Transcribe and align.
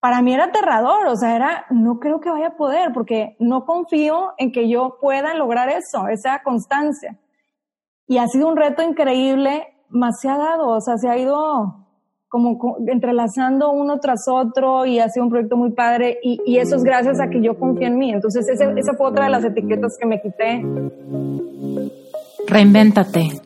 para 0.00 0.22
mí 0.22 0.34
era 0.34 0.44
aterrador, 0.44 1.06
o 1.06 1.16
sea, 1.16 1.34
era, 1.34 1.66
no 1.70 1.98
creo 1.98 2.20
que 2.20 2.30
vaya 2.30 2.48
a 2.48 2.56
poder, 2.56 2.92
porque 2.92 3.36
no 3.38 3.64
confío 3.64 4.34
en 4.38 4.52
que 4.52 4.68
yo 4.68 4.98
pueda 5.00 5.34
lograr 5.34 5.68
eso, 5.68 6.08
esa 6.08 6.42
constancia. 6.42 7.18
Y 8.06 8.18
ha 8.18 8.28
sido 8.28 8.48
un 8.48 8.56
reto 8.56 8.82
increíble, 8.82 9.66
más 9.88 10.20
se 10.20 10.28
ha 10.28 10.36
dado, 10.36 10.68
o 10.68 10.80
sea, 10.80 10.96
se 10.98 11.08
ha 11.08 11.18
ido 11.18 11.86
como 12.28 12.76
entrelazando 12.86 13.70
uno 13.70 13.98
tras 14.00 14.26
otro 14.28 14.84
y 14.84 14.98
ha 14.98 15.08
sido 15.08 15.24
un 15.24 15.30
proyecto 15.30 15.56
muy 15.56 15.70
padre 15.70 16.18
y, 16.22 16.58
eso 16.58 16.76
es 16.76 16.82
gracias 16.82 17.20
a 17.20 17.28
que 17.28 17.40
yo 17.40 17.58
confío 17.58 17.86
en 17.86 17.98
mí. 17.98 18.12
Entonces 18.12 18.46
esa 18.48 18.94
fue 18.94 19.06
otra 19.06 19.24
de 19.24 19.30
las 19.30 19.44
etiquetas 19.44 19.96
que 19.98 20.06
me 20.06 20.20
quité. 20.20 20.62
Reinvéntate. 22.46 23.45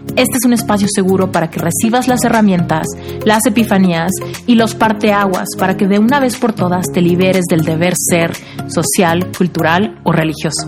Este 0.15 0.37
es 0.37 0.45
un 0.45 0.53
espacio 0.53 0.87
seguro 0.93 1.31
para 1.31 1.49
que 1.49 1.59
recibas 1.59 2.07
las 2.07 2.23
herramientas, 2.25 2.85
las 3.25 3.45
epifanías 3.45 4.11
y 4.45 4.55
los 4.55 4.75
parteaguas 4.75 5.47
para 5.57 5.77
que 5.77 5.87
de 5.87 5.99
una 5.99 6.19
vez 6.19 6.37
por 6.37 6.53
todas 6.53 6.85
te 6.93 7.01
liberes 7.01 7.45
del 7.49 7.61
deber 7.61 7.93
ser 7.95 8.35
social, 8.67 9.31
cultural 9.37 9.99
o 10.03 10.11
religioso. 10.11 10.67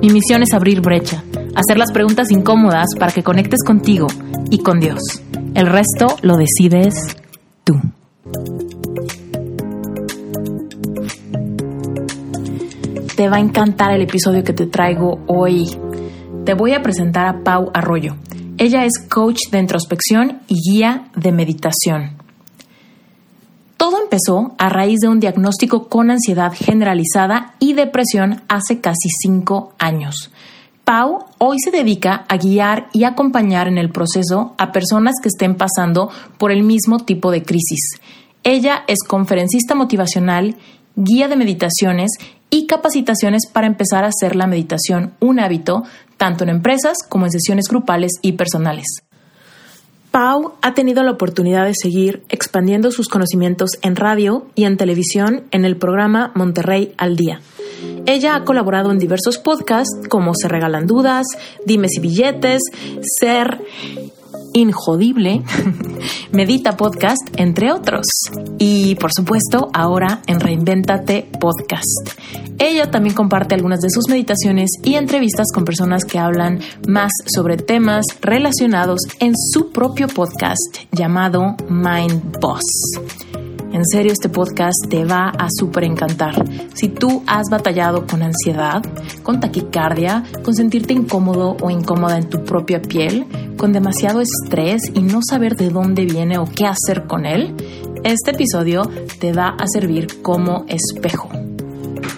Mi 0.00 0.10
misión 0.10 0.42
es 0.42 0.52
abrir 0.52 0.80
brecha, 0.80 1.24
hacer 1.54 1.78
las 1.78 1.90
preguntas 1.90 2.30
incómodas 2.30 2.88
para 2.98 3.12
que 3.12 3.24
conectes 3.24 3.64
contigo 3.64 4.06
y 4.50 4.58
con 4.58 4.78
Dios. 4.78 5.00
El 5.54 5.66
resto 5.66 6.16
lo 6.22 6.36
decides 6.36 6.94
tú. 7.64 7.80
Te 13.16 13.28
va 13.28 13.36
a 13.36 13.40
encantar 13.40 13.92
el 13.94 14.02
episodio 14.02 14.44
que 14.44 14.52
te 14.52 14.66
traigo 14.66 15.22
hoy. 15.26 15.66
Te 16.44 16.54
voy 16.54 16.74
a 16.74 16.82
presentar 16.82 17.26
a 17.26 17.42
Pau 17.42 17.70
Arroyo. 17.72 18.14
Ella 18.58 18.86
es 18.86 18.92
coach 18.98 19.50
de 19.50 19.58
introspección 19.58 20.40
y 20.48 20.54
guía 20.70 21.08
de 21.14 21.30
meditación. 21.30 22.16
Todo 23.76 24.02
empezó 24.02 24.54
a 24.56 24.70
raíz 24.70 25.00
de 25.00 25.08
un 25.08 25.20
diagnóstico 25.20 25.88
con 25.88 26.10
ansiedad 26.10 26.54
generalizada 26.54 27.54
y 27.58 27.74
depresión 27.74 28.42
hace 28.48 28.80
casi 28.80 29.10
cinco 29.20 29.74
años. 29.78 30.30
Pau 30.84 31.26
hoy 31.36 31.58
se 31.58 31.70
dedica 31.70 32.24
a 32.28 32.38
guiar 32.38 32.88
y 32.94 33.04
acompañar 33.04 33.68
en 33.68 33.76
el 33.76 33.90
proceso 33.90 34.54
a 34.56 34.72
personas 34.72 35.16
que 35.20 35.28
estén 35.28 35.56
pasando 35.56 36.10
por 36.38 36.50
el 36.50 36.62
mismo 36.62 37.00
tipo 37.00 37.30
de 37.30 37.42
crisis. 37.42 38.00
Ella 38.42 38.84
es 38.86 39.00
conferencista 39.06 39.74
motivacional, 39.74 40.56
guía 40.94 41.28
de 41.28 41.36
meditaciones 41.36 42.12
y 42.48 42.66
capacitaciones 42.66 43.42
para 43.52 43.66
empezar 43.66 44.04
a 44.04 44.08
hacer 44.08 44.36
la 44.36 44.46
meditación 44.46 45.12
un 45.20 45.40
hábito, 45.40 45.82
tanto 46.16 46.44
en 46.44 46.50
empresas 46.50 46.98
como 47.08 47.26
en 47.26 47.32
sesiones 47.32 47.66
grupales 47.68 48.12
y 48.22 48.32
personales. 48.32 48.86
Pau 50.10 50.54
ha 50.62 50.72
tenido 50.72 51.02
la 51.02 51.10
oportunidad 51.10 51.66
de 51.66 51.74
seguir 51.74 52.22
expandiendo 52.30 52.90
sus 52.90 53.08
conocimientos 53.08 53.72
en 53.82 53.96
radio 53.96 54.46
y 54.54 54.64
en 54.64 54.78
televisión 54.78 55.44
en 55.50 55.66
el 55.66 55.76
programa 55.76 56.32
Monterrey 56.34 56.94
al 56.96 57.16
Día. 57.16 57.40
Ella 58.06 58.34
ha 58.34 58.44
colaborado 58.44 58.90
en 58.90 58.98
diversos 58.98 59.36
podcasts 59.36 60.08
como 60.08 60.32
Se 60.34 60.48
Regalan 60.48 60.86
Dudas, 60.86 61.26
Dimes 61.66 61.96
y 61.96 62.00
Billetes, 62.00 62.62
Ser 63.02 63.60
Injodible, 64.56 65.42
Medita 66.32 66.78
Podcast, 66.78 67.20
entre 67.36 67.72
otros. 67.72 68.06
Y 68.58 68.94
por 68.94 69.10
supuesto, 69.12 69.68
ahora 69.74 70.22
en 70.26 70.40
Reinventate 70.40 71.28
Podcast. 71.38 72.18
Ella 72.58 72.90
también 72.90 73.14
comparte 73.14 73.54
algunas 73.54 73.80
de 73.80 73.90
sus 73.90 74.08
meditaciones 74.08 74.70
y 74.82 74.94
entrevistas 74.94 75.48
con 75.52 75.66
personas 75.66 76.06
que 76.06 76.18
hablan 76.18 76.60
más 76.88 77.12
sobre 77.26 77.58
temas 77.58 78.06
relacionados 78.22 79.00
en 79.20 79.34
su 79.36 79.72
propio 79.72 80.08
podcast 80.08 80.78
llamado 80.90 81.54
Mind 81.68 82.38
Boss. 82.40 82.62
En 83.76 83.84
serio, 83.84 84.10
este 84.10 84.30
podcast 84.30 84.88
te 84.88 85.04
va 85.04 85.28
a 85.28 85.48
súper 85.50 85.84
encantar. 85.84 86.32
Si 86.72 86.88
tú 86.88 87.22
has 87.26 87.50
batallado 87.50 88.06
con 88.06 88.22
ansiedad, 88.22 88.82
con 89.22 89.38
taquicardia, 89.38 90.24
con 90.42 90.54
sentirte 90.54 90.94
incómodo 90.94 91.58
o 91.60 91.68
incómoda 91.68 92.16
en 92.16 92.30
tu 92.30 92.42
propia 92.42 92.80
piel, 92.80 93.26
con 93.58 93.74
demasiado 93.74 94.22
estrés 94.22 94.80
y 94.94 95.02
no 95.02 95.20
saber 95.20 95.56
de 95.56 95.68
dónde 95.68 96.06
viene 96.06 96.38
o 96.38 96.46
qué 96.46 96.64
hacer 96.64 97.06
con 97.06 97.26
él, 97.26 97.54
este 98.02 98.30
episodio 98.30 98.90
te 99.20 99.34
va 99.34 99.48
a 99.48 99.66
servir 99.66 100.22
como 100.22 100.64
espejo. 100.68 101.28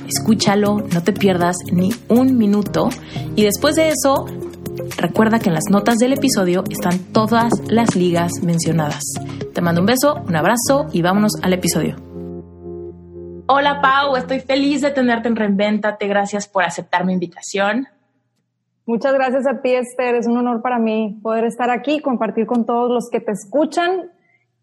Escúchalo, 0.07 0.85
no 0.93 1.03
te 1.03 1.13
pierdas 1.13 1.57
ni 1.73 1.93
un 2.07 2.39
minuto 2.39 2.89
y 3.35 3.43
después 3.43 3.75
de 3.75 3.89
eso 3.89 4.27
Recuerda 4.97 5.39
que 5.39 5.49
en 5.49 5.55
las 5.55 5.65
notas 5.71 5.99
del 5.99 6.13
episodio 6.13 6.65
están 6.71 6.99
todas 7.13 7.53
las 7.69 7.97
ligas 7.97 8.43
mencionadas. 8.43 9.03
Te 9.55 9.61
mando 9.61 9.81
un 9.81 9.87
beso, 9.87 10.23
un 10.27 10.37
abrazo 10.37 10.87
y 10.93 11.03
vámonos 11.03 11.33
al 11.43 11.53
episodio. 11.53 11.97
Hola 13.47 13.81
Pau, 13.81 14.17
estoy 14.17 14.41
feliz 14.41 14.83
de 14.83 14.91
tenerte 14.91 15.29
en 15.29 15.37
Reinventate. 15.37 16.07
Gracias 16.07 16.47
por 16.47 16.65
aceptar 16.65 17.05
mi 17.05 17.15
invitación. 17.15 17.89
Muchas 18.87 19.15
gracias 19.15 19.47
a 19.47 19.61
ti, 19.61 19.75
Esther. 19.75 20.15
Es 20.15 20.27
un 20.27 20.37
honor 20.37 20.63
para 20.63 20.79
mí 20.79 21.19
poder 21.23 21.45
estar 21.45 21.71
aquí 21.71 21.97
y 21.97 22.01
compartir 22.01 22.47
con 22.47 22.65
todos 22.65 22.91
los 22.91 23.09
que 23.11 23.21
te 23.21 23.33
escuchan, 23.33 24.11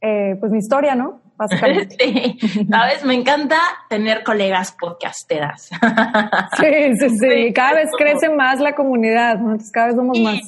eh, 0.02 0.36
pues 0.40 0.52
mi 0.52 0.60
historia, 0.60 0.96
¿no? 0.96 1.22
Básicamente. 1.38 1.96
Sí, 2.40 2.68
sabes, 2.70 3.04
me 3.04 3.14
encanta 3.14 3.58
tener 3.90 4.24
colegas 4.24 4.72
podcasteras. 4.72 5.70
Sí, 6.58 6.98
sí, 7.00 7.10
sí. 7.18 7.54
Cada 7.54 7.74
vez 7.74 7.90
crece 7.98 8.30
más 8.30 8.60
la 8.60 8.74
comunidad, 8.74 9.36
Entonces, 9.36 9.72
cada 9.72 9.88
vez 9.88 9.96
somos 9.96 10.20
más. 10.20 10.40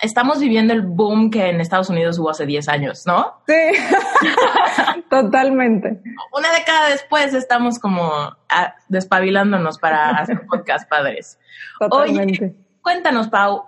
Estamos 0.00 0.38
viviendo 0.38 0.72
el 0.72 0.82
boom 0.82 1.30
que 1.30 1.48
en 1.48 1.60
Estados 1.60 1.90
Unidos 1.90 2.18
hubo 2.20 2.30
hace 2.30 2.46
10 2.46 2.68
años, 2.68 3.02
¿no? 3.04 3.42
Sí, 3.48 3.54
totalmente. 5.10 6.00
Una 6.32 6.52
década 6.52 6.90
después 6.90 7.34
estamos 7.34 7.80
como 7.80 8.12
ah, 8.48 8.74
despabilándonos 8.88 9.78
para 9.78 10.10
hacer 10.10 10.46
podcast 10.46 10.88
padres. 10.88 11.40
Totalmente. 11.80 12.54
Cuéntanos, 12.80 13.28
Pau, 13.28 13.64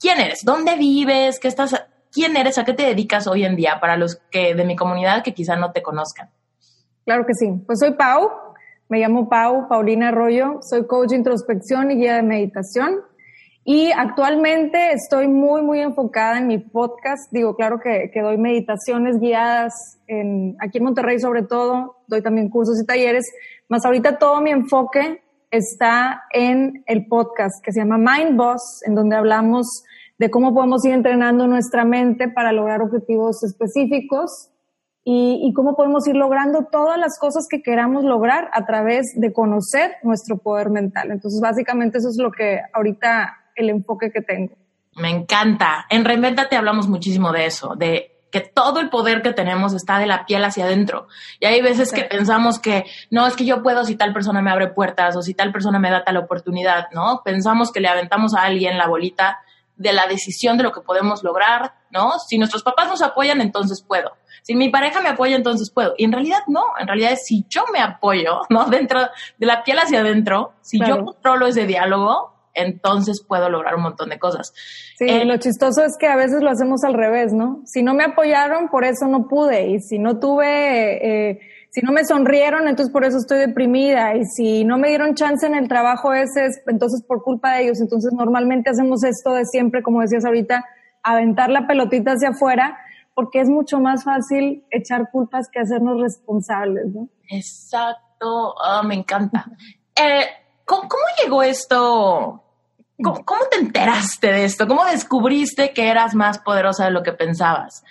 ¿quién 0.00 0.20
eres? 0.20 0.42
¿Dónde 0.42 0.76
vives? 0.76 1.38
¿Qué 1.38 1.48
estás, 1.48 1.74
¿Quién 2.14 2.36
eres? 2.36 2.58
¿A 2.58 2.64
qué 2.64 2.72
te 2.72 2.84
dedicas 2.84 3.26
hoy 3.26 3.44
en 3.44 3.56
día 3.56 3.80
para 3.80 3.96
los 3.96 4.22
que 4.30 4.54
de 4.54 4.64
mi 4.64 4.76
comunidad 4.76 5.24
que 5.24 5.34
quizá 5.34 5.56
no 5.56 5.72
te 5.72 5.82
conozcan? 5.82 6.30
Claro 7.04 7.26
que 7.26 7.34
sí. 7.34 7.50
Pues 7.66 7.80
soy 7.80 7.94
Pau, 7.94 8.30
me 8.88 9.00
llamo 9.00 9.28
Pau, 9.28 9.66
Paulina 9.68 10.08
Arroyo, 10.08 10.60
soy 10.62 10.86
coach 10.86 11.10
de 11.10 11.16
introspección 11.16 11.90
y 11.90 11.96
guía 11.96 12.14
de 12.14 12.22
meditación. 12.22 13.00
Y 13.64 13.90
actualmente 13.90 14.92
estoy 14.92 15.26
muy, 15.26 15.62
muy 15.62 15.80
enfocada 15.80 16.38
en 16.38 16.46
mi 16.46 16.58
podcast. 16.58 17.32
Digo, 17.32 17.56
claro 17.56 17.80
que, 17.80 18.10
que 18.12 18.20
doy 18.20 18.38
meditaciones 18.38 19.18
guiadas 19.18 19.98
en, 20.06 20.56
aquí 20.60 20.78
en 20.78 20.84
Monterrey 20.84 21.18
sobre 21.18 21.42
todo, 21.42 21.96
doy 22.06 22.22
también 22.22 22.48
cursos 22.48 22.80
y 22.80 22.86
talleres, 22.86 23.24
más 23.68 23.84
ahorita 23.84 24.18
todo 24.18 24.40
mi 24.40 24.50
enfoque 24.50 25.20
está 25.50 26.24
en 26.32 26.84
el 26.86 27.06
podcast 27.06 27.64
que 27.64 27.72
se 27.72 27.80
llama 27.80 27.98
Mind 27.98 28.36
Boss, 28.36 28.82
en 28.86 28.94
donde 28.94 29.16
hablamos 29.16 29.66
de 30.18 30.30
cómo 30.30 30.54
podemos 30.54 30.84
ir 30.84 30.92
entrenando 30.92 31.46
nuestra 31.46 31.84
mente 31.84 32.28
para 32.28 32.52
lograr 32.52 32.82
objetivos 32.82 33.42
específicos 33.42 34.50
y, 35.06 35.52
cómo 35.54 35.76
podemos 35.76 36.06
ir 36.08 36.16
logrando 36.16 36.66
todas 36.72 36.98
las 36.98 37.18
cosas 37.18 37.46
que 37.50 37.62
queramos 37.62 38.04
lograr 38.04 38.48
a 38.54 38.64
través 38.64 39.12
de 39.16 39.34
conocer 39.34 39.96
nuestro 40.02 40.38
poder 40.38 40.70
mental. 40.70 41.10
Entonces, 41.10 41.40
básicamente 41.42 41.98
eso 41.98 42.08
es 42.08 42.16
lo 42.18 42.32
que 42.32 42.60
ahorita 42.72 43.36
el 43.54 43.68
enfoque 43.68 44.10
que 44.10 44.22
tengo. 44.22 44.54
Me 44.96 45.10
encanta. 45.10 45.84
En 45.90 46.04
te 46.04 46.56
hablamos 46.56 46.88
muchísimo 46.88 47.32
de 47.32 47.44
eso, 47.44 47.74
de 47.76 48.14
que 48.30 48.40
todo 48.40 48.80
el 48.80 48.88
poder 48.88 49.20
que 49.22 49.32
tenemos 49.32 49.74
está 49.74 49.98
de 49.98 50.06
la 50.06 50.24
piel 50.24 50.42
hacia 50.44 50.64
adentro. 50.64 51.06
Y 51.38 51.46
hay 51.46 51.60
veces 51.60 51.92
que 51.92 52.04
pensamos 52.04 52.58
que 52.58 52.84
no, 53.10 53.26
es 53.26 53.36
que 53.36 53.44
yo 53.44 53.62
puedo 53.62 53.84
si 53.84 53.96
tal 53.96 54.12
persona 54.12 54.40
me 54.40 54.50
abre 54.50 54.68
puertas 54.68 55.16
o 55.16 55.22
si 55.22 55.34
tal 55.34 55.52
persona 55.52 55.78
me 55.78 55.90
da 55.90 56.02
tal 56.02 56.16
oportunidad, 56.16 56.86
¿no? 56.92 57.20
Pensamos 57.24 57.70
que 57.70 57.80
le 57.80 57.88
aventamos 57.88 58.34
a 58.34 58.42
alguien 58.42 58.78
la 58.78 58.88
bolita 58.88 59.38
de 59.76 59.92
la 59.92 60.06
decisión 60.06 60.56
de 60.56 60.62
lo 60.62 60.72
que 60.72 60.80
podemos 60.80 61.22
lograr, 61.22 61.74
¿no? 61.90 62.18
Si 62.18 62.38
nuestros 62.38 62.62
papás 62.62 62.88
nos 62.88 63.02
apoyan, 63.02 63.40
entonces 63.40 63.82
puedo. 63.82 64.12
Si 64.42 64.54
mi 64.54 64.68
pareja 64.68 65.00
me 65.00 65.08
apoya, 65.08 65.36
entonces 65.36 65.70
puedo. 65.70 65.94
Y 65.96 66.04
en 66.04 66.12
realidad 66.12 66.40
no, 66.46 66.62
en 66.78 66.86
realidad 66.86 67.12
es 67.12 67.24
si 67.24 67.44
yo 67.48 67.64
me 67.72 67.80
apoyo, 67.80 68.42
¿no? 68.50 68.64
Dentro 68.70 69.00
de 69.38 69.46
la 69.46 69.64
piel 69.64 69.78
hacia 69.78 70.00
adentro, 70.00 70.52
si 70.60 70.78
yo 70.78 71.04
controlo 71.04 71.46
ese 71.46 71.66
diálogo, 71.66 72.34
entonces 72.54 73.24
puedo 73.26 73.48
lograr 73.48 73.74
un 73.74 73.82
montón 73.82 74.10
de 74.10 74.18
cosas. 74.18 74.54
Sí, 74.96 75.06
eh, 75.08 75.24
lo 75.24 75.36
chistoso 75.38 75.82
es 75.82 75.96
que 75.98 76.06
a 76.06 76.16
veces 76.16 76.40
lo 76.40 76.50
hacemos 76.50 76.84
al 76.84 76.94
revés, 76.94 77.32
¿no? 77.32 77.62
Si 77.64 77.82
no 77.82 77.94
me 77.94 78.04
apoyaron, 78.04 78.68
por 78.68 78.84
eso 78.84 79.06
no 79.06 79.26
pude. 79.26 79.68
Y 79.70 79.80
si 79.80 79.98
no 79.98 80.20
tuve, 80.20 81.30
eh, 81.30 81.40
si 81.74 81.80
no 81.80 81.90
me 81.90 82.04
sonrieron, 82.04 82.68
entonces 82.68 82.92
por 82.92 83.04
eso 83.04 83.18
estoy 83.18 83.40
deprimida. 83.40 84.14
Y 84.14 84.24
si 84.26 84.64
no 84.64 84.78
me 84.78 84.90
dieron 84.90 85.16
chance 85.16 85.44
en 85.44 85.56
el 85.56 85.66
trabajo 85.66 86.14
ese, 86.14 86.46
entonces 86.68 87.02
por 87.02 87.24
culpa 87.24 87.54
de 87.54 87.64
ellos. 87.64 87.80
Entonces 87.80 88.12
normalmente 88.12 88.70
hacemos 88.70 89.02
esto 89.02 89.32
de 89.32 89.44
siempre, 89.44 89.82
como 89.82 90.00
decías 90.00 90.24
ahorita, 90.24 90.64
aventar 91.02 91.50
la 91.50 91.66
pelotita 91.66 92.12
hacia 92.12 92.28
afuera, 92.28 92.78
porque 93.12 93.40
es 93.40 93.48
mucho 93.48 93.80
más 93.80 94.04
fácil 94.04 94.64
echar 94.70 95.10
culpas 95.10 95.48
que 95.52 95.58
hacernos 95.58 96.00
responsables. 96.00 96.86
Exacto, 97.28 98.54
ah, 98.62 98.84
me 98.84 98.94
encanta. 98.94 99.44
Eh, 99.96 100.26
¿cómo, 100.64 100.86
llegó 101.20 101.42
esto? 101.42 102.40
¿Cómo, 103.02 103.40
te 103.50 103.58
enteraste 103.58 104.28
de 104.28 104.44
esto? 104.44 104.68
¿Cómo 104.68 104.84
descubriste 104.84 105.72
que 105.72 105.88
eras 105.88 106.14
más 106.14 106.38
poderosa 106.38 106.84
de 106.84 106.92
lo 106.92 107.02
que 107.02 107.12
pensabas? 107.12 107.82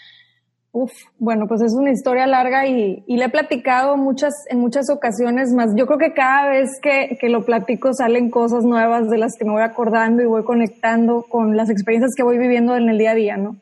Uf, 0.75 0.91
bueno, 1.19 1.47
pues 1.47 1.61
es 1.61 1.75
una 1.75 1.91
historia 1.91 2.25
larga 2.25 2.65
y, 2.65 3.03
y 3.05 3.17
le 3.17 3.25
he 3.25 3.29
platicado 3.29 3.95
muchas, 3.95 4.33
en 4.49 4.57
muchas 4.57 4.89
ocasiones 4.89 5.53
más. 5.53 5.69
Yo 5.75 5.85
creo 5.85 5.99
que 5.99 6.13
cada 6.13 6.49
vez 6.49 6.79
que, 6.81 7.15
que, 7.21 7.29
lo 7.29 7.45
platico 7.45 7.93
salen 7.93 8.31
cosas 8.31 8.65
nuevas 8.65 9.07
de 9.07 9.19
las 9.19 9.37
que 9.37 9.45
me 9.45 9.51
voy 9.51 9.61
acordando 9.61 10.23
y 10.23 10.25
voy 10.25 10.43
conectando 10.43 11.27
con 11.29 11.55
las 11.55 11.69
experiencias 11.69 12.15
que 12.17 12.23
voy 12.23 12.39
viviendo 12.39 12.75
en 12.75 12.89
el 12.89 12.97
día 12.97 13.11
a 13.11 13.15
día, 13.15 13.37
¿no? 13.37 13.57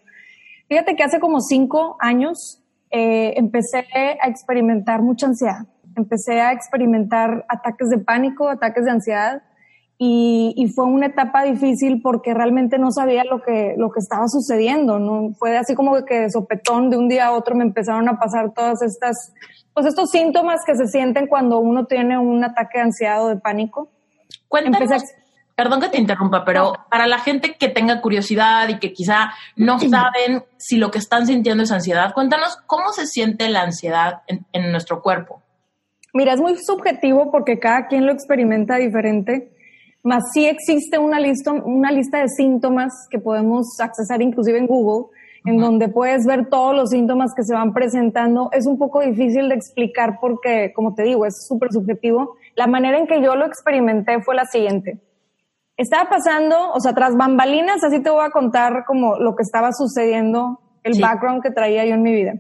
Fíjate 0.70 0.96
que 0.96 1.04
hace 1.04 1.20
como 1.20 1.42
cinco 1.42 1.98
años 2.00 2.64
eh, 2.92 3.34
empecé 3.36 3.86
a 3.94 4.30
experimentar 4.30 5.02
mucha 5.02 5.26
ansiedad. 5.26 5.66
Empecé 5.98 6.40
a 6.40 6.54
experimentar 6.54 7.44
ataques 7.50 7.90
de 7.90 7.98
pánico, 7.98 8.48
ataques 8.48 8.86
de 8.86 8.92
ansiedad 8.92 9.44
y, 10.04 10.68
fue 10.74 10.86
una 10.86 11.06
etapa 11.06 11.44
difícil 11.44 12.02
porque 12.02 12.34
realmente 12.34 12.80
no 12.80 12.92
sabía 12.92 13.24
lo 13.24 13.44
que, 13.44 13.76
lo 13.78 13.92
que 13.92 14.00
estaba 14.00 14.28
sucediendo, 14.28 14.98
¿no? 14.98 15.36
Fue 15.38 15.56
así 15.56 15.76
como 15.76 16.04
que 16.06 16.22
de 16.22 16.32
sopetón 16.32 16.90
de 16.90 16.98
un 16.98 17.08
día 17.08 17.28
a 17.28 17.34
otro 17.34 17.54
me 17.54 17.64
empezaron 17.64 18.10
a 18.10 18.18
pasar 18.18 18.52
todas 18.52 18.82
estas, 18.82 19.32
pues 19.76 19.86
estos 19.86 20.10
síntomas 20.10 20.62
que 20.66 20.76
se 20.76 20.88
sienten 20.88 21.28
cuando 21.28 21.60
uno 21.60 21.86
tiene 21.86 22.18
un 22.18 22.44
ataque 22.44 22.80
de 22.80 22.86
ansiedad 22.86 23.24
o 23.24 23.28
de 23.28 23.36
pánico. 23.36 23.90
Cuéntanos, 24.48 25.04
perdón 25.56 25.82
que 25.82 25.90
te 25.90 26.00
interrumpa, 26.00 26.46
pero 26.46 26.74
para 26.90 27.06
la 27.06 27.20
gente 27.20 27.56
que 27.60 27.70
tenga 27.70 28.02
curiosidad 28.02 28.70
y 28.70 28.80
que 28.80 28.94
quizá 28.94 29.34
no 29.56 29.78
saben 29.78 30.44
si 30.58 30.78
lo 30.78 30.90
que 30.90 30.98
están 30.98 31.28
sintiendo 31.28 31.62
es 31.62 31.72
ansiedad, 31.72 32.12
cuéntanos 32.16 32.58
cómo 32.66 32.92
se 32.92 33.06
siente 33.06 33.50
la 33.50 33.62
ansiedad 33.62 34.24
en, 34.26 34.48
en 34.52 34.72
nuestro 34.72 35.04
cuerpo. 35.04 35.44
Mira, 36.12 36.34
es 36.34 36.42
muy 36.42 36.58
subjetivo 36.58 37.30
porque 37.30 37.60
cada 37.60 37.86
quien 37.86 38.08
lo 38.08 38.12
experimenta 38.12 38.78
diferente 38.78 39.52
más 40.04 40.24
sí 40.34 40.46
existe 40.46 40.98
una 40.98 41.20
lista, 41.20 41.52
una 41.52 41.92
lista 41.92 42.20
de 42.20 42.28
síntomas 42.30 42.94
que 43.10 43.20
podemos 43.20 43.80
accesar 43.80 44.22
inclusive 44.22 44.58
en 44.58 44.68
Google, 44.68 45.10
en 45.46 45.58
donde 45.58 45.90
puedes 45.90 46.26
ver 46.26 46.50
todos 46.50 46.76
los 46.76 46.90
síntomas 46.90 47.34
que 47.36 47.44
se 47.44 47.54
van 47.54 47.74
presentando. 47.74 48.50
Es 48.52 48.68
un 48.68 48.78
poco 48.78 49.02
difícil 49.02 49.50
de 49.50 49.56
explicar 49.56 50.18
porque, 50.20 50.72
como 50.74 50.94
te 50.94 51.04
digo, 51.04 51.26
es 51.26 51.46
súper 51.48 51.72
subjetivo. 51.72 52.36
La 52.56 52.68
manera 52.68 52.98
en 52.98 53.08
que 53.08 53.22
yo 53.22 53.36
lo 53.36 53.46
experimenté 53.46 54.22
fue 54.22 54.36
la 54.36 54.46
siguiente. 54.46 55.00
Estaba 55.78 56.10
pasando, 56.10 56.72
o 56.74 56.80
sea, 56.80 56.94
tras 56.94 57.16
bambalinas, 57.16 57.84
así 57.84 58.02
te 58.04 58.10
voy 58.10 58.24
a 58.24 58.30
contar 58.30 58.84
como 58.86 59.18
lo 59.18 59.36
que 59.36 59.42
estaba 59.42 59.72
sucediendo, 59.72 60.60
el 60.84 61.00
background 61.02 61.42
que 61.42 61.50
traía 61.52 61.86
yo 61.86 61.96
en 61.96 62.04
mi 62.04 62.12
vida. 62.12 62.36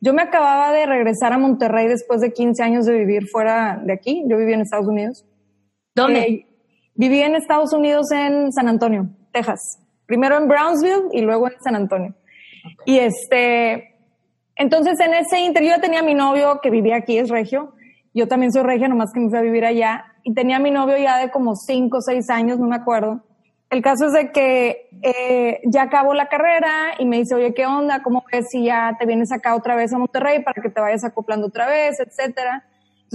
Yo 0.00 0.12
me 0.12 0.22
acababa 0.22 0.72
de 0.72 0.86
regresar 0.86 1.32
a 1.32 1.38
Monterrey 1.38 1.88
después 1.88 2.20
de 2.20 2.32
15 2.32 2.62
años 2.62 2.86
de 2.86 2.92
vivir 2.92 3.26
fuera 3.26 3.80
de 3.82 3.92
aquí. 3.92 4.22
Yo 4.28 4.36
vivía 4.36 4.54
en 4.54 4.60
Estados 4.60 4.86
Unidos. 4.86 5.24
¿Dónde? 5.94 6.20
Eh, 6.20 6.46
Viví 6.96 7.20
en 7.20 7.34
Estados 7.34 7.72
Unidos 7.72 8.10
en 8.12 8.52
San 8.52 8.68
Antonio, 8.68 9.08
Texas. 9.32 9.80
Primero 10.06 10.36
en 10.36 10.46
Brownsville 10.46 11.08
y 11.12 11.22
luego 11.22 11.48
en 11.48 11.60
San 11.60 11.74
Antonio. 11.74 12.14
Y 12.86 12.98
este, 12.98 13.96
entonces 14.54 15.00
en 15.00 15.14
ese 15.14 15.40
interior 15.40 15.76
yo 15.76 15.80
tenía 15.80 16.02
mi 16.02 16.14
novio 16.14 16.60
que 16.62 16.70
vivía 16.70 16.96
aquí, 16.96 17.18
es 17.18 17.30
regio. 17.30 17.74
Yo 18.12 18.28
también 18.28 18.52
soy 18.52 18.62
regio, 18.62 18.88
nomás 18.88 19.12
que 19.12 19.18
me 19.18 19.28
fui 19.28 19.38
a 19.38 19.42
vivir 19.42 19.64
allá. 19.64 20.04
Y 20.22 20.34
tenía 20.34 20.60
mi 20.60 20.70
novio 20.70 20.96
ya 20.96 21.18
de 21.18 21.30
como 21.30 21.56
cinco 21.56 21.98
o 21.98 22.00
seis 22.00 22.30
años, 22.30 22.60
no 22.60 22.68
me 22.68 22.76
acuerdo. 22.76 23.24
El 23.70 23.82
caso 23.82 24.06
es 24.06 24.12
de 24.12 24.30
que 24.30 24.88
eh, 25.02 25.60
ya 25.64 25.82
acabó 25.82 26.14
la 26.14 26.28
carrera 26.28 26.94
y 27.00 27.06
me 27.06 27.18
dice, 27.18 27.34
oye, 27.34 27.52
¿qué 27.54 27.66
onda? 27.66 28.02
¿Cómo 28.04 28.24
ves 28.30 28.46
si 28.50 28.64
ya 28.64 28.96
te 29.00 29.04
vienes 29.04 29.32
acá 29.32 29.56
otra 29.56 29.74
vez 29.74 29.92
a 29.92 29.98
Monterrey 29.98 30.44
para 30.44 30.62
que 30.62 30.70
te 30.70 30.80
vayas 30.80 31.02
acoplando 31.02 31.48
otra 31.48 31.66
vez, 31.66 31.98
etcétera? 31.98 32.64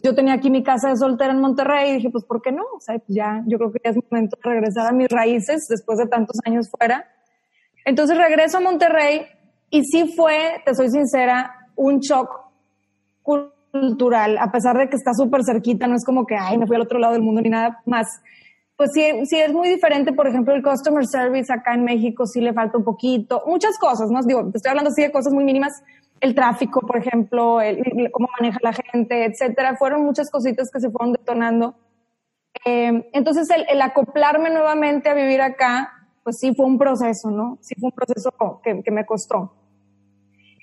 Yo 0.03 0.15
tenía 0.15 0.33
aquí 0.33 0.49
mi 0.49 0.63
casa 0.63 0.89
de 0.89 0.97
soltera 0.97 1.31
en 1.31 1.39
Monterrey 1.39 1.91
y 1.91 1.95
dije, 1.95 2.09
pues, 2.09 2.25
¿por 2.25 2.41
qué 2.41 2.51
no? 2.51 2.63
O 2.75 2.79
sea, 2.79 3.01
ya, 3.07 3.43
yo 3.47 3.57
creo 3.57 3.71
que 3.71 3.79
ya 3.83 3.91
es 3.91 3.97
momento 4.09 4.37
de 4.43 4.49
regresar 4.49 4.87
a 4.87 4.91
mis 4.91 5.09
raíces 5.09 5.67
después 5.69 5.97
de 5.97 6.07
tantos 6.07 6.37
años 6.45 6.69
fuera. 6.69 7.05
Entonces 7.85 8.17
regreso 8.17 8.57
a 8.57 8.61
Monterrey 8.61 9.25
y 9.69 9.83
sí 9.83 10.13
fue, 10.15 10.61
te 10.65 10.75
soy 10.75 10.89
sincera, 10.89 11.69
un 11.75 11.99
shock 11.99 12.29
cultural, 13.71 14.37
a 14.37 14.51
pesar 14.51 14.77
de 14.77 14.89
que 14.89 14.95
está 14.95 15.13
súper 15.13 15.43
cerquita, 15.43 15.87
no 15.87 15.95
es 15.95 16.03
como 16.05 16.25
que, 16.25 16.35
ay, 16.35 16.57
me 16.57 16.67
fui 16.67 16.75
al 16.75 16.81
otro 16.81 16.99
lado 16.99 17.13
del 17.13 17.21
mundo 17.21 17.41
ni 17.41 17.49
nada 17.49 17.79
más. 17.85 18.07
Pues 18.75 18.91
sí, 18.93 19.03
sí 19.25 19.37
es 19.37 19.51
muy 19.51 19.67
diferente, 19.67 20.13
por 20.13 20.27
ejemplo, 20.27 20.55
el 20.55 20.63
customer 20.63 21.05
service 21.05 21.51
acá 21.51 21.73
en 21.73 21.83
México 21.83 22.25
sí 22.25 22.39
le 22.39 22.53
falta 22.53 22.77
un 22.77 22.83
poquito, 22.83 23.43
muchas 23.45 23.77
cosas, 23.77 24.09
¿no? 24.09 24.21
Digo, 24.25 24.49
te 24.51 24.57
estoy 24.57 24.69
hablando 24.69 24.89
así 24.89 25.01
de 25.01 25.11
cosas 25.11 25.33
muy 25.33 25.43
mínimas, 25.43 25.73
el 26.21 26.35
tráfico, 26.35 26.81
por 26.81 26.97
ejemplo, 26.97 27.61
el, 27.61 28.09
cómo 28.11 28.27
maneja 28.39 28.59
la 28.61 28.73
gente, 28.73 29.25
etcétera. 29.25 29.75
Fueron 29.77 30.03
muchas 30.03 30.29
cositas 30.29 30.69
que 30.71 30.79
se 30.79 30.89
fueron 30.89 31.13
detonando. 31.13 31.75
Eh, 32.65 33.09
entonces, 33.13 33.49
el, 33.67 33.81
acoplarme 33.81 34.49
nuevamente 34.49 35.09
a 35.09 35.13
vivir 35.13 35.41
acá, 35.41 35.91
pues 36.23 36.39
sí 36.39 36.53
fue 36.53 36.65
un 36.65 36.77
proceso, 36.77 37.31
¿no? 37.31 37.57
Sí 37.61 37.75
fue 37.79 37.87
un 37.87 37.95
proceso 37.95 38.31
que, 38.63 38.91
me 38.91 39.05
costó. 39.05 39.55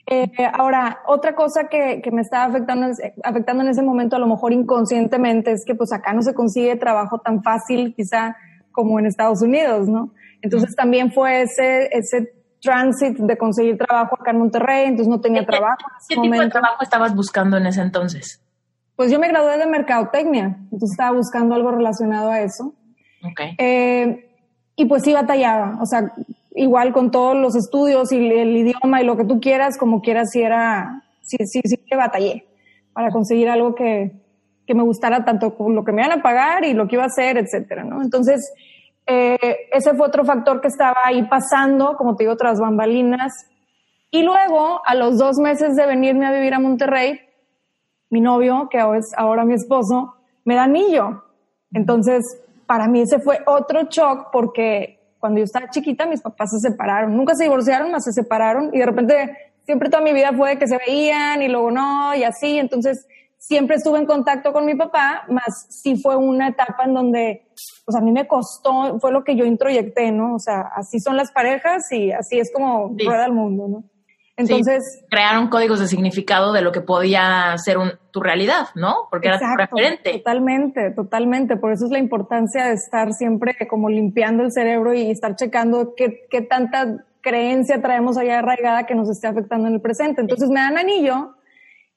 Eh, 0.09 0.31
ahora, 0.53 1.01
otra 1.07 1.35
cosa 1.35 1.69
que, 1.69 2.03
me 2.13 2.23
estaba 2.23 2.45
afectando, 2.45 2.89
afectando 3.25 3.63
en 3.63 3.71
ese 3.71 3.83
momento, 3.83 4.17
a 4.17 4.19
lo 4.19 4.27
mejor 4.27 4.53
inconscientemente, 4.53 5.53
es 5.53 5.65
que 5.65 5.75
pues 5.75 5.93
acá 5.93 6.13
no 6.13 6.23
se 6.23 6.35
consigue 6.35 6.77
trabajo 6.77 7.19
tan 7.19 7.43
fácil, 7.43 7.95
quizá 7.95 8.37
como 8.73 8.99
en 8.99 9.07
Estados 9.07 9.43
Unidos, 9.43 9.89
¿no? 9.89 10.13
Entonces 10.43 10.77
también 10.77 11.13
fue 11.13 11.43
ese, 11.43 11.89
ese 11.97 12.36
transit 12.67 13.17
de 13.17 13.39
conseguir 13.39 13.79
trabajo 13.79 14.17
acá 14.21 14.33
en 14.33 14.39
Monterrey, 14.39 14.87
entonces 14.87 15.09
no 15.09 15.21
tenía 15.21 15.47
trabajo. 15.47 15.87
¿Qué 16.09 16.17
tipo 16.17 16.39
de 16.39 16.51
trabajo 16.51 16.83
estabas 16.83 17.15
buscando 17.15 17.57
en 17.57 17.67
ese 17.67 17.81
entonces? 17.81 18.43
Pues 18.97 19.11
yo 19.11 19.19
me 19.19 19.29
gradué 19.29 19.57
de 19.59 19.67
mercadotecnia, 19.67 20.57
entonces 20.65 20.91
estaba 20.91 21.17
buscando 21.17 21.55
algo 21.55 21.71
relacionado 21.71 22.31
a 22.31 22.41
eso. 22.41 22.75
Okay. 23.23 23.55
Eh, 23.59 24.31
y 24.75 24.85
pues 24.87 25.03
sí 25.03 25.13
batallaba, 25.13 25.79
o 25.81 25.87
sea, 25.87 26.13
igual 26.55 26.93
con 26.93 27.11
todos 27.11 27.37
los 27.37 27.55
estudios 27.55 28.13
y 28.13 28.17
el 28.17 28.57
idioma 28.57 29.01
y 29.01 29.05
lo 29.05 29.17
que 29.17 29.25
tú 29.25 29.41
quieras, 29.41 29.79
como 29.79 30.01
quieras, 30.01 30.31
sí 30.33 30.43
era, 30.43 31.05
sí, 31.23 31.37
sí, 31.47 31.61
sí 31.65 31.77
que 31.77 31.97
batallé 31.97 32.47
para 32.93 33.11
conseguir 33.11 33.49
algo 33.49 33.75
que, 33.75 34.13
que 34.67 34.75
me 34.75 34.83
gustara 34.83 35.25
tanto 35.25 35.55
lo 35.69 35.85
que 35.85 35.93
me 35.93 36.03
iban 36.03 36.19
a 36.19 36.23
pagar 36.23 36.65
y 36.65 36.75
lo 36.75 36.89
que 36.89 36.97
iba 36.97 37.05
a 37.05 37.09
hacer, 37.09 37.37
etcétera, 37.37 37.85
¿no? 37.85 38.03
Entonces, 38.03 38.53
eh, 39.07 39.69
ese 39.73 39.95
fue 39.95 40.07
otro 40.07 40.25
factor 40.25 40.61
que 40.61 40.69
estaba 40.69 40.97
ahí 41.05 41.23
pasando, 41.25 41.97
como 41.97 42.17
te 42.17 42.25
digo, 42.25 42.37
tras 42.37 42.61
bambalinas. 42.61 43.33
Y 44.11 44.23
luego, 44.23 44.81
a 44.85 44.95
los 44.95 45.19
dos 45.19 45.39
meses 45.39 45.77
de 45.77 45.87
venirme 45.87 46.27
a 46.27 46.33
vivir 46.33 46.55
a 46.55 46.59
Monterrey, 46.59 47.21
mi 48.11 48.21
novio, 48.21 48.69
que 48.71 48.79
es 48.79 49.13
ahora 49.17 49.45
mi 49.45 49.55
esposo, 49.55 50.15
me 50.45 50.55
da 50.55 50.65
anillo. 50.65 51.25
Entonces, 51.73 52.23
para 52.67 52.89
mí 52.89 53.01
ese 53.03 53.21
fue 53.21 53.41
otro 53.47 53.85
shock 53.85 54.29
porque 54.33 54.97
cuando 55.19 55.39
yo 55.39 55.45
estaba 55.45 55.71
chiquita 55.71 56.07
mis 56.07 56.23
papás 56.23 56.51
se 56.51 56.71
separaron. 56.71 57.17
Nunca 57.17 57.35
se 57.35 57.45
divorciaron, 57.45 57.91
más 57.91 58.05
se 58.05 58.13
separaron 58.13 58.71
y 58.73 58.79
de 58.79 58.87
repente 58.87 59.37
siempre 59.65 59.89
toda 59.89 60.03
mi 60.03 60.13
vida 60.13 60.33
fue 60.37 60.59
que 60.59 60.69
se 60.69 60.79
veían 60.79 61.43
y 61.43 61.49
luego 61.49 61.71
no 61.71 62.15
y 62.15 62.25
así. 62.25 62.59
Entonces, 62.59 63.07
siempre 63.39 63.77
estuve 63.77 63.99
en 63.99 64.07
contacto 64.07 64.53
con 64.53 64.65
mi 64.65 64.75
papá, 64.75 65.25
más 65.29 65.67
sí 65.69 65.97
fue 65.97 66.17
una 66.17 66.49
etapa 66.49 66.85
en 66.85 66.95
donde, 66.95 67.47
pues 67.87 67.97
a 67.97 68.01
mí 68.01 68.11
me 68.11 68.27
costó, 68.27 68.99
fue 68.99 69.13
lo 69.13 69.23
que 69.23 69.37
yo 69.37 69.45
introyecté, 69.45 70.11
¿no? 70.11 70.35
O 70.35 70.39
sea, 70.41 70.73
así 70.75 70.99
son 70.99 71.17
las 71.17 71.31
parejas 71.31 71.91
y 71.93 72.11
así 72.11 72.39
es 72.41 72.53
como 72.53 72.93
rueda 72.99 73.27
el 73.27 73.33
mundo, 73.33 73.69
¿no? 73.69 73.85
Entonces... 74.37 75.05
crearon 75.09 75.49
códigos 75.49 75.79
de 75.79 75.87
significado 75.87 76.53
de 76.53 76.63
lo 76.63 76.73
que 76.73 76.81
podía 76.81 77.55
ser 77.57 77.79
tu 78.11 78.21
realidad, 78.21 78.67
¿no? 78.75 79.07
Porque 79.09 79.29
era 79.29 79.39
tu 79.39 79.47
referente. 79.57 80.19
Totalmente, 80.19 80.91
totalmente. 80.91 81.57
Por 81.57 81.73
eso 81.73 81.87
es 81.87 81.93
la 81.93 81.99
importancia 82.01 82.67
de 82.67 82.75
estar 82.75 83.13
siempre 83.13 83.57
como 83.71 83.89
limpiando 83.89 84.43
el 84.43 84.53
cerebro 84.53 84.93
y 84.93 85.11
estar 85.11 85.37
checando 85.37 85.95
qué, 85.97 86.27
qué 86.29 86.43
tanta 86.43 87.07
creencia 87.23 87.81
traemos 87.81 88.19
allá 88.19 88.41
arraigada 88.41 88.85
que 88.85 88.97
nos 88.97 89.09
esté 89.09 89.29
afectando 89.29 89.69
en 89.69 89.75
el 89.75 89.81
presente. 89.81 90.21
Entonces 90.21 90.51
me 90.51 90.61
dan 90.61 90.77
anillo 90.77 91.37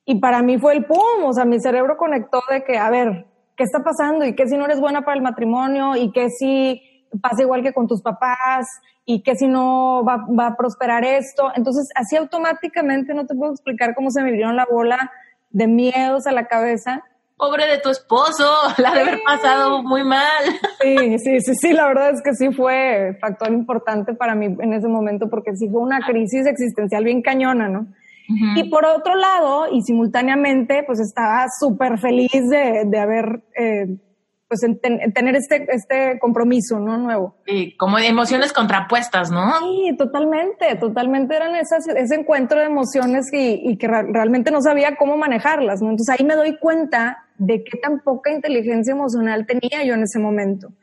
y 0.05 0.19
para 0.19 0.41
mí 0.41 0.59
fue 0.59 0.75
el 0.75 0.85
pum, 0.85 1.25
o 1.25 1.33
sea, 1.33 1.45
mi 1.45 1.59
cerebro 1.59 1.97
conectó 1.97 2.41
de 2.49 2.63
que, 2.63 2.77
a 2.77 2.89
ver, 2.89 3.27
¿qué 3.59 3.65
está 3.65 3.83
pasando? 3.83 4.25
¿Y 4.25 4.35
qué 4.35 4.47
si 4.47 4.55
no 4.55 4.63
eres 4.63 4.79
buena 4.79 5.01
para 5.01 5.17
el 5.17 5.21
matrimonio? 5.21 5.97
¿Y 5.97 6.13
qué 6.13 6.29
si 6.29 6.81
pasa 7.21 7.41
igual 7.41 7.61
que 7.61 7.73
con 7.73 7.87
tus 7.87 8.01
papás? 8.01 8.65
¿Y 9.03 9.21
qué 9.21 9.35
si 9.35 9.47
no 9.49 10.01
va, 10.05 10.25
va 10.27 10.47
a 10.47 10.55
prosperar 10.55 11.03
esto? 11.03 11.51
Entonces, 11.55 11.89
así 11.93 12.15
automáticamente, 12.15 13.13
no 13.13 13.27
te 13.27 13.35
puedo 13.35 13.51
explicar 13.51 13.95
cómo 13.95 14.11
se 14.11 14.23
me 14.23 14.31
vieron 14.31 14.55
la 14.55 14.65
bola 14.65 15.11
de 15.49 15.67
miedos 15.67 16.25
a 16.25 16.31
la 16.31 16.47
cabeza. 16.47 17.03
Pobre 17.35 17.67
de 17.67 17.79
tu 17.79 17.89
esposo, 17.89 18.49
la 18.77 18.93
de 18.93 19.01
haber 19.01 19.19
pasado 19.25 19.83
muy 19.83 20.05
mal. 20.05 20.45
Sí, 20.81 21.19
sí, 21.19 21.41
sí, 21.41 21.53
sí, 21.55 21.73
la 21.73 21.87
verdad 21.87 22.11
es 22.11 22.21
que 22.21 22.33
sí 22.35 22.53
fue 22.53 23.17
factor 23.19 23.51
importante 23.51 24.13
para 24.13 24.35
mí 24.35 24.55
en 24.57 24.71
ese 24.71 24.87
momento 24.87 25.29
porque 25.29 25.57
sí 25.57 25.67
fue 25.67 25.81
una 25.81 25.99
crisis 25.99 26.45
existencial 26.45 27.03
bien 27.03 27.21
cañona, 27.21 27.67
¿no? 27.67 27.87
Y 28.55 28.69
por 28.69 28.85
otro 28.85 29.15
lado, 29.15 29.67
y 29.71 29.81
simultáneamente, 29.81 30.83
pues 30.85 30.99
estaba 30.99 31.47
súper 31.59 31.97
feliz 31.97 32.31
de, 32.49 32.83
de 32.85 32.99
haber 32.99 33.43
eh, 33.57 33.97
pues 34.49 34.63
en, 34.63 34.79
tener 35.13 35.35
este, 35.35 35.67
este 35.69 36.17
compromiso, 36.19 36.79
¿no? 36.79 36.97
Nuevo. 36.97 37.35
Y 37.45 37.77
como 37.77 37.99
emociones 37.99 38.51
contrapuestas, 38.51 39.29
¿no? 39.29 39.53
Sí, 39.59 39.95
totalmente, 39.95 40.75
totalmente 40.79 41.35
eran 41.35 41.55
esas, 41.55 41.87
ese 41.87 42.15
encuentro 42.15 42.59
de 42.59 42.65
emociones 42.65 43.27
y, 43.31 43.77
que 43.77 43.87
realmente 43.87 44.49
no 44.49 44.61
sabía 44.61 44.95
cómo 44.95 45.17
manejarlas, 45.17 45.83
¿no? 45.83 45.91
Entonces 45.91 46.19
ahí 46.19 46.25
me 46.25 46.35
doy 46.35 46.57
cuenta 46.57 47.27
de 47.37 47.63
qué 47.63 47.77
tan 47.77 47.99
poca 47.99 48.31
inteligencia 48.31 48.91
emocional 48.91 49.45
tenía 49.45 49.83
yo 49.85 49.93
en 49.93 50.01
ese 50.01 50.17
momento. 50.17 50.73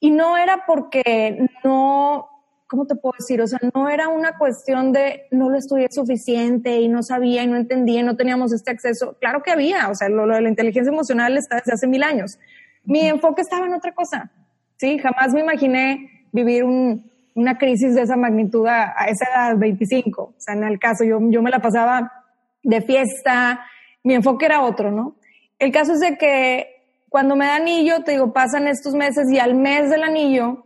Y 0.00 0.10
no 0.10 0.38
era 0.38 0.64
porque 0.66 1.50
no, 1.64 2.28
¿cómo 2.68 2.86
te 2.86 2.94
puedo 2.96 3.14
decir? 3.18 3.40
O 3.40 3.46
sea, 3.46 3.58
no 3.74 3.88
era 3.88 4.08
una 4.08 4.36
cuestión 4.38 4.92
de 4.92 5.26
no 5.30 5.50
lo 5.50 5.58
estudié 5.58 5.88
suficiente 5.90 6.80
y 6.80 6.88
no 6.88 7.02
sabía 7.02 7.42
y 7.42 7.46
no 7.46 7.56
entendía 7.56 8.00
y 8.00 8.02
no 8.02 8.16
teníamos 8.16 8.52
este 8.52 8.70
acceso. 8.70 9.16
Claro 9.20 9.42
que 9.42 9.50
había, 9.50 9.88
o 9.88 9.94
sea, 9.94 10.08
lo, 10.08 10.26
lo 10.26 10.34
de 10.34 10.42
la 10.42 10.48
inteligencia 10.48 10.92
emocional 10.92 11.36
está 11.36 11.56
desde 11.56 11.72
hace 11.72 11.86
mil 11.86 12.02
años 12.02 12.38
mi 12.86 13.00
enfoque 13.00 13.42
estaba 13.42 13.66
en 13.66 13.74
otra 13.74 13.92
cosa. 13.92 14.30
Sí, 14.76 14.98
jamás 14.98 15.32
me 15.32 15.40
imaginé 15.40 16.26
vivir 16.32 16.64
una 16.64 17.58
crisis 17.58 17.94
de 17.94 18.02
esa 18.02 18.16
magnitud 18.16 18.66
a, 18.66 18.94
esa 19.08 19.26
edad, 19.30 19.58
25. 19.58 20.22
O 20.22 20.34
sea, 20.38 20.54
en 20.54 20.64
el 20.64 20.78
caso, 20.78 21.04
yo, 21.04 21.18
yo 21.30 21.42
me 21.42 21.50
la 21.50 21.58
pasaba 21.58 22.24
de 22.62 22.80
fiesta, 22.82 23.66
mi 24.02 24.14
enfoque 24.14 24.46
era 24.46 24.62
otro, 24.62 24.90
¿no? 24.90 25.16
El 25.58 25.72
caso 25.72 25.92
es 25.92 26.00
de 26.00 26.16
que 26.16 26.66
cuando 27.08 27.36
me 27.36 27.46
da 27.46 27.56
anillo, 27.56 28.02
te 28.04 28.12
digo, 28.12 28.32
pasan 28.32 28.68
estos 28.68 28.94
meses 28.94 29.30
y 29.30 29.38
al 29.38 29.54
mes 29.54 29.90
del 29.90 30.02
anillo 30.02 30.65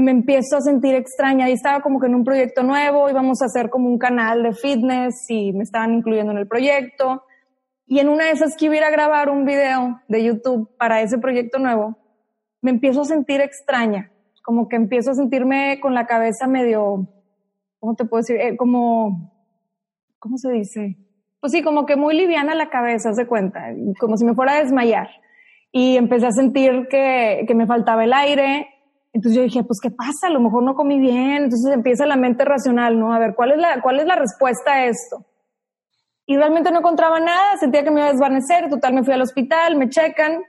me 0.00 0.10
empiezo 0.10 0.56
a 0.56 0.60
sentir 0.60 0.94
extraña. 0.94 1.48
Y 1.48 1.52
estaba 1.52 1.80
como 1.80 2.00
que 2.00 2.06
en 2.06 2.14
un 2.14 2.24
proyecto 2.24 2.62
nuevo, 2.62 3.08
íbamos 3.08 3.42
a 3.42 3.46
hacer 3.46 3.70
como 3.70 3.88
un 3.88 3.98
canal 3.98 4.42
de 4.42 4.52
fitness 4.52 5.26
y 5.28 5.52
me 5.52 5.62
estaban 5.62 5.94
incluyendo 5.94 6.32
en 6.32 6.38
el 6.38 6.48
proyecto. 6.48 7.24
Y 7.86 7.98
en 7.98 8.08
una 8.08 8.26
de 8.26 8.30
esas 8.30 8.56
que 8.56 8.66
iba 8.66 8.86
a 8.86 8.90
grabar 8.90 9.30
un 9.30 9.44
video 9.44 10.00
de 10.08 10.24
YouTube 10.24 10.70
para 10.76 11.02
ese 11.02 11.18
proyecto 11.18 11.58
nuevo, 11.58 11.96
me 12.62 12.70
empiezo 12.70 13.00
a 13.00 13.04
sentir 13.04 13.40
extraña, 13.40 14.12
como 14.44 14.68
que 14.68 14.76
empiezo 14.76 15.10
a 15.10 15.14
sentirme 15.14 15.80
con 15.80 15.94
la 15.94 16.06
cabeza 16.06 16.46
medio, 16.46 17.08
¿cómo 17.78 17.94
te 17.96 18.04
puedo 18.04 18.20
decir? 18.20 18.36
Eh, 18.36 18.56
como, 18.56 19.32
¿cómo 20.18 20.36
se 20.36 20.52
dice? 20.52 20.96
Pues 21.40 21.52
sí, 21.52 21.62
como 21.62 21.86
que 21.86 21.96
muy 21.96 22.14
liviana 22.14 22.54
la 22.54 22.68
cabeza, 22.68 23.12
se 23.12 23.26
cuenta, 23.26 23.74
como 23.98 24.16
si 24.16 24.24
me 24.24 24.34
fuera 24.34 24.52
a 24.52 24.62
desmayar. 24.62 25.08
Y 25.72 25.96
empecé 25.96 26.26
a 26.26 26.32
sentir 26.32 26.86
que, 26.90 27.44
que 27.48 27.54
me 27.54 27.66
faltaba 27.66 28.04
el 28.04 28.12
aire. 28.12 28.68
Entonces 29.12 29.36
yo 29.36 29.42
dije, 29.42 29.64
pues, 29.64 29.80
¿qué 29.80 29.90
pasa? 29.90 30.28
A 30.28 30.30
lo 30.30 30.40
mejor 30.40 30.62
no 30.62 30.74
comí 30.74 30.98
bien. 30.98 31.44
Entonces 31.44 31.72
empieza 31.72 32.06
la 32.06 32.16
mente 32.16 32.44
racional, 32.44 32.98
¿no? 32.98 33.12
A 33.12 33.18
ver, 33.18 33.34
¿cuál 33.34 33.52
es 33.52 33.58
la, 33.58 33.80
cuál 33.82 34.00
es 34.00 34.06
la 34.06 34.16
respuesta 34.16 34.72
a 34.72 34.86
esto? 34.86 35.26
y 36.30 36.36
realmente 36.36 36.70
no 36.70 36.78
encontraba 36.78 37.18
nada, 37.18 37.56
sentía 37.58 37.82
que 37.82 37.90
me 37.90 37.98
iba 37.98 38.08
a 38.08 38.12
desvanecer, 38.12 38.68
total 38.68 38.94
me 38.94 39.02
fui 39.02 39.12
al 39.12 39.22
hospital, 39.22 39.76
me 39.76 39.88
checan 39.88 40.40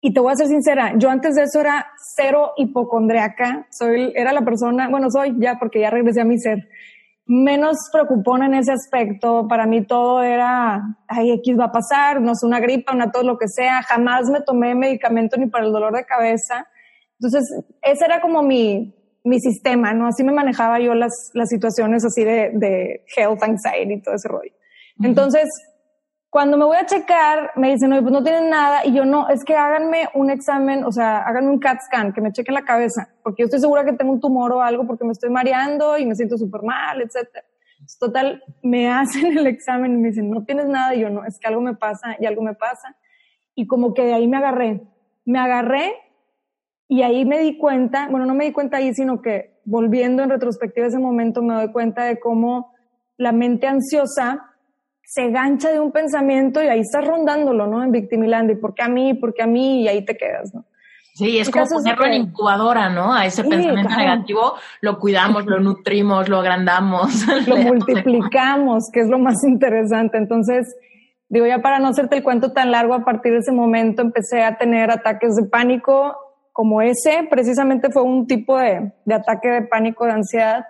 y 0.00 0.12
te 0.12 0.18
voy 0.18 0.32
a 0.32 0.34
ser 0.34 0.48
sincera, 0.48 0.94
yo 0.96 1.08
antes 1.08 1.36
de 1.36 1.44
eso 1.44 1.60
era 1.60 1.86
cero 2.16 2.50
hipocondriaca, 2.56 3.68
soy, 3.70 4.12
era 4.16 4.32
la 4.32 4.42
persona, 4.42 4.88
bueno, 4.88 5.08
soy 5.08 5.36
ya 5.38 5.56
porque 5.56 5.78
ya 5.80 5.90
regresé 5.90 6.22
a 6.22 6.24
mi 6.24 6.36
ser, 6.36 6.68
menos 7.26 7.76
preocupona 7.92 8.46
en 8.46 8.54
ese 8.54 8.72
aspecto, 8.72 9.46
para 9.46 9.66
mí 9.66 9.86
todo 9.86 10.20
era, 10.24 10.82
ay, 11.06 11.30
X 11.30 11.56
va 11.56 11.66
a 11.66 11.72
pasar, 11.72 12.20
no 12.20 12.34
sé, 12.34 12.44
una 12.44 12.58
gripa, 12.58 12.92
una 12.92 13.12
tos, 13.12 13.22
lo 13.22 13.38
que 13.38 13.46
sea, 13.46 13.84
jamás 13.84 14.28
me 14.28 14.40
tomé 14.40 14.74
medicamento 14.74 15.36
ni 15.36 15.46
para 15.46 15.64
el 15.64 15.72
dolor 15.72 15.94
de 15.94 16.06
cabeza, 16.06 16.66
entonces 17.20 17.64
ese 17.82 18.04
era 18.04 18.20
como 18.20 18.42
mi, 18.42 18.94
mi 19.24 19.40
sistema, 19.40 19.92
¿no? 19.92 20.06
Así 20.06 20.22
me 20.24 20.32
manejaba 20.32 20.80
yo 20.80 20.94
las, 20.94 21.30
las 21.34 21.48
situaciones 21.48 22.04
así 22.04 22.24
de, 22.24 22.50
de 22.54 23.04
health 23.16 23.42
anxiety 23.42 23.94
y 23.94 24.02
todo 24.02 24.14
ese 24.14 24.28
rollo. 24.28 24.52
Entonces, 25.00 25.48
cuando 26.30 26.56
me 26.58 26.64
voy 26.64 26.76
a 26.76 26.86
checar, 26.86 27.52
me 27.56 27.72
dicen, 27.72 27.90
no, 27.90 28.00
pues 28.02 28.12
no 28.12 28.22
tienen 28.22 28.50
nada. 28.50 28.84
Y 28.84 28.94
yo, 28.94 29.04
no, 29.04 29.28
es 29.28 29.44
que 29.44 29.54
háganme 29.54 30.08
un 30.14 30.30
examen, 30.30 30.84
o 30.84 30.92
sea, 30.92 31.18
háganme 31.18 31.50
un 31.50 31.58
CAT 31.58 31.80
scan, 31.86 32.12
que 32.12 32.20
me 32.20 32.32
chequen 32.32 32.54
la 32.54 32.64
cabeza, 32.64 33.08
porque 33.22 33.42
yo 33.42 33.44
estoy 33.46 33.60
segura 33.60 33.84
que 33.84 33.94
tengo 33.94 34.12
un 34.12 34.20
tumor 34.20 34.52
o 34.52 34.62
algo 34.62 34.86
porque 34.86 35.04
me 35.04 35.12
estoy 35.12 35.30
mareando 35.30 35.96
y 35.96 36.04
me 36.04 36.14
siento 36.14 36.36
súper 36.36 36.62
mal, 36.62 37.00
etcétera. 37.00 37.44
Total, 37.98 38.42
me 38.62 38.90
hacen 38.92 39.38
el 39.38 39.46
examen 39.46 39.92
y 39.92 39.96
me 39.96 40.08
dicen, 40.08 40.30
no 40.30 40.44
tienes 40.44 40.66
nada. 40.66 40.94
Y 40.94 41.00
yo, 41.00 41.10
no, 41.10 41.24
es 41.24 41.38
que 41.38 41.48
algo 41.48 41.60
me 41.60 41.74
pasa 41.74 42.16
y 42.20 42.26
algo 42.26 42.42
me 42.42 42.54
pasa. 42.54 42.96
Y 43.54 43.66
como 43.66 43.94
que 43.94 44.04
de 44.04 44.14
ahí 44.14 44.28
me 44.28 44.36
agarré. 44.36 44.82
Me 45.24 45.38
agarré 45.38 45.94
y 46.88 47.02
ahí 47.02 47.26
me 47.26 47.38
di 47.38 47.58
cuenta, 47.58 48.08
bueno, 48.10 48.24
no 48.24 48.34
me 48.34 48.46
di 48.46 48.52
cuenta 48.52 48.78
ahí, 48.78 48.94
sino 48.94 49.20
que 49.20 49.58
volviendo 49.64 50.22
en 50.22 50.30
retrospectiva 50.30 50.86
ese 50.86 50.98
momento 50.98 51.42
me 51.42 51.54
doy 51.54 51.70
cuenta 51.70 52.04
de 52.04 52.18
cómo 52.18 52.72
la 53.18 53.32
mente 53.32 53.66
ansiosa 53.66 54.48
se 55.04 55.30
gancha 55.30 55.70
de 55.70 55.80
un 55.80 55.92
pensamiento 55.92 56.62
y 56.62 56.68
ahí 56.68 56.80
estás 56.80 57.06
rondándolo, 57.06 57.66
¿no? 57.66 57.82
En 57.82 57.92
Victimiland, 57.92 58.50
y 58.50 58.54
por 58.54 58.74
qué 58.74 58.82
a 58.82 58.88
mí, 58.88 59.14
por 59.14 59.34
qué 59.34 59.42
a 59.42 59.46
mí, 59.46 59.82
y 59.82 59.88
ahí 59.88 60.04
te 60.04 60.16
quedas, 60.16 60.54
¿no? 60.54 60.64
Sí, 61.14 61.38
es 61.38 61.50
como 61.50 61.66
ponerlo 61.66 62.06
en 62.06 62.12
incubadora, 62.12 62.88
¿no? 62.90 63.12
A 63.12 63.26
ese 63.26 63.42
pensamiento 63.42 63.96
negativo 63.96 64.54
lo 64.80 64.98
cuidamos, 65.00 65.46
lo 65.46 65.58
nutrimos, 65.58 66.28
lo 66.28 66.38
agrandamos. 66.38 67.26
Lo 67.48 67.56
multiplicamos, 67.56 68.84
que 68.92 69.00
es 69.00 69.08
lo 69.08 69.18
más 69.18 69.42
interesante. 69.42 70.16
Entonces, 70.16 70.76
digo, 71.28 71.44
ya 71.44 71.58
para 71.60 71.80
no 71.80 71.88
hacerte 71.88 72.18
el 72.18 72.22
cuento 72.22 72.52
tan 72.52 72.70
largo, 72.70 72.94
a 72.94 73.04
partir 73.04 73.32
de 73.32 73.38
ese 73.38 73.50
momento 73.50 74.00
empecé 74.00 74.44
a 74.44 74.58
tener 74.58 74.92
ataques 74.92 75.34
de 75.34 75.48
pánico 75.48 76.14
como 76.58 76.82
ese. 76.82 77.24
Precisamente 77.30 77.88
fue 77.88 78.02
un 78.02 78.26
tipo 78.26 78.58
de, 78.58 78.92
de 79.04 79.14
ataque 79.14 79.48
de 79.48 79.62
pánico, 79.62 80.06
de 80.06 80.10
ansiedad 80.10 80.64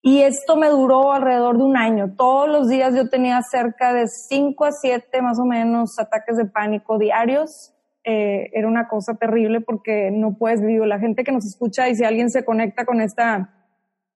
y 0.00 0.22
esto 0.22 0.56
me 0.56 0.70
duró 0.70 1.12
alrededor 1.12 1.58
de 1.58 1.64
un 1.64 1.76
año. 1.76 2.14
Todos 2.16 2.48
los 2.48 2.70
días 2.70 2.94
yo 2.94 3.10
tenía 3.10 3.42
cerca 3.42 3.92
de 3.92 4.06
5 4.08 4.64
a 4.64 4.72
7 4.72 5.20
más 5.20 5.38
o 5.38 5.44
menos 5.44 5.98
ataques 5.98 6.38
de 6.38 6.46
pánico 6.46 6.98
diarios. 6.98 7.74
Eh, 8.04 8.48
era 8.54 8.68
una 8.68 8.88
cosa 8.88 9.16
terrible 9.16 9.60
porque 9.60 10.10
no 10.10 10.38
puedes 10.38 10.62
vivir. 10.62 10.80
La 10.86 10.98
gente 10.98 11.24
que 11.24 11.32
nos 11.32 11.44
escucha 11.44 11.90
y 11.90 11.94
si 11.94 12.04
alguien 12.04 12.30
se 12.30 12.42
conecta 12.42 12.86
con 12.86 13.02
esta 13.02 13.52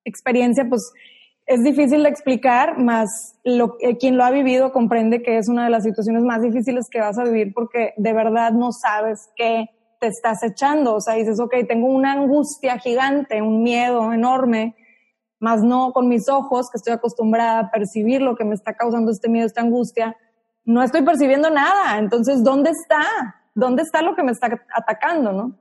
experiencia, 0.06 0.64
pues 0.66 0.92
es 1.44 1.62
difícil 1.62 2.04
de 2.04 2.08
explicar, 2.08 2.78
más 2.78 3.38
lo, 3.44 3.76
eh, 3.80 3.98
quien 3.98 4.16
lo 4.16 4.24
ha 4.24 4.30
vivido 4.30 4.72
comprende 4.72 5.20
que 5.20 5.36
es 5.36 5.50
una 5.50 5.64
de 5.64 5.70
las 5.70 5.82
situaciones 5.82 6.22
más 6.22 6.40
difíciles 6.40 6.86
que 6.90 7.00
vas 7.00 7.18
a 7.18 7.24
vivir 7.24 7.52
porque 7.52 7.92
de 7.98 8.12
verdad 8.14 8.52
no 8.52 8.70
sabes 8.72 9.28
qué 9.36 9.68
te 10.00 10.08
estás 10.08 10.42
echando. 10.42 10.96
O 10.96 11.00
sea, 11.00 11.14
dices, 11.14 11.38
ok, 11.38 11.54
tengo 11.68 11.86
una 11.86 12.12
angustia 12.12 12.78
gigante, 12.78 13.40
un 13.42 13.62
miedo 13.62 14.12
enorme 14.12 14.74
más 15.40 15.62
no 15.62 15.92
con 15.92 16.06
mis 16.08 16.28
ojos, 16.28 16.68
que 16.70 16.76
estoy 16.76 16.92
acostumbrada 16.92 17.60
a 17.60 17.70
percibir 17.70 18.20
lo 18.20 18.36
que 18.36 18.44
me 18.44 18.54
está 18.54 18.74
causando 18.74 19.10
este 19.10 19.28
miedo, 19.28 19.46
esta 19.46 19.62
angustia, 19.62 20.16
no 20.64 20.82
estoy 20.82 21.02
percibiendo 21.02 21.50
nada. 21.50 21.98
Entonces, 21.98 22.44
¿dónde 22.44 22.70
está? 22.70 23.00
¿Dónde 23.54 23.82
está 23.82 24.02
lo 24.02 24.14
que 24.14 24.22
me 24.22 24.32
está 24.32 24.48
atacando, 24.74 25.32
no? 25.32 25.58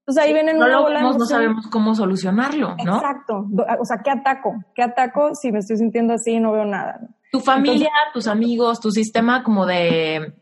Entonces 0.00 0.24
ahí 0.24 0.32
vienen 0.32 0.56
no 0.56 0.68
lo 0.68 0.88
no 0.88 1.26
sabemos 1.26 1.66
cómo 1.66 1.92
solucionarlo, 1.96 2.76
¿no? 2.84 2.94
Exacto. 2.94 3.48
O 3.80 3.84
sea, 3.84 3.98
¿qué 4.04 4.10
ataco? 4.10 4.54
¿Qué 4.72 4.84
ataco 4.84 5.34
si 5.34 5.50
me 5.50 5.58
estoy 5.58 5.78
sintiendo 5.78 6.14
así 6.14 6.34
y 6.34 6.40
no 6.40 6.52
veo 6.52 6.64
nada? 6.64 7.00
Tu 7.32 7.40
familia, 7.40 7.90
tus 8.14 8.28
amigos, 8.28 8.78
tu 8.78 8.92
sistema 8.92 9.42
como 9.42 9.66
de, 9.66 10.32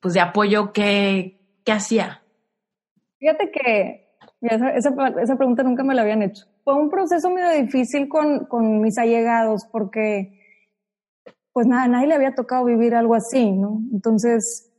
pues 0.00 0.14
de 0.14 0.20
apoyo, 0.20 0.72
¿qué, 0.72 1.60
qué 1.64 1.70
hacía? 1.70 2.21
Fíjate 3.22 3.52
que 3.52 4.08
esa, 4.40 5.36
pregunta 5.36 5.62
nunca 5.62 5.84
me 5.84 5.94
la 5.94 6.02
habían 6.02 6.22
hecho 6.22 6.44
fue 6.64 6.74
un 6.74 6.90
proceso 6.90 7.30
medio 7.30 7.50
difícil 7.62 8.08
con, 8.08 8.46
con 8.46 8.80
mis 8.80 8.98
allegados 8.98 9.64
porque 9.70 10.40
pues 11.52 11.68
nada, 11.68 11.86
nadie 11.86 12.08
le 12.08 12.14
había 12.14 12.34
tocado 12.34 12.64
vivir 12.64 12.96
algo 12.96 13.14
así, 13.14 13.52
¿no? 13.52 13.80
Entonces, 13.92 14.72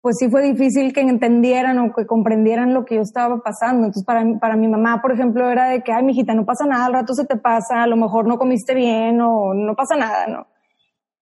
pues 0.00 0.16
sí 0.18 0.30
fue 0.30 0.42
difícil 0.42 0.92
que 0.92 1.00
entendieran 1.00 1.76
o 1.80 1.92
que 1.92 2.06
comprendieran 2.06 2.72
lo 2.72 2.84
que 2.84 2.96
yo 2.96 3.00
estaba 3.00 3.38
pasando. 3.38 3.86
Entonces, 3.86 4.04
para, 4.04 4.22
para 4.38 4.54
mi 4.54 4.68
mamá, 4.68 5.02
por 5.02 5.10
ejemplo, 5.10 5.50
era 5.50 5.68
de 5.68 5.82
que, 5.82 5.90
ay, 5.90 6.04
mijita, 6.04 6.34
no 6.34 6.44
pasa 6.44 6.66
nada, 6.66 6.86
al 6.86 6.92
rato 6.92 7.14
se 7.14 7.24
te 7.24 7.36
pasa, 7.36 7.82
a 7.82 7.86
lo 7.88 7.96
mejor 7.96 8.28
no 8.28 8.38
comiste 8.38 8.74
bien 8.74 9.20
o 9.22 9.54
no 9.54 9.74
pasa 9.74 9.96
nada, 9.96 10.26
¿no? 10.28 10.46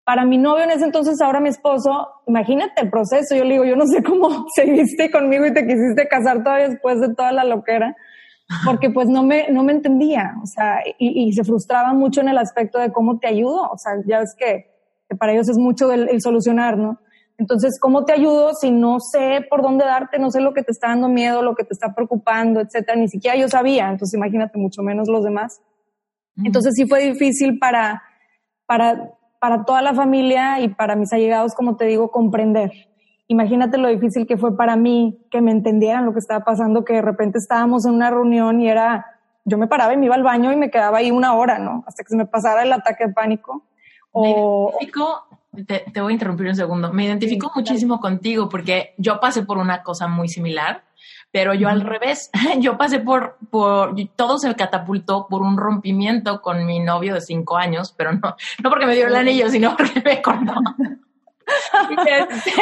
Para 0.09 0.25
mi 0.25 0.39
novio 0.39 0.63
en 0.63 0.71
ese 0.71 0.85
entonces, 0.85 1.21
ahora 1.21 1.39
mi 1.39 1.49
esposo, 1.49 2.09
imagínate 2.25 2.81
el 2.81 2.89
proceso. 2.89 3.35
Yo 3.35 3.43
le 3.43 3.51
digo, 3.51 3.65
yo 3.65 3.75
no 3.75 3.85
sé 3.85 4.01
cómo 4.01 4.47
seguiste 4.55 5.11
conmigo 5.11 5.45
y 5.45 5.53
te 5.53 5.67
quisiste 5.67 6.07
casar 6.07 6.43
todavía 6.43 6.69
después 6.69 6.99
de 6.99 7.13
toda 7.13 7.31
la 7.31 7.43
loquera 7.43 7.95
porque 8.65 8.89
pues 8.89 9.07
no 9.07 9.21
me, 9.21 9.51
no 9.51 9.61
me 9.61 9.73
entendía, 9.73 10.33
o 10.41 10.47
sea, 10.47 10.79
y, 10.97 11.31
se 11.33 11.43
frustraba 11.43 11.93
mucho 11.93 12.21
en 12.21 12.29
el 12.29 12.39
aspecto 12.39 12.79
de 12.79 12.91
cómo 12.91 13.19
te 13.19 13.27
ayudo, 13.27 13.69
o 13.69 13.77
sea, 13.77 13.93
ya 14.07 14.21
ves 14.21 14.33
que, 14.35 14.65
para 15.19 15.33
ellos 15.33 15.47
es 15.47 15.59
mucho 15.59 15.91
el, 15.91 16.19
solucionar, 16.19 16.75
¿no? 16.75 16.99
Entonces, 17.37 17.79
¿cómo 17.79 18.05
te 18.05 18.13
ayudo 18.13 18.55
si 18.55 18.71
no 18.71 18.99
sé 18.99 19.45
por 19.47 19.61
dónde 19.61 19.85
darte, 19.85 20.17
no 20.17 20.31
sé 20.31 20.41
lo 20.41 20.55
que 20.55 20.63
te 20.63 20.71
está 20.71 20.87
dando 20.87 21.09
miedo, 21.09 21.43
lo 21.43 21.53
que 21.53 21.63
te 21.63 21.73
está 21.73 21.93
preocupando, 21.93 22.59
etcétera? 22.59 22.97
Ni 22.97 23.07
siquiera 23.07 23.37
yo 23.37 23.47
sabía, 23.47 23.87
entonces 23.91 24.17
imagínate 24.17 24.57
mucho 24.57 24.81
menos 24.81 25.07
los 25.07 25.23
demás. 25.23 25.61
Entonces 26.43 26.73
sí 26.75 26.87
fue 26.87 27.01
difícil 27.01 27.59
para, 27.59 28.01
para, 28.65 29.13
para 29.39 29.65
toda 29.65 29.81
la 29.81 29.93
familia 29.93 30.60
y 30.60 30.69
para 30.69 30.96
mis 30.96 31.12
allegados, 31.13 31.55
como 31.55 31.75
te 31.75 31.86
digo, 31.86 32.12
comprender 32.12 32.72
imagínate 33.29 33.77
lo 33.77 33.88
difícil 33.88 34.27
que 34.27 34.36
fue 34.36 34.58
para 34.58 34.75
mí 34.75 35.17
que 35.31 35.39
me 35.39 35.51
entendieran 35.51 36.05
lo 36.05 36.13
que 36.13 36.19
estaba 36.19 36.43
pasando, 36.43 36.84
que 36.84 36.93
de 36.93 37.01
repente 37.01 37.38
estábamos 37.38 37.86
en 37.86 37.93
una 37.93 38.10
reunión 38.10 38.60
y 38.60 38.67
era, 38.67 39.05
yo 39.46 39.58
me 39.58 39.67
paraba 39.67 39.93
y 39.93 39.98
me 39.98 40.08
iba 40.08 40.15
al 40.15 40.24
baño 40.24 40.51
y 40.51 40.58
me 40.58 40.69
quedaba 40.69 40.98
ahí 40.98 41.12
una 41.12 41.36
hora, 41.36 41.60
¿no? 41.60 41.84
Hasta 41.88 42.03
que 42.03 42.10
se 42.10 42.17
me 42.17 42.25
pasara 42.25 42.63
el 42.63 42.74
ataque 42.74 43.08
de 43.08 43.13
pánico. 43.13 43.63
O, 44.12 44.74
te, 45.67 46.01
voy 46.01 46.12
a 46.12 46.13
interrumpir 46.13 46.48
un 46.48 46.55
segundo. 46.55 46.91
Me 46.91 47.05
identifico 47.05 47.51
muchísimo 47.55 48.00
contigo 48.00 48.50
porque 48.50 48.96
yo 48.98 49.19
pasé 49.19 49.43
por 49.43 49.60
una 49.60 49.84
cosa 49.84 50.08
muy 50.08 50.27
similar, 50.27 50.84
pero 51.31 51.53
yo 51.53 51.69
al 51.69 51.81
revés. 51.81 52.29
Yo 52.59 52.77
pasé 52.77 53.00
por, 53.00 53.38
por, 53.50 53.95
todo 54.15 54.38
se 54.38 54.53
catapultó 54.55 55.27
por 55.29 55.41
un 55.41 55.57
rompimiento 55.57 56.41
con 56.41 56.65
mi 56.65 56.79
novio 56.79 57.13
de 57.13 57.21
cinco 57.21 57.57
años, 57.57 57.93
pero 57.95 58.13
no, 58.13 58.36
no 58.63 58.69
porque 58.69 58.86
me 58.86 58.95
dio 58.95 59.07
el 59.07 59.15
anillo, 59.15 59.50
sino 59.50 59.75
porque 59.77 60.01
me 60.03 60.21
cortó. 60.21 60.53
Este, 62.05 62.53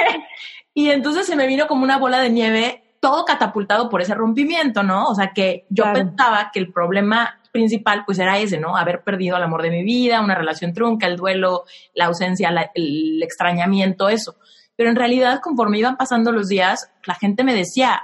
y 0.74 0.91
entonces 0.91 1.27
se 1.27 1.36
me 1.36 1.45
vino 1.45 1.67
como 1.67 1.83
una 1.83 1.97
bola 1.97 2.21
de 2.21 2.29
nieve 2.29 2.95
todo 3.01 3.25
catapultado 3.25 3.89
por 3.89 4.01
ese 4.01 4.15
rompimiento, 4.15 4.81
¿no? 4.81 5.07
O 5.07 5.13
sea, 5.13 5.33
que 5.33 5.65
yo 5.69 5.91
pensaba 5.91 6.51
que 6.53 6.59
el 6.59 6.71
problema 6.71 7.41
principal 7.51 8.03
pues 8.05 8.17
era 8.19 8.39
ese, 8.39 8.57
¿no? 8.57 8.77
Haber 8.77 9.03
perdido 9.03 9.36
el 9.36 9.43
amor 9.43 9.62
de 9.62 9.71
mi 9.71 9.83
vida, 9.83 10.21
una 10.21 10.36
relación 10.36 10.74
trunca, 10.74 11.05
el 11.05 11.17
duelo, 11.17 11.65
la 11.93 12.05
ausencia, 12.05 12.50
el 12.74 13.21
extrañamiento, 13.21 14.07
eso. 14.07 14.38
Pero 14.77 14.91
en 14.91 14.95
realidad, 14.95 15.41
conforme 15.41 15.79
iban 15.79 15.97
pasando 15.97 16.31
los 16.31 16.47
días, 16.47 16.91
la 17.05 17.15
gente 17.15 17.43
me 17.43 17.55
decía, 17.55 18.03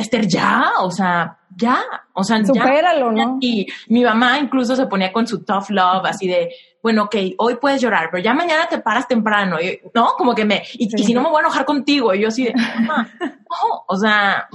Esther, 0.00 0.26
ya, 0.26 0.72
o 0.80 0.90
sea, 0.90 1.38
ya, 1.56 1.82
o 2.14 2.24
sea, 2.24 2.44
Supéralo, 2.44 3.12
¿no? 3.12 3.38
Y 3.40 3.66
mi 3.88 4.02
mamá 4.02 4.38
incluso 4.38 4.74
se 4.74 4.86
ponía 4.86 5.12
con 5.12 5.26
su 5.26 5.44
tough 5.44 5.70
love, 5.70 6.04
así 6.06 6.26
de, 6.26 6.50
bueno, 6.82 7.04
ok, 7.04 7.14
hoy 7.38 7.56
puedes 7.56 7.80
llorar, 7.80 8.08
pero 8.10 8.22
ya 8.22 8.34
mañana 8.34 8.66
te 8.66 8.78
paras 8.78 9.06
temprano, 9.06 9.58
¿no? 9.94 10.08
Como 10.16 10.34
que 10.34 10.44
me, 10.44 10.62
y, 10.74 10.88
si 10.90 11.14
no 11.14 11.22
me 11.22 11.28
voy 11.28 11.38
a 11.38 11.40
enojar 11.40 11.64
contigo, 11.64 12.14
y 12.14 12.22
yo 12.22 12.28
así 12.28 12.44
de, 12.44 12.54
mamá, 12.54 13.08
no, 13.20 13.84
o 13.86 13.96
sea, 13.96 14.48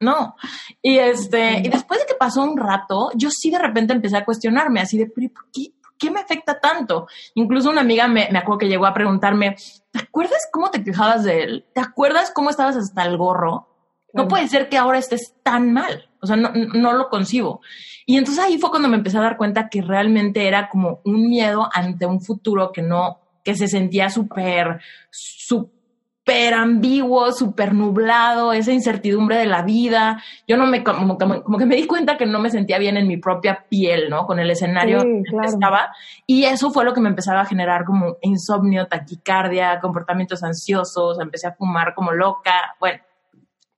no. 0.00 0.34
Y 0.82 0.98
este, 0.98 1.60
y 1.60 1.68
después 1.68 2.00
de 2.00 2.06
que 2.06 2.14
pasó 2.14 2.42
un 2.42 2.56
rato, 2.56 3.10
yo 3.14 3.30
sí 3.30 3.50
de 3.50 3.58
repente 3.58 3.92
empecé 3.92 4.16
a 4.16 4.24
cuestionarme, 4.24 4.80
así 4.80 4.98
de, 4.98 5.06
¿por 5.06 5.24
qué, 5.52 5.72
por 5.82 5.96
qué 5.96 6.10
me 6.10 6.20
afecta 6.20 6.58
tanto? 6.58 7.06
Incluso 7.34 7.70
una 7.70 7.82
amiga 7.82 8.08
me, 8.08 8.28
me 8.30 8.38
acuerdo 8.38 8.58
que 8.58 8.68
llegó 8.68 8.86
a 8.86 8.94
preguntarme, 8.94 9.56
¿te 9.90 10.00
acuerdas 10.00 10.48
cómo 10.52 10.70
te 10.70 10.82
quejabas 10.82 11.22
de 11.22 11.42
él? 11.42 11.66
¿Te 11.74 11.80
acuerdas 11.80 12.32
cómo 12.34 12.50
estabas 12.50 12.76
hasta 12.76 13.04
el 13.04 13.16
gorro? 13.16 13.69
No 14.12 14.28
puede 14.28 14.48
ser 14.48 14.68
que 14.68 14.76
ahora 14.76 14.98
estés 14.98 15.34
tan 15.42 15.72
mal. 15.72 16.08
O 16.20 16.26
sea, 16.26 16.36
no, 16.36 16.50
no, 16.52 16.92
lo 16.92 17.08
concibo. 17.08 17.60
Y 18.04 18.16
entonces 18.16 18.44
ahí 18.44 18.58
fue 18.58 18.70
cuando 18.70 18.88
me 18.88 18.96
empecé 18.96 19.18
a 19.18 19.22
dar 19.22 19.36
cuenta 19.36 19.68
que 19.68 19.82
realmente 19.82 20.46
era 20.46 20.68
como 20.68 21.00
un 21.04 21.28
miedo 21.28 21.68
ante 21.72 22.06
un 22.06 22.20
futuro 22.20 22.72
que 22.72 22.82
no, 22.82 23.20
que 23.42 23.54
se 23.54 23.68
sentía 23.68 24.10
súper, 24.10 24.80
súper 25.10 26.52
ambiguo, 26.52 27.32
súper 27.32 27.72
nublado, 27.72 28.52
esa 28.52 28.72
incertidumbre 28.72 29.36
de 29.36 29.46
la 29.46 29.62
vida. 29.62 30.22
Yo 30.46 30.58
no 30.58 30.66
me, 30.66 30.84
como, 30.84 31.16
como, 31.16 31.56
que 31.56 31.64
me 31.64 31.76
di 31.76 31.86
cuenta 31.86 32.18
que 32.18 32.26
no 32.26 32.38
me 32.38 32.50
sentía 32.50 32.78
bien 32.78 32.98
en 32.98 33.08
mi 33.08 33.16
propia 33.16 33.64
piel, 33.70 34.10
¿no? 34.10 34.26
Con 34.26 34.38
el 34.38 34.50
escenario 34.50 35.00
que 35.02 35.22
estaba. 35.46 35.90
Y 36.26 36.44
eso 36.44 36.70
fue 36.70 36.84
lo 36.84 36.92
que 36.92 37.00
me 37.00 37.08
empezaba 37.08 37.40
a 37.40 37.46
generar 37.46 37.86
como 37.86 38.18
insomnio, 38.20 38.88
taquicardia, 38.88 39.80
comportamientos 39.80 40.42
ansiosos, 40.42 41.18
empecé 41.18 41.46
a 41.46 41.54
fumar 41.54 41.94
como 41.94 42.12
loca. 42.12 42.76
Bueno 42.78 43.00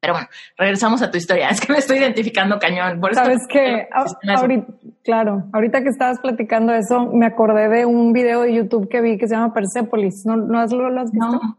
pero 0.03 0.15
bueno, 0.15 0.29
regresamos 0.59 1.01
a 1.01 1.13
tu 1.13 1.17
historia. 1.17 1.49
Es 1.51 1.61
que 1.61 1.73
me 1.73 1.79
estoy 1.79 1.99
identificando 1.99 2.59
cañón. 2.59 3.01
Sabes 3.13 3.47
que, 3.49 3.89
ahorita, 4.37 4.67
claro, 5.05 5.45
ahorita 5.53 5.83
que 5.83 5.91
estabas 5.91 6.19
platicando 6.19 6.75
eso, 6.75 7.07
me 7.13 7.25
acordé 7.25 7.69
de 7.69 7.87
un 7.87 8.13
video 8.13 8.43
de 8.43 8.53
YouTube 8.53 8.89
que 8.89 9.01
vi 9.01 9.17
que 9.17 9.29
se 9.29 9.37
llama 9.37 9.55
Persepolis. 9.55 10.27
¿No, 10.27 10.37
no 10.37 10.59
has, 10.59 10.73
lo 10.73 11.01
has 11.01 11.13
visto? 11.13 11.41
No. 11.41 11.59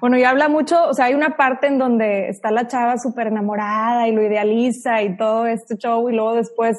Bueno, 0.00 0.16
y 0.16 0.24
habla 0.24 0.48
mucho, 0.48 0.88
o 0.88 0.94
sea, 0.94 1.04
hay 1.04 1.14
una 1.14 1.36
parte 1.36 1.66
en 1.66 1.76
donde 1.76 2.30
está 2.30 2.50
la 2.50 2.66
chava 2.66 2.96
súper 2.96 3.26
enamorada 3.26 4.08
y 4.08 4.12
lo 4.12 4.22
idealiza 4.22 5.02
y 5.02 5.18
todo 5.18 5.46
este 5.46 5.76
show 5.76 6.08
y 6.08 6.14
luego 6.14 6.34
después 6.34 6.78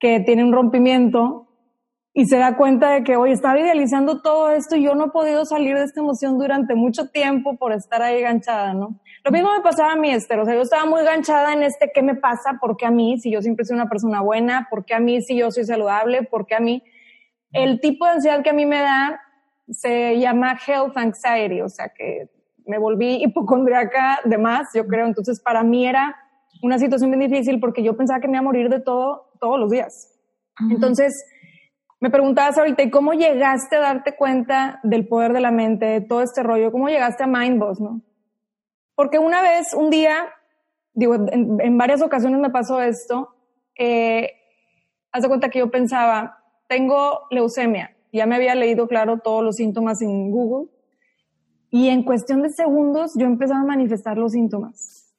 que 0.00 0.18
tiene 0.18 0.42
un 0.42 0.52
rompimiento 0.52 1.46
y 2.12 2.26
se 2.26 2.38
da 2.38 2.56
cuenta 2.56 2.90
de 2.90 3.04
que, 3.04 3.14
oye, 3.14 3.32
estaba 3.32 3.60
idealizando 3.60 4.22
todo 4.22 4.50
esto 4.50 4.74
y 4.74 4.82
yo 4.82 4.96
no 4.96 5.04
he 5.06 5.10
podido 5.10 5.44
salir 5.44 5.76
de 5.76 5.84
esta 5.84 6.00
emoción 6.00 6.36
durante 6.36 6.74
mucho 6.74 7.10
tiempo 7.10 7.56
por 7.56 7.72
estar 7.72 8.02
ahí 8.02 8.18
enganchada, 8.18 8.74
¿no? 8.74 8.98
Lo 9.26 9.32
mismo 9.32 9.50
me 9.52 9.60
pasaba 9.60 9.90
a 9.90 9.96
mí, 9.96 10.08
Esther. 10.08 10.38
O 10.38 10.44
sea, 10.44 10.54
yo 10.54 10.60
estaba 10.60 10.86
muy 10.86 11.02
ganchada 11.02 11.52
en 11.52 11.64
este 11.64 11.90
qué 11.92 12.00
me 12.00 12.14
pasa, 12.14 12.58
por 12.60 12.76
qué 12.76 12.86
a 12.86 12.92
mí, 12.92 13.18
si 13.18 13.32
yo 13.32 13.42
siempre 13.42 13.64
soy 13.64 13.74
una 13.74 13.88
persona 13.88 14.20
buena, 14.20 14.68
por 14.70 14.84
qué 14.84 14.94
a 14.94 15.00
mí, 15.00 15.20
si 15.20 15.36
yo 15.36 15.50
soy 15.50 15.64
saludable, 15.64 16.22
por 16.22 16.46
qué 16.46 16.54
a 16.54 16.60
mí. 16.60 16.80
El 17.50 17.80
tipo 17.80 18.04
de 18.04 18.12
ansiedad 18.12 18.44
que 18.44 18.50
a 18.50 18.52
mí 18.52 18.66
me 18.66 18.78
da 18.78 19.20
se 19.68 20.16
llama 20.20 20.56
health 20.64 20.96
anxiety, 20.96 21.60
o 21.60 21.68
sea, 21.68 21.88
que 21.88 22.30
me 22.66 22.78
volví 22.78 23.20
hipocondriaca 23.20 24.20
de 24.24 24.38
más, 24.38 24.68
yo 24.72 24.86
creo. 24.86 25.06
Entonces, 25.06 25.40
para 25.40 25.64
mí 25.64 25.88
era 25.88 26.14
una 26.62 26.78
situación 26.78 27.10
bien 27.10 27.28
difícil 27.28 27.58
porque 27.58 27.82
yo 27.82 27.96
pensaba 27.96 28.20
que 28.20 28.28
me 28.28 28.34
iba 28.34 28.40
a 28.40 28.44
morir 28.44 28.68
de 28.68 28.78
todo 28.78 29.32
todos 29.40 29.58
los 29.58 29.72
días. 29.72 30.16
Entonces, 30.70 31.26
me 31.98 32.10
preguntabas 32.10 32.58
ahorita, 32.58 32.80
¿y 32.84 32.90
cómo 32.90 33.12
llegaste 33.12 33.74
a 33.74 33.80
darte 33.80 34.14
cuenta 34.14 34.78
del 34.84 35.08
poder 35.08 35.32
de 35.32 35.40
la 35.40 35.50
mente, 35.50 35.84
de 35.84 36.00
todo 36.00 36.22
este 36.22 36.44
rollo? 36.44 36.70
¿Cómo 36.70 36.88
llegaste 36.88 37.24
a 37.24 37.26
Mindboss, 37.26 37.80
no? 37.80 38.02
Porque 38.96 39.18
una 39.20 39.42
vez, 39.42 39.74
un 39.74 39.90
día, 39.90 40.26
digo, 40.94 41.14
en, 41.14 41.78
varias 41.78 42.02
ocasiones 42.02 42.40
me 42.40 42.50
pasó 42.50 42.80
esto, 42.80 43.28
eh, 43.78 44.32
haz 45.12 45.28
cuenta 45.28 45.50
que 45.50 45.60
yo 45.60 45.70
pensaba, 45.70 46.42
tengo 46.66 47.28
leucemia, 47.30 47.94
ya 48.12 48.26
me 48.26 48.34
había 48.34 48.54
leído, 48.54 48.88
claro, 48.88 49.18
todos 49.18 49.44
los 49.44 49.56
síntomas 49.56 50.00
en 50.02 50.30
Google, 50.30 50.70
y 51.70 51.90
en 51.90 52.02
cuestión 52.02 52.42
de 52.42 52.48
segundos 52.48 53.12
yo 53.16 53.26
empezaba 53.26 53.60
a 53.60 53.64
manifestar 53.64 54.16
los 54.16 54.32
síntomas. 54.32 55.14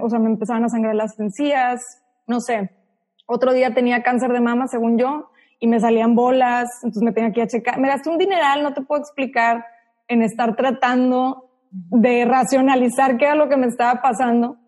O 0.00 0.08
sea, 0.08 0.18
me 0.20 0.30
empezaban 0.30 0.64
a 0.64 0.68
sangrar 0.68 0.94
las 0.94 1.18
encías, 1.18 2.00
no 2.28 2.40
sé. 2.40 2.70
Otro 3.26 3.52
día 3.52 3.74
tenía 3.74 4.04
cáncer 4.04 4.32
de 4.32 4.40
mama, 4.40 4.68
según 4.68 4.98
yo, 4.98 5.30
y 5.58 5.66
me 5.66 5.80
salían 5.80 6.14
bolas, 6.14 6.70
entonces 6.84 7.02
me 7.02 7.12
tenía 7.12 7.32
que 7.32 7.40
ir 7.40 7.44
a 7.46 7.48
checar. 7.48 7.80
Me 7.80 7.88
gasté 7.88 8.08
un 8.08 8.18
dineral, 8.18 8.62
no 8.62 8.72
te 8.72 8.82
puedo 8.82 9.00
explicar, 9.00 9.66
en 10.06 10.22
estar 10.22 10.54
tratando 10.54 11.45
de 11.70 12.24
racionalizar 12.24 13.16
qué 13.16 13.26
era 13.26 13.34
lo 13.34 13.48
que 13.48 13.56
me 13.56 13.66
estaba 13.66 14.00
pasando. 14.00 14.58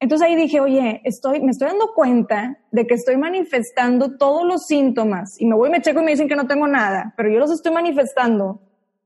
Entonces 0.00 0.28
ahí 0.28 0.36
dije, 0.36 0.60
oye, 0.60 1.00
estoy, 1.04 1.40
me 1.40 1.50
estoy 1.50 1.68
dando 1.68 1.92
cuenta 1.94 2.58
de 2.70 2.86
que 2.86 2.94
estoy 2.94 3.16
manifestando 3.16 4.16
todos 4.16 4.44
los 4.44 4.66
síntomas 4.66 5.40
y 5.40 5.46
me 5.46 5.56
voy, 5.56 5.70
me 5.70 5.82
checo 5.82 6.00
y 6.00 6.04
me 6.04 6.12
dicen 6.12 6.28
que 6.28 6.36
no 6.36 6.46
tengo 6.46 6.68
nada, 6.68 7.14
pero 7.16 7.30
yo 7.30 7.38
los 7.38 7.50
estoy 7.50 7.72
manifestando 7.72 8.60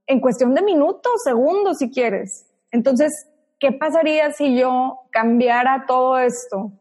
en 0.06 0.20
cuestión 0.20 0.54
de 0.54 0.62
minutos, 0.62 1.12
segundos, 1.24 1.78
si 1.78 1.90
quieres. 1.90 2.46
Entonces, 2.70 3.10
¿qué 3.58 3.72
pasaría 3.72 4.32
si 4.32 4.54
yo 4.56 5.00
cambiara 5.10 5.84
todo 5.86 6.18
esto? 6.18 6.72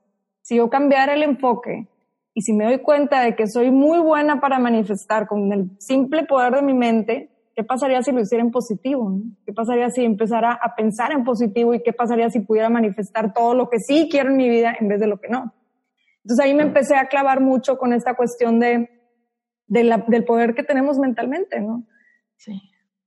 Si 0.42 0.58
yo 0.58 0.70
cambiara 0.70 1.14
el 1.14 1.24
enfoque 1.24 1.88
y 2.34 2.42
si 2.42 2.54
me 2.54 2.66
doy 2.66 2.80
cuenta 2.80 3.22
de 3.22 3.36
que 3.36 3.48
soy 3.48 3.72
muy 3.72 4.00
buena 4.00 4.42
para 4.42 4.60
manifestar 4.60 5.28
con 5.28 5.52
el 5.54 5.70
simple 5.80 6.26
poder 6.26 6.56
de 6.56 6.62
mi 6.62 6.74
mente, 6.74 7.31
¿Qué 7.62 7.66
pasaría 7.66 8.02
si 8.02 8.12
lo 8.12 8.22
hiciera 8.22 8.44
en 8.44 8.50
positivo? 8.50 9.22
¿Qué 9.46 9.54
pasaría 9.54 9.88
si 9.92 10.04
empezara 10.04 10.54
a 10.54 10.74
pensar 10.74 11.12
en 11.12 11.24
positivo 11.24 11.76
y 11.76 11.84
qué 11.84 11.94
pasaría 11.94 12.28
si 12.32 12.40
pudiera 12.40 12.72
manifestar 12.72 13.36
todo 13.36 13.54
lo 13.54 13.70
que 13.70 13.78
sí 13.78 14.08
quiero 14.10 14.32
en 14.32 14.38
mi 14.38 14.50
vida 14.50 14.76
en 14.80 14.88
vez 14.88 15.00
de 15.00 15.06
lo 15.06 15.20
que 15.20 15.28
no? 15.28 15.54
Entonces 16.24 16.44
ahí 16.44 16.56
me 16.56 16.64
empecé 16.64 16.96
a 16.96 17.06
clavar 17.06 17.40
mucho 17.40 17.78
con 17.78 17.94
esta 17.94 18.16
cuestión 18.16 18.60
de, 18.60 18.90
del 19.68 20.26
poder 20.26 20.56
que 20.56 20.64
tenemos 20.64 20.98
mentalmente, 20.98 21.62
¿no? 21.62 21.84
Sí. 22.36 22.60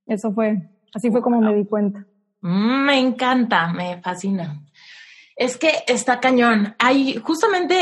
Eso 0.05 0.31
fue, 0.31 0.69
así 0.93 1.11
fue 1.11 1.21
como 1.21 1.41
me 1.41 1.53
di 1.53 1.65
cuenta. 1.65 2.05
Mm, 2.39 2.85
me 2.85 2.97
encanta, 2.97 3.73
me 3.73 4.01
fascina. 4.01 4.63
Es 5.35 5.57
que 5.57 5.83
está 5.85 6.21
cañón. 6.21 6.75
Hay 6.79 7.17
justamente, 7.17 7.75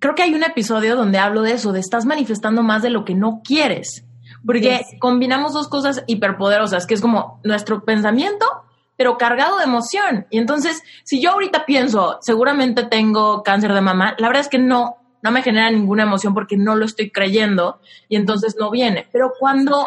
creo 0.00 0.16
que 0.16 0.24
hay 0.24 0.34
un 0.34 0.42
episodio 0.42 0.96
donde 0.96 1.18
hablo 1.18 1.42
de 1.42 1.52
eso, 1.52 1.72
de 1.72 1.78
estás 1.78 2.06
manifestando 2.06 2.64
más 2.64 2.82
de 2.82 2.90
lo 2.90 3.04
que 3.04 3.14
no 3.14 3.40
quieres. 3.44 4.04
Porque 4.44 4.80
combinamos 4.98 5.52
dos 5.52 5.68
cosas 5.68 6.02
hiperpoderosas, 6.06 6.86
que 6.86 6.94
es 6.94 7.00
como 7.00 7.40
nuestro 7.44 7.84
pensamiento, 7.84 8.46
pero 8.96 9.16
cargado 9.16 9.58
de 9.58 9.64
emoción. 9.64 10.26
Y 10.30 10.38
entonces, 10.38 10.82
si 11.04 11.22
yo 11.22 11.30
ahorita 11.30 11.64
pienso, 11.64 12.18
seguramente 12.20 12.84
tengo 12.84 13.42
cáncer 13.42 13.72
de 13.72 13.80
mama, 13.80 14.14
la 14.18 14.28
verdad 14.28 14.42
es 14.42 14.48
que 14.48 14.58
no, 14.58 14.96
no 15.22 15.30
me 15.30 15.42
genera 15.42 15.70
ninguna 15.70 16.02
emoción 16.02 16.34
porque 16.34 16.56
no 16.56 16.76
lo 16.76 16.84
estoy 16.84 17.10
creyendo 17.10 17.80
y 18.08 18.16
entonces 18.16 18.56
no 18.58 18.70
viene. 18.70 19.08
Pero 19.10 19.32
cuando, 19.38 19.86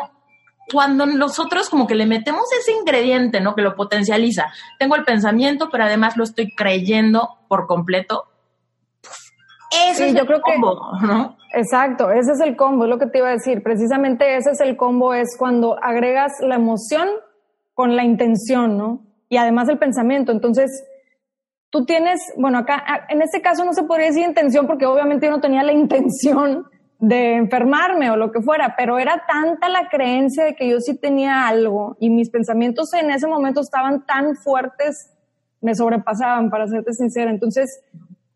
cuando 0.71 1.05
nosotros 1.05 1.69
como 1.69 1.85
que 1.85 1.95
le 1.95 2.05
metemos 2.05 2.45
ese 2.59 2.71
ingrediente, 2.71 3.39
¿no? 3.39 3.53
Que 3.55 3.61
lo 3.61 3.75
potencializa. 3.75 4.51
Tengo 4.79 4.95
el 4.95 5.03
pensamiento, 5.03 5.69
pero 5.71 5.83
además 5.83 6.17
lo 6.17 6.23
estoy 6.23 6.53
creyendo 6.55 7.37
por 7.47 7.67
completo. 7.67 8.25
Eso 9.89 10.03
es 10.03 10.13
yo 10.13 10.25
creo 10.25 10.41
combo, 10.41 10.79
que, 10.99 11.07
¿no? 11.07 11.37
Exacto, 11.53 12.11
ese 12.11 12.31
es 12.31 12.39
el 12.41 12.55
combo, 12.55 12.85
es 12.85 12.89
lo 12.89 12.97
que 12.99 13.07
te 13.07 13.19
iba 13.19 13.27
a 13.27 13.31
decir. 13.31 13.63
Precisamente 13.63 14.35
ese 14.35 14.51
es 14.51 14.61
el 14.61 14.75
combo, 14.75 15.13
es 15.13 15.35
cuando 15.37 15.77
agregas 15.81 16.33
la 16.41 16.55
emoción 16.55 17.07
con 17.73 17.95
la 17.95 18.03
intención, 18.03 18.77
¿no? 18.77 19.01
Y 19.29 19.37
además 19.37 19.69
el 19.69 19.77
pensamiento. 19.79 20.31
Entonces, 20.31 20.83
tú 21.69 21.85
tienes, 21.85 22.19
bueno, 22.37 22.59
acá, 22.59 22.83
en 23.09 23.21
este 23.21 23.41
caso 23.41 23.65
no 23.65 23.73
se 23.73 23.83
podría 23.83 24.07
decir 24.07 24.23
intención 24.23 24.67
porque 24.67 24.85
obviamente 24.85 25.25
yo 25.25 25.31
no 25.31 25.41
tenía 25.41 25.63
la 25.63 25.73
intención 25.73 26.65
de 26.99 27.35
enfermarme 27.35 28.09
o 28.11 28.15
lo 28.15 28.31
que 28.31 28.41
fuera, 28.41 28.75
pero 28.77 28.97
era 28.97 29.23
tanta 29.27 29.67
la 29.69 29.89
creencia 29.89 30.45
de 30.45 30.55
que 30.55 30.69
yo 30.69 30.79
sí 30.79 30.97
tenía 30.97 31.47
algo 31.47 31.97
y 31.99 32.09
mis 32.09 32.29
pensamientos 32.29 32.93
en 32.93 33.11
ese 33.11 33.27
momento 33.27 33.59
estaban 33.59 34.05
tan 34.05 34.35
fuertes, 34.35 35.11
me 35.59 35.75
sobrepasaban, 35.75 36.49
para 36.49 36.67
serte 36.67 36.93
sincera. 36.93 37.29
Entonces, 37.29 37.83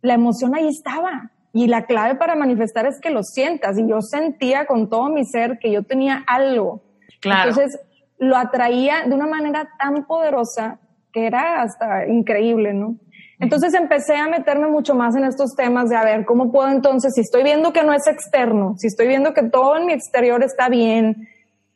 la 0.07 0.15
emoción 0.15 0.55
ahí 0.55 0.67
estaba 0.67 1.31
y 1.53 1.67
la 1.67 1.85
clave 1.85 2.15
para 2.15 2.35
manifestar 2.35 2.85
es 2.85 2.99
que 2.99 3.09
lo 3.09 3.23
sientas. 3.23 3.77
Y 3.77 3.87
yo 3.87 4.01
sentía 4.01 4.65
con 4.65 4.89
todo 4.89 5.09
mi 5.09 5.25
ser 5.25 5.59
que 5.59 5.71
yo 5.71 5.83
tenía 5.83 6.23
algo. 6.27 6.83
Claro. 7.19 7.49
Entonces, 7.49 7.79
lo 8.17 8.35
atraía 8.37 9.03
de 9.05 9.13
una 9.13 9.27
manera 9.27 9.69
tan 9.79 10.05
poderosa 10.05 10.79
que 11.11 11.25
era 11.25 11.61
hasta 11.61 12.07
increíble, 12.07 12.73
¿no? 12.73 12.95
Entonces 13.39 13.73
empecé 13.75 14.15
a 14.15 14.27
meterme 14.27 14.67
mucho 14.67 14.95
más 14.95 15.15
en 15.15 15.23
estos 15.23 15.55
temas 15.55 15.89
de 15.89 15.95
a 15.95 16.03
ver 16.03 16.25
cómo 16.25 16.51
puedo 16.51 16.69
entonces, 16.69 17.13
si 17.13 17.21
estoy 17.21 17.43
viendo 17.43 17.71
que 17.71 17.83
no 17.83 17.93
es 17.93 18.07
externo, 18.07 18.75
si 18.77 18.87
estoy 18.87 19.07
viendo 19.07 19.33
que 19.33 19.43
todo 19.43 19.77
en 19.77 19.85
mi 19.85 19.93
exterior 19.93 20.43
está 20.43 20.69
bien, 20.69 21.27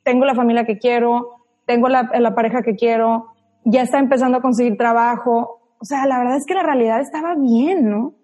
tengo 0.03 0.25
la 0.25 0.33
familia 0.33 0.65
que 0.65 0.79
quiero, 0.79 1.45
tengo 1.67 1.87
la, 1.87 2.09
la 2.19 2.33
pareja 2.33 2.63
que 2.63 2.75
quiero, 2.75 3.27
ya 3.63 3.83
está 3.83 3.99
empezando 3.99 4.39
a 4.39 4.41
conseguir 4.41 4.75
trabajo. 4.75 5.75
O 5.79 5.85
sea, 5.85 6.07
la 6.07 6.17
verdad 6.17 6.37
es 6.37 6.45
que 6.47 6.55
la 6.55 6.63
realidad 6.63 6.99
estaba 6.99 7.35
bien, 7.35 7.89
¿no? 7.89 8.15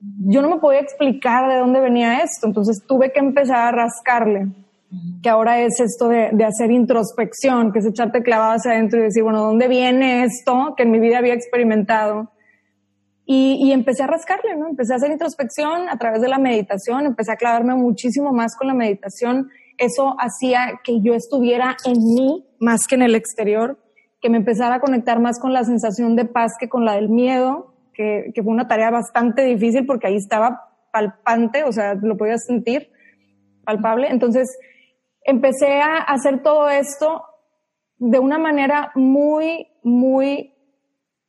Yo 0.00 0.42
no 0.42 0.48
me 0.48 0.58
podía 0.58 0.80
explicar 0.80 1.48
de 1.50 1.58
dónde 1.58 1.80
venía 1.80 2.20
esto, 2.20 2.46
entonces 2.46 2.82
tuve 2.86 3.12
que 3.12 3.20
empezar 3.20 3.68
a 3.68 3.72
rascarle 3.72 4.48
que 5.22 5.28
ahora 5.28 5.60
es 5.60 5.78
esto 5.78 6.08
de, 6.08 6.30
de, 6.32 6.44
hacer 6.44 6.70
introspección, 6.72 7.72
que 7.72 7.78
es 7.78 7.86
echarte 7.86 8.22
clavado 8.22 8.54
hacia 8.54 8.72
adentro 8.72 8.98
y 8.98 9.04
decir, 9.04 9.22
bueno, 9.22 9.42
¿dónde 9.42 9.68
viene 9.68 10.24
esto 10.24 10.74
que 10.76 10.82
en 10.82 10.90
mi 10.90 10.98
vida 10.98 11.18
había 11.18 11.34
experimentado? 11.34 12.32
Y, 13.24 13.58
y, 13.62 13.72
empecé 13.72 14.02
a 14.02 14.08
rascarle, 14.08 14.56
¿no? 14.56 14.68
Empecé 14.68 14.92
a 14.92 14.96
hacer 14.96 15.12
introspección 15.12 15.88
a 15.88 15.96
través 15.96 16.20
de 16.20 16.28
la 16.28 16.38
meditación, 16.38 17.06
empecé 17.06 17.30
a 17.30 17.36
clavarme 17.36 17.76
muchísimo 17.76 18.32
más 18.32 18.56
con 18.56 18.66
la 18.66 18.74
meditación. 18.74 19.50
Eso 19.78 20.16
hacía 20.18 20.80
que 20.82 21.00
yo 21.00 21.14
estuviera 21.14 21.76
en 21.84 21.98
mí 21.98 22.44
más 22.58 22.88
que 22.88 22.96
en 22.96 23.02
el 23.02 23.14
exterior, 23.14 23.78
que 24.20 24.28
me 24.28 24.38
empezara 24.38 24.76
a 24.76 24.80
conectar 24.80 25.20
más 25.20 25.38
con 25.38 25.52
la 25.52 25.62
sensación 25.62 26.16
de 26.16 26.24
paz 26.24 26.54
que 26.58 26.68
con 26.68 26.84
la 26.84 26.94
del 26.94 27.08
miedo, 27.08 27.69
que, 27.94 28.32
que 28.34 28.42
fue 28.42 28.52
una 28.52 28.68
tarea 28.68 28.90
bastante 28.90 29.42
difícil 29.42 29.86
porque 29.86 30.08
ahí 30.08 30.16
estaba 30.16 30.70
palpante, 30.92 31.64
o 31.64 31.72
sea, 31.72 31.94
lo 31.94 32.16
podía 32.16 32.38
sentir 32.38 32.90
palpable. 33.64 34.08
Entonces, 34.10 34.58
empecé 35.24 35.80
a 35.80 35.98
hacer 35.98 36.42
todo 36.42 36.68
esto 36.68 37.24
de 37.98 38.18
una 38.18 38.38
manera 38.38 38.92
muy, 38.94 39.68
muy, 39.82 40.54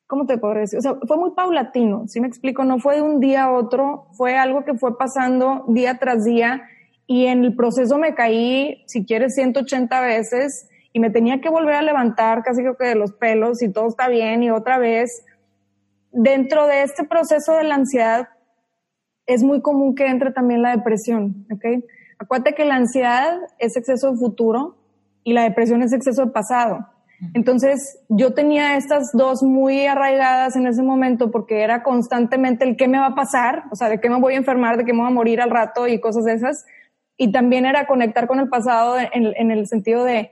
¿cómo 0.07 0.25
te 0.25 0.37
puedo 0.37 0.53
decir? 0.55 0.79
O 0.79 0.81
sea, 0.81 0.95
fue 1.05 1.17
muy 1.17 1.31
paulatino, 1.31 2.07
¿sí 2.07 2.21
me 2.21 2.27
explico? 2.27 2.63
No 2.63 2.79
fue 2.79 2.95
de 2.95 3.01
un 3.01 3.19
día 3.19 3.43
a 3.43 3.51
otro, 3.51 4.07
fue 4.13 4.37
algo 4.37 4.63
que 4.63 4.75
fue 4.75 4.97
pasando 4.97 5.65
día 5.67 5.97
tras 5.99 6.23
día 6.23 6.63
y 7.07 7.25
en 7.25 7.43
el 7.43 7.55
proceso 7.55 7.97
me 7.97 8.15
caí, 8.15 8.83
si 8.87 9.05
quieres, 9.05 9.35
180 9.35 10.01
veces 10.01 10.69
y 10.93 10.99
me 10.99 11.09
tenía 11.09 11.41
que 11.41 11.49
volver 11.49 11.75
a 11.75 11.81
levantar 11.81 12.43
casi 12.43 12.61
creo 12.61 12.77
que 12.77 12.85
de 12.85 12.95
los 12.95 13.11
pelos 13.13 13.61
y 13.61 13.71
todo 13.71 13.87
está 13.87 14.07
bien 14.07 14.43
y 14.43 14.49
otra 14.49 14.77
vez. 14.77 15.25
Dentro 16.11 16.67
de 16.67 16.83
este 16.83 17.05
proceso 17.05 17.55
de 17.55 17.63
la 17.63 17.75
ansiedad 17.75 18.27
es 19.25 19.43
muy 19.43 19.61
común 19.61 19.95
que 19.95 20.07
entre 20.07 20.31
también 20.31 20.61
la 20.61 20.75
depresión, 20.75 21.47
¿ok? 21.51 21.83
Acuérdate 22.19 22.53
que 22.53 22.65
la 22.65 22.75
ansiedad 22.75 23.39
es 23.59 23.77
exceso 23.77 24.11
de 24.11 24.17
futuro 24.17 24.77
y 25.23 25.33
la 25.33 25.43
depresión 25.43 25.81
es 25.81 25.93
exceso 25.93 26.25
de 26.25 26.31
pasado. 26.31 26.87
Entonces, 27.33 27.99
yo 28.09 28.33
tenía 28.33 28.75
estas 28.77 29.11
dos 29.13 29.43
muy 29.43 29.85
arraigadas 29.85 30.55
en 30.55 30.65
ese 30.65 30.81
momento 30.81 31.29
porque 31.29 31.61
era 31.61 31.83
constantemente 31.83 32.65
el 32.65 32.75
qué 32.75 32.87
me 32.87 32.97
va 32.97 33.07
a 33.07 33.15
pasar, 33.15 33.65
o 33.71 33.75
sea, 33.75 33.89
de 33.89 33.99
qué 33.99 34.09
me 34.09 34.19
voy 34.19 34.33
a 34.33 34.37
enfermar, 34.37 34.77
de 34.77 34.85
qué 34.85 34.93
me 34.93 34.99
voy 34.99 35.07
a 35.07 35.13
morir 35.13 35.39
al 35.39 35.51
rato 35.51 35.87
y 35.87 35.99
cosas 35.99 36.25
de 36.25 36.33
esas. 36.33 36.65
Y 37.17 37.31
también 37.31 37.65
era 37.65 37.85
conectar 37.85 38.27
con 38.27 38.39
el 38.39 38.49
pasado 38.49 38.97
en, 38.97 39.11
en 39.13 39.51
el 39.51 39.67
sentido 39.67 40.03
de, 40.03 40.31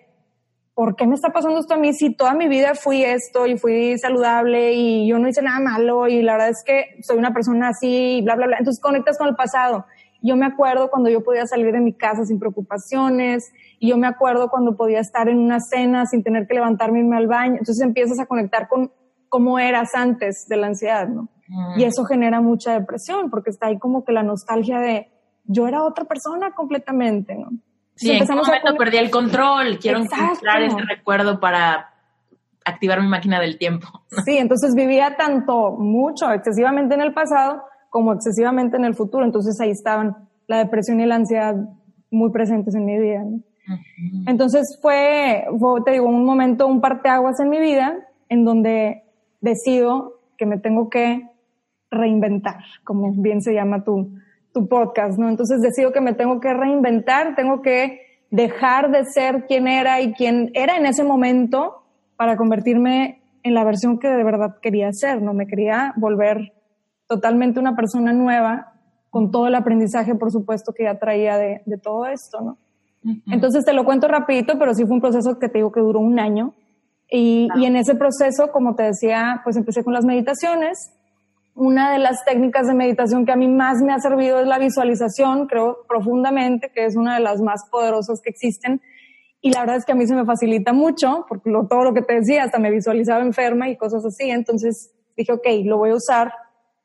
¿por 0.80 0.96
qué 0.96 1.06
me 1.06 1.16
está 1.16 1.34
pasando 1.34 1.60
esto 1.60 1.74
a 1.74 1.78
mí 1.78 1.92
si 1.92 2.16
toda 2.16 2.34
mi 2.34 2.48
vida 2.48 2.74
fui 2.74 3.04
esto 3.04 3.46
y 3.46 3.58
fui 3.58 3.98
saludable 3.98 4.72
y 4.72 5.10
yo 5.10 5.20
no 5.20 5.28
hice 5.28 5.42
nada 5.42 5.60
malo 5.60 6.08
y 6.08 6.22
la 6.22 6.32
verdad 6.32 6.52
es 6.52 6.64
que 6.66 7.02
soy 7.02 7.18
una 7.18 7.34
persona 7.34 7.68
así 7.68 8.20
y 8.20 8.22
bla, 8.22 8.38
bla, 8.38 8.48
bla? 8.48 8.58
Entonces 8.60 8.82
conectas 8.82 9.18
con 9.18 9.28
el 9.28 9.36
pasado. 9.36 9.86
Yo 10.22 10.38
me 10.38 10.46
acuerdo 10.46 10.90
cuando 10.90 11.10
yo 11.10 11.22
podía 11.22 11.46
salir 11.48 11.74
de 11.74 11.82
mi 11.82 11.92
casa 11.92 12.24
sin 12.24 12.40
preocupaciones, 12.40 13.52
y 13.78 13.90
yo 13.90 13.98
me 13.98 14.08
acuerdo 14.08 14.50
cuando 14.50 14.78
podía 14.78 15.02
estar 15.02 15.28
en 15.28 15.40
una 15.40 15.60
cena 15.60 16.06
sin 16.06 16.24
tener 16.24 16.48
que 16.48 16.54
levantarme 16.54 17.00
y 17.00 17.02
irme 17.02 17.18
al 17.18 17.28
baño. 17.28 17.58
Entonces 17.60 17.82
empiezas 17.82 18.18
a 18.22 18.26
conectar 18.26 18.70
con 18.70 18.90
cómo 19.28 19.60
eras 19.60 19.94
antes 19.96 20.48
de 20.48 20.56
la 20.56 20.68
ansiedad, 20.68 21.10
¿no? 21.10 21.28
Mm. 21.50 21.80
Y 21.82 21.84
eso 21.84 22.06
genera 22.06 22.40
mucha 22.40 22.80
depresión, 22.80 23.30
porque 23.30 23.50
está 23.50 23.68
ahí 23.68 23.78
como 23.80 24.06
que 24.06 24.14
la 24.14 24.24
nostalgia 24.24 24.80
de 24.80 25.10
yo 25.44 25.68
era 25.68 25.84
otra 25.84 26.06
persona 26.06 26.52
completamente, 26.52 27.36
¿no? 27.36 27.50
Sí, 28.00 28.12
en 28.12 28.28
momento 28.28 28.76
perdí 28.78 28.98
el 28.98 29.12
control, 29.12 29.78
quiero 29.78 30.00
encontrar 30.00 30.62
ese 30.62 30.80
recuerdo 30.88 31.40
para 31.40 31.90
activar 32.64 33.02
mi 33.02 33.08
máquina 33.08 33.40
del 33.42 33.58
tiempo. 33.58 33.88
Sí, 34.26 34.38
entonces 34.38 34.74
vivía 34.74 35.16
tanto, 35.18 35.72
mucho, 35.72 36.32
excesivamente 36.32 36.96
en 36.96 37.02
el 37.02 37.14
pasado, 37.14 37.62
como 37.90 38.14
excesivamente 38.14 38.78
en 38.78 38.86
el 38.86 38.96
futuro. 38.96 39.26
Entonces 39.26 39.60
ahí 39.60 39.72
estaban 39.72 40.16
la 40.48 40.58
depresión 40.60 41.00
y 41.00 41.06
la 41.06 41.16
ansiedad 41.16 41.56
muy 42.10 42.32
presentes 42.32 42.74
en 42.74 42.86
mi 42.86 42.98
vida. 42.98 43.24
Entonces 44.26 44.80
fue, 44.82 45.46
te 45.86 45.92
digo, 45.92 46.08
un 46.08 46.26
momento, 46.26 46.68
un 46.68 46.82
parteaguas 46.82 47.40
en 47.40 47.50
mi 47.50 47.60
vida 47.60 47.98
en 48.30 48.46
donde 48.46 49.04
decido 49.42 50.22
que 50.38 50.46
me 50.46 50.58
tengo 50.58 50.90
que 50.90 51.28
reinventar, 51.92 52.58
como 52.84 53.12
bien 53.14 53.42
se 53.42 53.54
llama 53.54 53.84
tu, 53.84 54.12
tu 54.54 54.68
podcast, 54.68 55.18
¿no? 55.18 55.30
Entonces 55.30 55.62
decido 55.62 55.92
que 55.92 56.02
me 56.02 56.14
tengo 56.14 56.40
que 56.40 56.54
reinventar, 56.54 57.36
tengo 57.36 57.62
que 57.62 58.02
dejar 58.32 58.92
de 58.92 59.06
ser 59.06 59.46
quien 59.48 59.68
era 59.68 60.02
y 60.02 60.14
quien 60.14 60.52
era 60.54 60.78
en 60.78 60.86
ese 60.86 61.04
momento 61.04 61.84
para 62.16 62.38
convertirme 62.38 63.22
en 63.44 63.54
la 63.54 63.64
versión 63.64 64.00
que 64.00 64.08
de 64.08 64.24
verdad 64.24 64.58
quería 64.62 64.92
ser, 64.92 65.22
¿no? 65.22 65.34
Me 65.34 65.48
quería 65.48 65.94
volver 65.96 66.54
totalmente 67.08 67.60
una 67.60 67.76
persona 67.76 68.14
nueva, 68.14 68.74
con 69.10 69.32
todo 69.32 69.48
el 69.48 69.56
aprendizaje, 69.56 70.14
por 70.16 70.32
supuesto, 70.32 70.74
que 70.74 70.84
ya 70.84 71.00
traía 71.00 71.38
de, 71.38 71.62
de 71.66 71.78
todo 71.78 72.06
esto, 72.06 72.42
¿no? 72.42 72.58
Entonces 73.32 73.64
te 73.64 73.74
lo 73.74 73.86
cuento 73.86 74.08
rapidito, 74.08 74.60
pero 74.60 74.74
sí 74.74 74.86
fue 74.86 74.96
un 74.96 75.02
proceso 75.02 75.40
que 75.40 75.48
te 75.48 75.60
digo 75.60 75.72
que 75.72 75.80
duró 75.80 76.00
un 76.00 76.20
año. 76.20 76.54
Y, 77.10 77.48
y, 77.56 77.66
en 77.66 77.76
ese 77.76 77.96
proceso, 77.96 78.52
como 78.52 78.76
te 78.76 78.84
decía, 78.84 79.42
pues 79.44 79.56
empecé 79.56 79.84
con 79.84 79.94
las 79.94 80.06
meditaciones. 80.06 80.94
Una 81.56 81.92
de 81.92 82.00
las 82.00 82.24
técnicas 82.26 82.68
de 82.68 82.74
meditación 82.74 83.26
que 83.26 83.32
a 83.32 83.36
mí 83.36 83.48
más 83.48 83.82
me 83.82 83.94
ha 83.94 84.00
servido 84.00 84.40
es 84.40 84.48
la 84.48 84.60
visualización, 84.60 85.48
creo 85.48 85.86
profundamente 85.88 86.72
que 86.74 86.86
es 86.86 86.96
una 86.96 87.16
de 87.16 87.22
las 87.22 87.42
más 87.42 87.64
poderosas 87.70 88.22
que 88.22 88.30
existen. 88.30 88.82
Y 89.42 89.52
la 89.52 89.62
verdad 89.62 89.78
es 89.78 89.86
que 89.86 89.92
a 89.92 89.96
mí 89.96 90.06
se 90.08 90.16
me 90.16 90.26
facilita 90.26 90.74
mucho, 90.74 91.26
porque 91.28 91.50
lo, 91.50 91.68
todo 91.68 91.84
lo 91.84 91.94
que 91.94 92.02
te 92.02 92.16
decía, 92.16 92.44
hasta 92.44 92.60
me 92.60 92.72
visualizaba 92.72 93.22
enferma 93.22 93.70
y 93.70 93.78
cosas 93.78 94.06
así. 94.06 94.30
Entonces 94.30 94.94
dije, 95.18 95.32
ok, 95.34 95.48
lo 95.66 95.78
voy 95.78 95.92
a 95.92 95.96
usar 95.96 96.34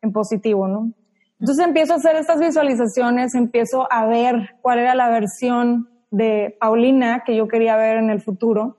en 0.02 0.12
positivo, 0.12 0.68
¿no? 0.68 0.92
Entonces 1.40 1.66
empiezo 1.66 1.94
a 1.94 1.96
hacer 1.96 2.16
estas 2.16 2.40
visualizaciones, 2.40 3.34
empiezo 3.34 3.86
a 3.90 4.06
ver 4.06 4.56
cuál 4.62 4.78
era 4.78 4.94
la 4.94 5.08
versión 5.08 5.88
de 6.10 6.56
Paulina 6.60 7.22
que 7.26 7.36
yo 7.36 7.48
quería 7.48 7.76
ver 7.76 7.96
en 7.96 8.10
el 8.10 8.20
futuro 8.20 8.78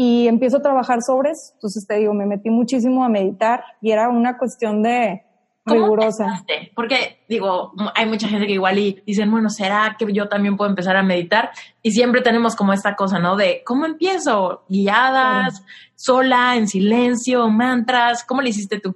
y 0.00 0.28
empiezo 0.28 0.58
a 0.58 0.62
trabajar 0.62 1.02
sobre 1.02 1.32
eso. 1.32 1.54
Entonces 1.54 1.84
te 1.84 1.96
digo, 1.96 2.14
me 2.14 2.24
metí 2.24 2.50
muchísimo 2.50 3.04
a 3.04 3.08
meditar 3.08 3.64
y 3.82 3.90
era 3.90 4.08
una 4.08 4.38
cuestión 4.38 4.80
de 4.80 5.24
rigurosa. 5.66 6.44
Porque 6.76 7.18
digo, 7.28 7.72
hay 7.96 8.06
mucha 8.06 8.28
gente 8.28 8.46
que 8.46 8.52
igual 8.52 8.78
y 8.78 9.02
dicen, 9.04 9.28
bueno, 9.28 9.50
¿será 9.50 9.96
que 9.98 10.06
yo 10.12 10.28
también 10.28 10.56
puedo 10.56 10.70
empezar 10.70 10.96
a 10.96 11.02
meditar? 11.02 11.50
Y 11.82 11.90
siempre 11.90 12.20
tenemos 12.20 12.54
como 12.54 12.72
esta 12.72 12.94
cosa, 12.94 13.18
¿no? 13.18 13.34
De, 13.34 13.62
¿cómo 13.66 13.86
empiezo? 13.86 14.62
Guiadas, 14.68 15.64
sola, 15.96 16.54
en 16.54 16.68
silencio, 16.68 17.48
mantras. 17.48 18.22
¿Cómo 18.22 18.40
le 18.40 18.50
hiciste 18.50 18.78
tú? 18.78 18.94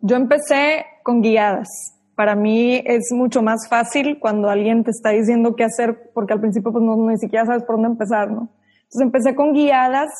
Yo 0.00 0.16
empecé 0.16 0.84
con 1.02 1.22
guiadas. 1.22 1.94
Para 2.14 2.34
mí 2.34 2.82
es 2.84 3.10
mucho 3.10 3.40
más 3.40 3.66
fácil 3.70 4.18
cuando 4.20 4.50
alguien 4.50 4.84
te 4.84 4.90
está 4.90 5.10
diciendo 5.10 5.56
qué 5.56 5.64
hacer, 5.64 6.10
porque 6.12 6.34
al 6.34 6.40
principio 6.40 6.72
pues 6.72 6.84
no, 6.84 6.94
ni 6.94 7.16
siquiera 7.16 7.46
sabes 7.46 7.64
por 7.64 7.76
dónde 7.76 7.88
empezar, 7.88 8.30
¿no? 8.30 8.50
Entonces 8.86 9.02
empecé 9.02 9.34
con 9.34 9.52
guiadas, 9.52 10.10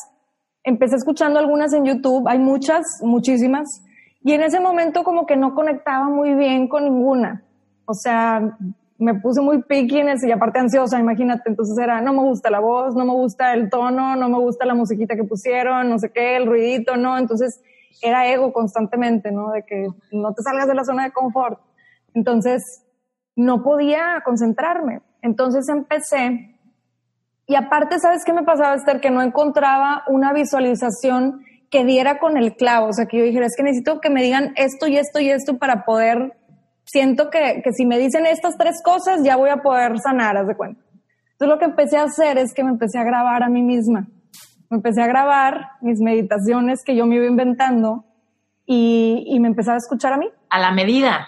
empecé 0.63 0.97
escuchando 0.97 1.39
algunas 1.39 1.73
en 1.73 1.85
YouTube, 1.85 2.27
hay 2.27 2.39
muchas, 2.39 2.83
muchísimas, 3.01 3.83
y 4.23 4.33
en 4.33 4.41
ese 4.41 4.59
momento 4.59 5.03
como 5.03 5.25
que 5.25 5.37
no 5.37 5.55
conectaba 5.55 6.09
muy 6.09 6.33
bien 6.33 6.67
con 6.67 6.83
ninguna. 6.83 7.43
O 7.85 7.93
sea, 7.93 8.57
me 8.97 9.13
puse 9.15 9.41
muy 9.41 9.61
picky 9.63 9.99
en 9.99 10.09
y 10.21 10.31
aparte 10.31 10.59
ansiosa, 10.59 10.99
imagínate, 10.99 11.49
entonces 11.49 11.77
era, 11.77 12.01
no 12.01 12.13
me 12.13 12.21
gusta 12.21 12.49
la 12.49 12.59
voz, 12.59 12.95
no 12.95 13.05
me 13.05 13.13
gusta 13.13 13.53
el 13.53 13.69
tono, 13.69 14.15
no 14.15 14.29
me 14.29 14.39
gusta 14.39 14.65
la 14.65 14.73
musiquita 14.73 15.15
que 15.15 15.23
pusieron, 15.23 15.89
no 15.89 15.99
sé 15.99 16.11
qué, 16.11 16.35
el 16.35 16.45
ruidito, 16.45 16.97
no, 16.97 17.17
entonces 17.17 17.61
era 18.01 18.27
ego 18.27 18.51
constantemente, 18.51 19.31
¿no? 19.31 19.51
De 19.51 19.63
que 19.63 19.87
no 20.11 20.33
te 20.33 20.43
salgas 20.43 20.67
de 20.67 20.75
la 20.75 20.83
zona 20.83 21.05
de 21.05 21.11
confort. 21.11 21.59
Entonces, 22.13 22.83
no 23.35 23.63
podía 23.63 24.21
concentrarme. 24.25 25.01
Entonces 25.21 25.69
empecé, 25.69 26.56
y 27.47 27.55
aparte, 27.55 27.99
¿sabes 27.99 28.23
qué 28.25 28.33
me 28.33 28.43
pasaba, 28.43 28.75
Esther? 28.75 28.99
Que 28.99 29.09
no 29.09 29.21
encontraba 29.21 30.03
una 30.07 30.33
visualización 30.33 31.41
que 31.71 31.85
diera 31.85 32.19
con 32.19 32.37
el 32.37 32.55
clavo. 32.55 32.87
O 32.87 32.93
sea, 32.93 33.05
que 33.05 33.17
yo 33.17 33.23
dijera, 33.23 33.45
es 33.45 33.55
que 33.55 33.63
necesito 33.63 33.99
que 33.99 34.09
me 34.09 34.21
digan 34.21 34.53
esto 34.55 34.87
y 34.87 34.97
esto 34.97 35.19
y 35.19 35.29
esto 35.29 35.57
para 35.57 35.85
poder, 35.85 36.37
siento 36.85 37.29
que, 37.29 37.61
que 37.63 37.71
si 37.73 37.85
me 37.85 37.97
dicen 37.97 38.25
estas 38.25 38.57
tres 38.57 38.81
cosas, 38.83 39.23
ya 39.23 39.35
voy 39.35 39.49
a 39.49 39.57
poder 39.57 39.97
sanar, 39.99 40.37
haz 40.37 40.47
de 40.47 40.55
cuenta. 40.55 40.81
Entonces 41.31 41.47
lo 41.47 41.59
que 41.59 41.65
empecé 41.65 41.97
a 41.97 42.03
hacer 42.03 42.37
es 42.37 42.53
que 42.53 42.63
me 42.63 42.69
empecé 42.69 42.99
a 42.99 43.03
grabar 43.03 43.43
a 43.43 43.49
mí 43.49 43.63
misma 43.63 44.07
me 44.69 44.77
empecé 44.77 45.01
a 45.01 45.07
grabar 45.07 45.71
mis 45.81 45.99
meditaciones 45.99 46.83
que 46.83 46.95
yo 46.95 47.05
me 47.05 47.15
iba 47.15 47.25
inventando 47.25 48.05
y, 48.65 49.23
y 49.27 49.39
me 49.39 49.47
empezaba 49.47 49.75
a 49.75 49.77
escuchar 49.77 50.13
a 50.13 50.17
mí. 50.17 50.27
A 50.49 50.59
la 50.59 50.71
medida. 50.71 51.27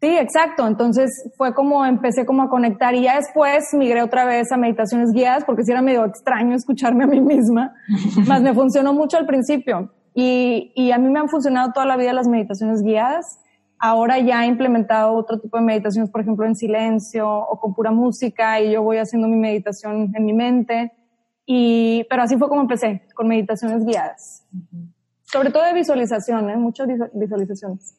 Sí, 0.00 0.16
exacto. 0.16 0.66
Entonces 0.66 1.28
fue 1.36 1.54
como 1.54 1.84
empecé 1.84 2.24
como 2.24 2.42
a 2.42 2.48
conectar 2.48 2.94
y 2.94 3.02
ya 3.02 3.16
después 3.16 3.74
migré 3.74 4.02
otra 4.02 4.24
vez 4.24 4.52
a 4.52 4.56
meditaciones 4.56 5.10
guiadas 5.12 5.44
porque 5.44 5.64
sí 5.64 5.72
era 5.72 5.82
medio 5.82 6.04
extraño 6.04 6.54
escucharme 6.54 7.04
a 7.04 7.06
mí 7.08 7.20
misma, 7.20 7.74
más 8.26 8.40
me 8.40 8.54
funcionó 8.54 8.92
mucho 8.92 9.16
al 9.16 9.26
principio 9.26 9.92
y, 10.14 10.72
y 10.76 10.92
a 10.92 10.98
mí 10.98 11.10
me 11.10 11.18
han 11.18 11.28
funcionado 11.28 11.72
toda 11.72 11.86
la 11.86 11.96
vida 11.96 12.12
las 12.12 12.28
meditaciones 12.28 12.82
guiadas. 12.82 13.40
Ahora 13.80 14.18
ya 14.18 14.44
he 14.44 14.48
implementado 14.48 15.14
otro 15.14 15.38
tipo 15.38 15.56
de 15.56 15.62
meditaciones, 15.62 16.10
por 16.10 16.20
ejemplo, 16.20 16.44
en 16.46 16.56
silencio 16.56 17.28
o 17.28 17.60
con 17.60 17.74
pura 17.74 17.92
música 17.92 18.60
y 18.60 18.72
yo 18.72 18.82
voy 18.82 18.98
haciendo 18.98 19.28
mi 19.28 19.36
meditación 19.36 20.12
en 20.14 20.24
mi 20.24 20.32
mente. 20.32 20.92
Y, 21.46 22.04
pero 22.10 22.22
así 22.22 22.36
fue 22.36 22.48
como 22.48 22.60
empecé, 22.60 23.02
con 23.14 23.28
meditaciones 23.28 23.84
guiadas. 23.84 24.44
Sobre 25.22 25.50
todo 25.50 25.64
de 25.64 25.74
visualización, 25.74 26.50
¿eh? 26.50 26.56
muchas 26.56 26.88
visualizaciones. 27.14 27.97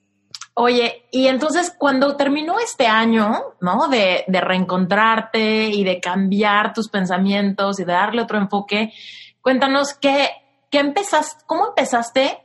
Oye, 0.61 1.05
y 1.09 1.27
entonces 1.27 1.73
cuando 1.77 2.17
terminó 2.17 2.59
este 2.59 2.85
año, 2.85 3.31
¿no? 3.61 3.87
De, 3.87 4.25
de, 4.27 4.41
reencontrarte 4.41 5.69
y 5.69 5.85
de 5.85 6.01
cambiar 6.01 6.73
tus 6.73 6.89
pensamientos 6.89 7.79
y 7.79 7.85
de 7.85 7.93
darle 7.93 8.21
otro 8.21 8.37
enfoque, 8.37 8.91
cuéntanos 9.39 9.93
qué, 9.93 10.27
qué 10.69 10.79
empezaste, 10.79 11.45
cómo 11.47 11.69
empezaste 11.69 12.39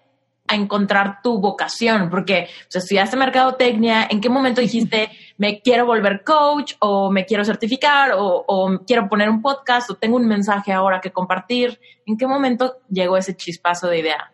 a 0.46 0.54
encontrar 0.54 1.22
tu 1.24 1.40
vocación, 1.40 2.08
porque 2.08 2.46
pues, 2.70 2.84
estudiaste 2.84 3.16
mercadotecnia, 3.16 4.06
¿en 4.08 4.20
qué 4.20 4.28
momento 4.28 4.60
dijiste 4.60 5.08
me 5.36 5.60
quiero 5.60 5.84
volver 5.84 6.22
coach 6.22 6.74
o 6.78 7.10
me 7.10 7.26
quiero 7.26 7.44
certificar 7.44 8.12
o, 8.12 8.44
o, 8.46 8.78
quiero 8.86 9.08
poner 9.08 9.28
un 9.28 9.42
podcast 9.42 9.90
o 9.90 9.96
tengo 9.96 10.14
un 10.14 10.28
mensaje 10.28 10.72
ahora 10.72 11.00
que 11.00 11.10
compartir? 11.10 11.80
¿En 12.06 12.16
qué 12.16 12.28
momento 12.28 12.76
llegó 12.88 13.16
ese 13.16 13.34
chispazo 13.34 13.88
de 13.88 13.98
idea? 13.98 14.32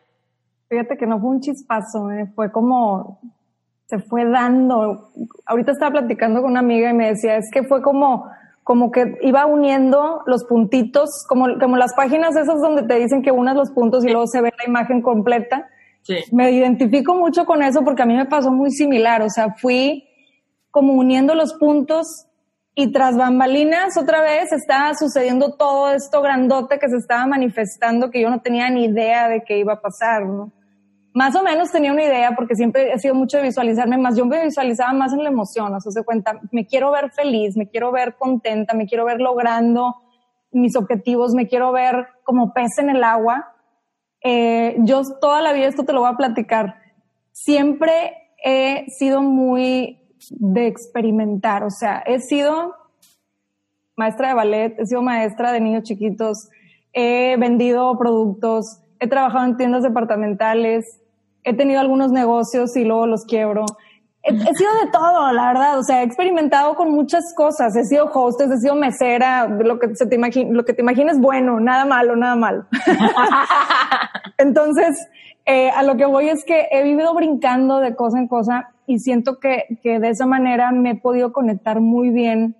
Fíjate 0.68 0.98
que 0.98 1.06
no 1.06 1.18
fue 1.18 1.30
un 1.30 1.40
chispazo, 1.40 2.10
¿eh? 2.10 2.30
fue 2.36 2.52
como 2.52 3.18
se 3.90 3.98
fue 3.98 4.24
dando. 4.24 5.10
Ahorita 5.44 5.72
estaba 5.72 5.90
platicando 5.90 6.40
con 6.40 6.52
una 6.52 6.60
amiga 6.60 6.90
y 6.90 6.94
me 6.94 7.08
decía, 7.08 7.36
es 7.36 7.50
que 7.52 7.64
fue 7.64 7.82
como, 7.82 8.30
como 8.62 8.92
que 8.92 9.18
iba 9.22 9.46
uniendo 9.46 10.22
los 10.26 10.44
puntitos, 10.44 11.26
como, 11.28 11.58
como 11.58 11.76
las 11.76 11.92
páginas 11.94 12.36
esas 12.36 12.60
donde 12.60 12.84
te 12.84 12.94
dicen 13.00 13.20
que 13.20 13.32
unas 13.32 13.56
los 13.56 13.72
puntos 13.72 14.04
y 14.04 14.08
luego 14.08 14.28
se 14.28 14.40
ve 14.40 14.52
la 14.56 14.68
imagen 14.68 15.02
completa. 15.02 15.68
Sí. 16.02 16.18
Me 16.30 16.52
identifico 16.52 17.14
mucho 17.16 17.44
con 17.44 17.62
eso 17.64 17.82
porque 17.82 18.02
a 18.02 18.06
mí 18.06 18.14
me 18.14 18.26
pasó 18.26 18.52
muy 18.52 18.70
similar, 18.70 19.22
o 19.22 19.28
sea, 19.28 19.54
fui 19.54 20.06
como 20.70 20.94
uniendo 20.94 21.34
los 21.34 21.54
puntos 21.54 22.26
y 22.76 22.92
tras 22.92 23.16
bambalinas 23.16 23.96
otra 23.98 24.22
vez 24.22 24.52
estaba 24.52 24.94
sucediendo 24.94 25.56
todo 25.56 25.90
esto 25.90 26.22
grandote 26.22 26.78
que 26.78 26.88
se 26.88 26.96
estaba 26.96 27.26
manifestando 27.26 28.10
que 28.10 28.22
yo 28.22 28.30
no 28.30 28.40
tenía 28.40 28.70
ni 28.70 28.84
idea 28.84 29.28
de 29.28 29.42
qué 29.42 29.58
iba 29.58 29.74
a 29.74 29.80
pasar, 29.80 30.24
¿no? 30.24 30.52
Más 31.12 31.34
o 31.34 31.42
menos 31.42 31.70
tenía 31.70 31.92
una 31.92 32.04
idea 32.04 32.32
porque 32.36 32.54
siempre 32.54 32.92
he 32.92 32.98
sido 32.98 33.14
mucho 33.14 33.38
de 33.38 33.44
visualizarme 33.44 33.98
más. 33.98 34.16
Yo 34.16 34.26
me 34.26 34.44
visualizaba 34.44 34.92
más 34.92 35.12
en 35.12 35.24
la 35.24 35.30
emoción, 35.30 35.74
o 35.74 35.80
sea, 35.80 35.92
se 35.92 36.04
cuenta, 36.04 36.40
me 36.52 36.66
quiero 36.66 36.90
ver 36.92 37.10
feliz, 37.10 37.56
me 37.56 37.68
quiero 37.68 37.90
ver 37.90 38.16
contenta, 38.16 38.74
me 38.74 38.86
quiero 38.86 39.04
ver 39.04 39.20
logrando 39.20 39.96
mis 40.52 40.76
objetivos, 40.76 41.34
me 41.34 41.46
quiero 41.46 41.72
ver 41.72 42.06
como 42.24 42.52
pez 42.52 42.78
en 42.78 42.90
el 42.90 43.02
agua. 43.04 43.54
Eh, 44.22 44.76
yo 44.80 45.02
toda 45.20 45.40
la 45.40 45.52
vida, 45.52 45.66
esto 45.66 45.84
te 45.84 45.92
lo 45.92 46.00
voy 46.00 46.10
a 46.10 46.16
platicar, 46.16 46.76
siempre 47.32 48.12
he 48.44 48.84
sido 48.90 49.22
muy 49.22 49.98
de 50.30 50.66
experimentar, 50.66 51.64
o 51.64 51.70
sea, 51.70 52.02
he 52.04 52.20
sido 52.20 52.74
maestra 53.96 54.28
de 54.28 54.34
ballet, 54.34 54.78
he 54.78 54.86
sido 54.86 55.02
maestra 55.02 55.52
de 55.52 55.60
niños 55.60 55.84
chiquitos, 55.84 56.50
he 56.92 57.36
vendido 57.38 57.96
productos, 57.98 58.82
he 58.98 59.08
trabajado 59.08 59.46
en 59.46 59.56
tiendas 59.56 59.82
departamentales, 59.82 60.99
he 61.44 61.54
tenido 61.54 61.80
algunos 61.80 62.12
negocios 62.12 62.76
y 62.76 62.84
luego 62.84 63.06
los 63.06 63.24
quiebro. 63.24 63.64
He, 64.22 64.32
sido 64.32 64.70
de 64.84 64.90
todo, 64.92 65.32
la 65.32 65.48
verdad. 65.48 65.78
O 65.78 65.82
sea, 65.82 66.02
he 66.02 66.04
experimentado 66.04 66.74
con 66.74 66.90
muchas 66.90 67.32
cosas. 67.34 67.74
He 67.74 67.84
sido 67.84 68.10
hostess, 68.12 68.50
he 68.50 68.58
sido 68.58 68.74
mesera, 68.74 69.46
lo 69.46 69.78
que 69.78 69.94
se 69.96 70.06
te 70.06 70.16
imagine, 70.16 70.52
lo 70.52 70.64
que 70.64 70.74
te 70.74 70.82
imagines 70.82 71.18
bueno, 71.18 71.58
nada 71.58 71.84
malo, 71.84 72.16
nada 72.16 72.36
malo. 72.36 72.66
Entonces, 74.38 75.08
eh, 75.46 75.70
a 75.70 75.82
lo 75.82 75.96
que 75.96 76.04
voy 76.04 76.28
es 76.28 76.44
que 76.44 76.68
he 76.70 76.82
vivido 76.82 77.14
brincando 77.14 77.78
de 77.78 77.94
cosa 77.96 78.18
en 78.18 78.28
cosa 78.28 78.70
y 78.86 78.98
siento 78.98 79.38
que, 79.38 79.78
que 79.82 79.98
de 79.98 80.10
esa 80.10 80.26
manera 80.26 80.70
me 80.70 80.90
he 80.90 80.96
podido 80.96 81.32
conectar 81.32 81.80
muy 81.80 82.10
bien 82.10 82.56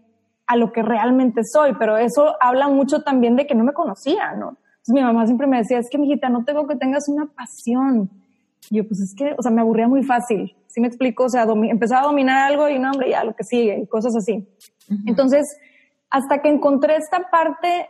a 0.46 0.56
lo 0.56 0.72
que 0.72 0.82
realmente 0.82 1.44
soy, 1.44 1.74
pero 1.78 1.96
eso 1.96 2.34
habla 2.40 2.68
mucho 2.68 3.02
también 3.02 3.36
de 3.36 3.46
que 3.46 3.54
no 3.54 3.64
me 3.64 3.72
conocía, 3.72 4.34
¿no? 4.34 4.56
mi 4.88 5.02
mamá 5.02 5.26
siempre 5.26 5.46
me 5.46 5.58
decía, 5.58 5.78
es 5.78 5.88
que, 5.90 5.98
mijita, 5.98 6.28
no 6.28 6.44
tengo 6.44 6.66
que 6.66 6.76
tengas 6.76 7.08
una 7.08 7.26
pasión. 7.26 8.10
Yo, 8.70 8.86
pues 8.86 9.00
es 9.00 9.14
que, 9.16 9.34
o 9.38 9.42
sea, 9.42 9.50
me 9.50 9.60
aburría 9.60 9.88
muy 9.88 10.02
fácil. 10.02 10.54
¿Sí 10.66 10.80
me 10.80 10.86
explico? 10.88 11.24
O 11.24 11.28
sea, 11.28 11.44
empezaba 11.44 12.02
a 12.02 12.06
dominar 12.06 12.50
algo 12.50 12.68
y 12.68 12.78
no, 12.78 12.90
hombre, 12.90 13.10
ya 13.10 13.24
lo 13.24 13.34
que 13.34 13.44
sigue, 13.44 13.80
y 13.82 13.86
cosas 13.86 14.14
así. 14.16 14.46
Entonces, 15.06 15.46
hasta 16.10 16.42
que 16.42 16.48
encontré 16.48 16.96
esta 16.96 17.30
parte 17.30 17.88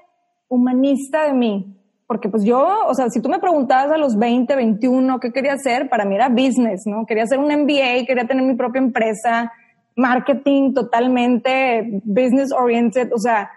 humanista 0.48 1.24
de 1.24 1.32
mí, 1.32 1.76
porque 2.06 2.28
pues 2.28 2.42
yo, 2.44 2.86
o 2.86 2.94
sea, 2.94 3.08
si 3.08 3.20
tú 3.20 3.28
me 3.28 3.38
preguntabas 3.38 3.92
a 3.92 3.98
los 3.98 4.16
20, 4.16 4.56
21 4.56 5.20
qué 5.20 5.32
quería 5.32 5.52
hacer, 5.54 5.88
para 5.88 6.04
mí 6.04 6.14
era 6.14 6.28
business, 6.28 6.82
¿no? 6.86 7.06
Quería 7.06 7.24
hacer 7.24 7.38
un 7.38 7.46
MBA, 7.46 8.04
quería 8.06 8.26
tener 8.26 8.44
mi 8.44 8.54
propia 8.54 8.80
empresa, 8.80 9.52
marketing 9.96 10.72
totalmente 10.74 12.02
business 12.04 12.52
oriented, 12.52 13.12
o 13.12 13.18
sea, 13.18 13.50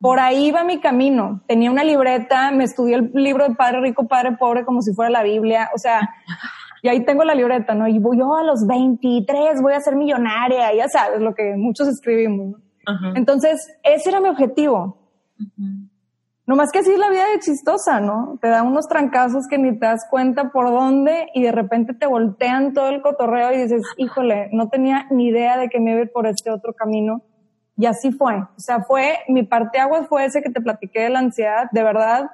por 0.00 0.18
ahí 0.18 0.50
va 0.50 0.64
mi 0.64 0.80
camino. 0.80 1.42
Tenía 1.46 1.70
una 1.70 1.84
libreta, 1.84 2.50
me 2.52 2.64
estudié 2.64 2.96
el 2.96 3.10
libro 3.12 3.46
de 3.46 3.54
Padre 3.54 3.80
Rico, 3.80 4.08
Padre 4.08 4.32
Pobre 4.32 4.64
como 4.64 4.80
si 4.80 4.94
fuera 4.94 5.10
la 5.10 5.22
Biblia. 5.22 5.68
O 5.74 5.78
sea, 5.78 6.00
y 6.82 6.88
ahí 6.88 7.04
tengo 7.04 7.24
la 7.24 7.34
libreta, 7.34 7.74
¿no? 7.74 7.86
Y 7.88 7.98
voy 7.98 8.18
yo 8.18 8.34
a 8.36 8.42
los 8.42 8.66
23, 8.66 9.60
voy 9.62 9.72
a 9.72 9.80
ser 9.80 9.96
millonaria, 9.96 10.74
ya 10.74 10.88
sabes, 10.88 11.20
lo 11.20 11.34
que 11.34 11.54
muchos 11.56 11.88
escribimos. 11.88 12.56
Entonces, 13.14 13.60
ese 13.82 14.08
era 14.08 14.20
mi 14.20 14.28
objetivo. 14.28 14.98
No 16.46 16.56
más 16.56 16.72
que 16.72 16.80
así 16.80 16.90
es 16.90 16.98
la 16.98 17.10
vida 17.10 17.28
de 17.32 17.38
chistosa, 17.38 18.00
¿no? 18.00 18.36
Te 18.40 18.48
da 18.48 18.64
unos 18.64 18.88
trancazos 18.88 19.46
que 19.48 19.58
ni 19.58 19.78
te 19.78 19.86
das 19.86 20.06
cuenta 20.10 20.50
por 20.50 20.70
dónde 20.70 21.28
y 21.32 21.42
de 21.42 21.52
repente 21.52 21.94
te 21.94 22.06
voltean 22.06 22.72
todo 22.72 22.88
el 22.88 23.02
cotorreo 23.02 23.52
y 23.52 23.58
dices, 23.58 23.82
híjole, 23.96 24.48
no 24.52 24.68
tenía 24.68 25.06
ni 25.10 25.28
idea 25.28 25.56
de 25.58 25.68
que 25.68 25.78
me 25.78 25.92
iba 25.92 26.00
a 26.00 26.02
ir 26.02 26.10
por 26.10 26.26
este 26.26 26.50
otro 26.50 26.72
camino 26.72 27.22
y 27.76 27.86
así 27.86 28.10
fue. 28.10 28.34
O 28.34 28.58
sea, 28.58 28.80
fue, 28.80 29.18
mi 29.28 29.44
parte 29.44 29.78
agua 29.78 30.04
fue 30.04 30.24
ese 30.24 30.42
que 30.42 30.50
te 30.50 30.60
platiqué 30.60 31.02
de 31.02 31.10
la 31.10 31.20
ansiedad. 31.20 31.70
De 31.70 31.82
verdad, 31.82 32.30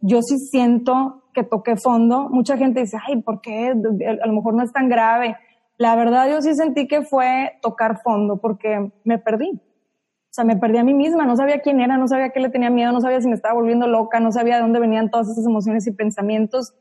yo 0.00 0.22
sí 0.22 0.38
siento 0.38 1.24
que 1.38 1.48
toqué 1.48 1.76
fondo. 1.76 2.28
Mucha 2.28 2.56
gente 2.56 2.80
dice, 2.80 2.98
ay, 3.06 3.22
¿por 3.22 3.40
qué? 3.40 3.68
A 3.68 4.26
lo 4.26 4.32
mejor 4.32 4.54
no 4.54 4.62
es 4.64 4.72
tan 4.72 4.88
grave. 4.88 5.36
La 5.76 5.94
verdad, 5.94 6.28
yo 6.28 6.42
sí 6.42 6.54
sentí 6.54 6.88
que 6.88 7.02
fue 7.02 7.58
tocar 7.62 8.00
fondo 8.02 8.40
porque 8.40 8.90
me 9.04 9.18
perdí. 9.18 9.50
O 9.50 10.32
sea, 10.32 10.44
me 10.44 10.56
perdí 10.56 10.78
a 10.78 10.84
mí 10.84 10.94
misma, 10.94 11.24
no 11.24 11.36
sabía 11.36 11.60
quién 11.60 11.80
era, 11.80 11.96
no 11.96 12.08
sabía 12.08 12.30
qué 12.30 12.40
le 12.40 12.50
tenía 12.50 12.70
miedo, 12.70 12.92
no 12.92 13.00
sabía 13.00 13.20
si 13.20 13.28
me 13.28 13.34
estaba 13.34 13.54
volviendo 13.54 13.86
loca, 13.86 14.20
no 14.20 14.32
sabía 14.32 14.56
de 14.56 14.62
dónde 14.62 14.80
venían 14.80 15.10
todas 15.10 15.28
esas 15.28 15.46
emociones 15.46 15.86
y 15.86 15.92
pensamientos, 15.92 16.74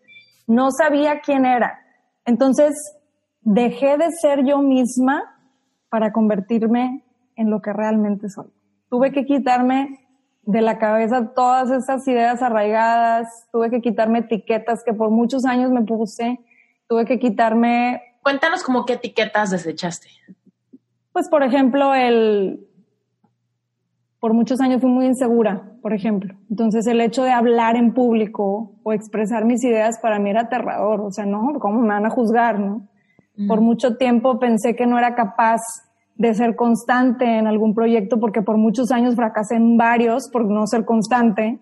no 0.47 0.71
sabía 0.71 1.21
quién 1.21 1.45
era. 1.45 1.79
Entonces, 2.25 2.75
dejé 3.41 3.97
de 3.97 4.11
ser 4.11 4.43
yo 4.43 4.61
misma 4.61 5.23
para 5.89 6.11
convertirme 6.11 7.03
en 7.35 7.49
lo 7.49 7.61
que 7.61 7.73
realmente 7.73 8.29
soy. 8.29 8.47
Tuve 8.89 9.11
que 9.11 9.25
quitarme 9.25 10.06
de 10.47 10.61
la 10.61 10.79
cabeza 10.79 11.33
todas 11.35 11.69
esas 11.71 12.07
ideas 12.07 12.41
arraigadas, 12.41 13.47
tuve 13.51 13.69
que 13.69 13.81
quitarme 13.81 14.19
etiquetas 14.19 14.81
que 14.81 14.93
por 14.93 15.09
muchos 15.09 15.43
años 15.45 15.71
me 15.71 15.81
puse, 15.81 16.39
tuve 16.87 17.05
que 17.05 17.19
quitarme... 17.19 18.01
Cuéntanos 18.23 18.63
como 18.63 18.85
qué 18.85 18.93
etiquetas 18.93 19.51
desechaste. 19.51 20.07
Pues 21.11 21.27
por 21.27 21.43
ejemplo, 21.43 21.93
el... 21.93 22.65
Por 24.21 24.33
muchos 24.33 24.61
años 24.61 24.81
fui 24.81 24.89
muy 24.89 25.05
insegura, 25.05 25.73
por 25.81 25.93
ejemplo. 25.93 26.33
Entonces 26.49 26.87
el 26.87 27.01
hecho 27.01 27.23
de 27.23 27.31
hablar 27.31 27.75
en 27.75 27.93
público 27.93 28.71
o 28.83 28.93
expresar 28.93 29.43
mis 29.43 29.63
ideas 29.65 29.99
para 29.99 30.17
mí 30.17 30.29
era 30.29 30.43
aterrador. 30.43 31.01
O 31.01 31.11
sea, 31.11 31.25
no, 31.25 31.59
¿cómo 31.59 31.81
me 31.81 31.89
van 31.89 32.05
a 32.05 32.09
juzgar, 32.09 32.57
no? 32.57 32.87
Por 33.47 33.59
mucho 33.59 33.97
tiempo 33.97 34.39
pensé 34.39 34.75
que 34.77 34.87
no 34.87 34.97
era 34.97 35.13
capaz 35.13 35.61
de 36.17 36.33
ser 36.33 36.55
constante 36.55 37.25
en 37.25 37.47
algún 37.47 37.75
proyecto, 37.75 38.19
porque 38.19 38.41
por 38.41 38.57
muchos 38.57 38.91
años 38.91 39.15
fracasé 39.15 39.55
en 39.55 39.77
varios 39.77 40.29
por 40.29 40.45
no 40.45 40.65
ser 40.67 40.85
constante. 40.85 41.59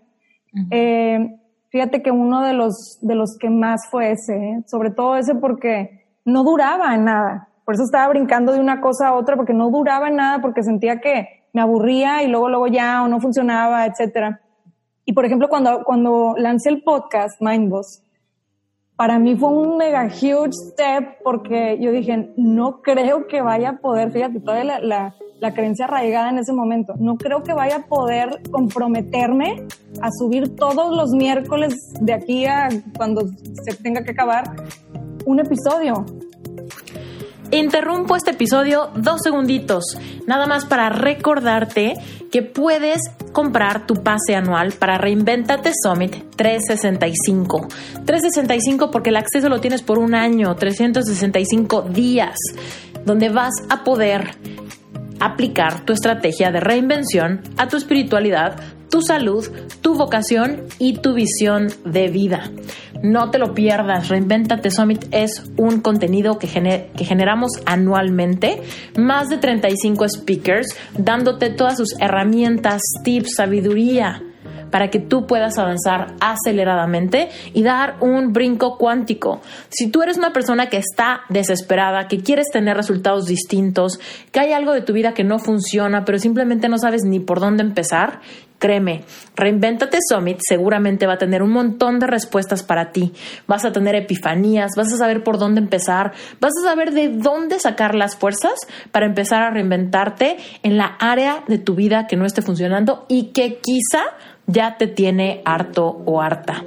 eh, 0.71 1.37
fíjate 1.69 2.01
que 2.01 2.11
uno 2.11 2.41
de 2.41 2.53
los, 2.53 2.97
de 3.01 3.15
los 3.15 3.37
que 3.37 3.49
más 3.49 3.89
fue 3.89 4.11
ese, 4.11 4.33
¿eh? 4.33 4.63
sobre 4.65 4.91
todo 4.91 5.17
ese 5.17 5.35
porque 5.35 6.05
no 6.23 6.43
duraba 6.43 6.95
en 6.95 7.05
nada. 7.05 7.49
Por 7.65 7.75
eso 7.75 7.83
estaba 7.83 8.07
brincando 8.09 8.53
de 8.53 8.59
una 8.59 8.79
cosa 8.79 9.09
a 9.09 9.13
otra, 9.13 9.35
porque 9.35 9.53
no 9.53 9.69
duraba 9.71 10.07
en 10.07 10.15
nada, 10.15 10.39
porque 10.39 10.63
sentía 10.63 11.01
que 11.01 11.27
me 11.51 11.61
aburría 11.61 12.23
y 12.23 12.27
luego, 12.27 12.47
luego 12.47 12.67
ya 12.67 13.03
o 13.03 13.07
no 13.07 13.19
funcionaba, 13.19 13.85
etcétera. 13.85 14.41
Y 15.03 15.13
por 15.13 15.25
ejemplo, 15.25 15.49
cuando, 15.49 15.83
cuando 15.83 16.35
lancé 16.37 16.69
el 16.69 16.81
podcast 16.81 17.41
Mindboss, 17.41 18.04
para 18.95 19.19
mí 19.19 19.36
fue 19.36 19.49
un 19.49 19.77
mega 19.77 20.05
huge 20.05 20.53
step 20.53 21.17
porque 21.23 21.77
yo 21.81 21.91
dije, 21.91 22.34
no 22.38 22.81
creo 22.81 23.27
que 23.27 23.41
vaya 23.41 23.69
a 23.69 23.77
poder, 23.77 24.12
fíjate, 24.12 24.39
toda 24.39 24.63
la, 24.63 24.79
la, 24.79 25.13
creencia 25.53 25.86
arraigada 25.86 26.29
en 26.29 26.39
ese 26.39 26.53
momento, 26.53 26.93
no 26.97 27.17
creo 27.17 27.43
que 27.43 27.53
vaya 27.53 27.75
a 27.75 27.86
poder 27.86 28.41
comprometerme 28.49 29.67
a 30.01 30.10
subir 30.12 30.55
todos 30.55 30.95
los 30.95 31.12
miércoles 31.12 31.75
de 32.01 32.13
aquí 32.13 32.45
a 32.45 32.67
cuando 32.97 33.27
se 33.63 33.75
tenga 33.84 34.03
que 34.03 34.12
acabar 34.12 34.55
un 35.25 35.39
episodio. 35.39 36.05
Interrumpo 37.55 38.17
este 38.17 38.31
episodio 38.31 38.89
dos 38.97 39.21
segunditos, 39.23 39.97
nada 40.27 40.45
más 40.45 40.65
para 40.65 40.89
recordarte 40.89 41.93
que 42.29 42.41
puedes 42.41 42.99
comprar 43.31 43.87
tu 43.87 44.03
pase 44.03 44.35
anual 44.35 44.73
para 44.73 44.97
Reinventate 44.97 45.71
Summit 45.81 46.35
365. 46.35 47.69
365 48.05 48.91
porque 48.91 49.09
el 49.09 49.15
acceso 49.15 49.47
lo 49.47 49.61
tienes 49.61 49.83
por 49.83 49.99
un 49.99 50.15
año, 50.15 50.53
365 50.53 51.83
días, 51.83 52.35
donde 53.05 53.29
vas 53.29 53.53
a 53.69 53.85
poder 53.85 54.35
aplicar 55.21 55.85
tu 55.85 55.93
estrategia 55.93 56.51
de 56.51 56.59
reinvención 56.59 57.41
a 57.55 57.69
tu 57.69 57.77
espiritualidad, 57.77 58.59
tu 58.89 59.01
salud, 59.01 59.47
tu 59.81 59.95
vocación 59.95 60.63
y 60.79 60.97
tu 60.97 61.13
visión 61.13 61.67
de 61.85 62.07
vida. 62.07 62.51
No 63.03 63.29
te 63.29 63.37
lo 63.37 63.53
pierdas, 63.53 64.09
Reinventate 64.09 64.71
Summit 64.71 65.05
es 65.11 65.43
un 65.57 65.81
contenido 65.81 66.39
que, 66.39 66.47
que, 66.47 67.05
generamos 67.05 67.51
anualmente, 67.65 68.61
más 68.97 69.29
de 69.29 69.37
35 69.37 70.07
speakers 70.09 70.67
dándote 70.97 71.49
todas 71.49 71.77
sus 71.77 71.99
herramientas, 71.99 72.81
tips, 73.03 73.35
sabiduría 73.35 74.23
para 74.71 74.89
que 74.89 74.99
tú 74.99 75.25
puedas 75.28 75.58
avanzar 75.58 76.13
aceleradamente 76.19 77.30
y 77.54 77.63
dar 77.63 77.97
un 78.01 78.34
brinco 78.34 78.78
cuántico. 78.78 79.41
Si 79.69 79.89
tú 79.89 80.01
eres 80.01 80.17
una 80.17 80.34
persona 80.34 80.67
que 80.67 80.78
está 80.78 81.21
desesperada, 81.30 82.08
que 82.08 82.19
quieres 82.19 82.47
tener 82.51 82.78
resultados 82.78 83.25
distintos, 83.25 83.99
que 84.32 84.39
hay 84.39 84.54
algo 84.54 84.73
de 84.73 84.82
tu 84.82 84.93
vida 84.93 85.13
que 85.13 85.23
no 85.23 85.39
funciona, 85.39 86.06
pero 86.06 86.19
simplemente 86.19 86.69
no 86.69 86.78
sabes 86.78 87.04
ni 87.04 87.19
por 87.19 87.39
dónde 87.39 87.63
empezar, 87.63 88.21
Créeme, 88.58 89.04
Reinventate 89.36 89.99
Summit 90.10 90.39
seguramente 90.47 91.06
va 91.06 91.13
a 91.13 91.17
tener 91.17 91.43
un 91.43 91.51
montón 91.51 91.99
de 91.99 92.08
respuestas 92.08 92.63
para 92.63 92.91
ti. 92.91 93.12
Vas 93.47 93.65
a 93.65 93.73
tener 93.73 93.95
epifanías, 93.95 94.71
vas 94.78 94.93
a 94.93 94.97
saber 94.97 95.23
por 95.23 95.38
dónde 95.38 95.60
empezar, 95.60 96.13
vas 96.39 96.54
a 96.62 96.69
saber 96.69 96.93
de 96.93 97.10
dónde 97.10 97.60
sacar 97.60 97.95
las 97.95 98.15
fuerzas 98.15 98.54
para 98.91 99.08
empezar 99.08 99.43
a 99.43 99.51
reinventarte 99.51 100.38
en 100.63 100.78
la 100.78 100.95
área 100.99 101.43
de 101.47 101.58
tu 101.58 101.75
vida 101.75 102.08
que 102.08 102.15
no 102.15 102.25
esté 102.25 102.41
funcionando 102.41 103.06
y 103.10 103.34
que 103.34 103.60
quizá 103.60 104.04
ya 104.47 104.77
te 104.77 104.88
tiene 104.88 105.41
harto 105.45 106.01
o 106.05 106.21
harta. 106.21 106.63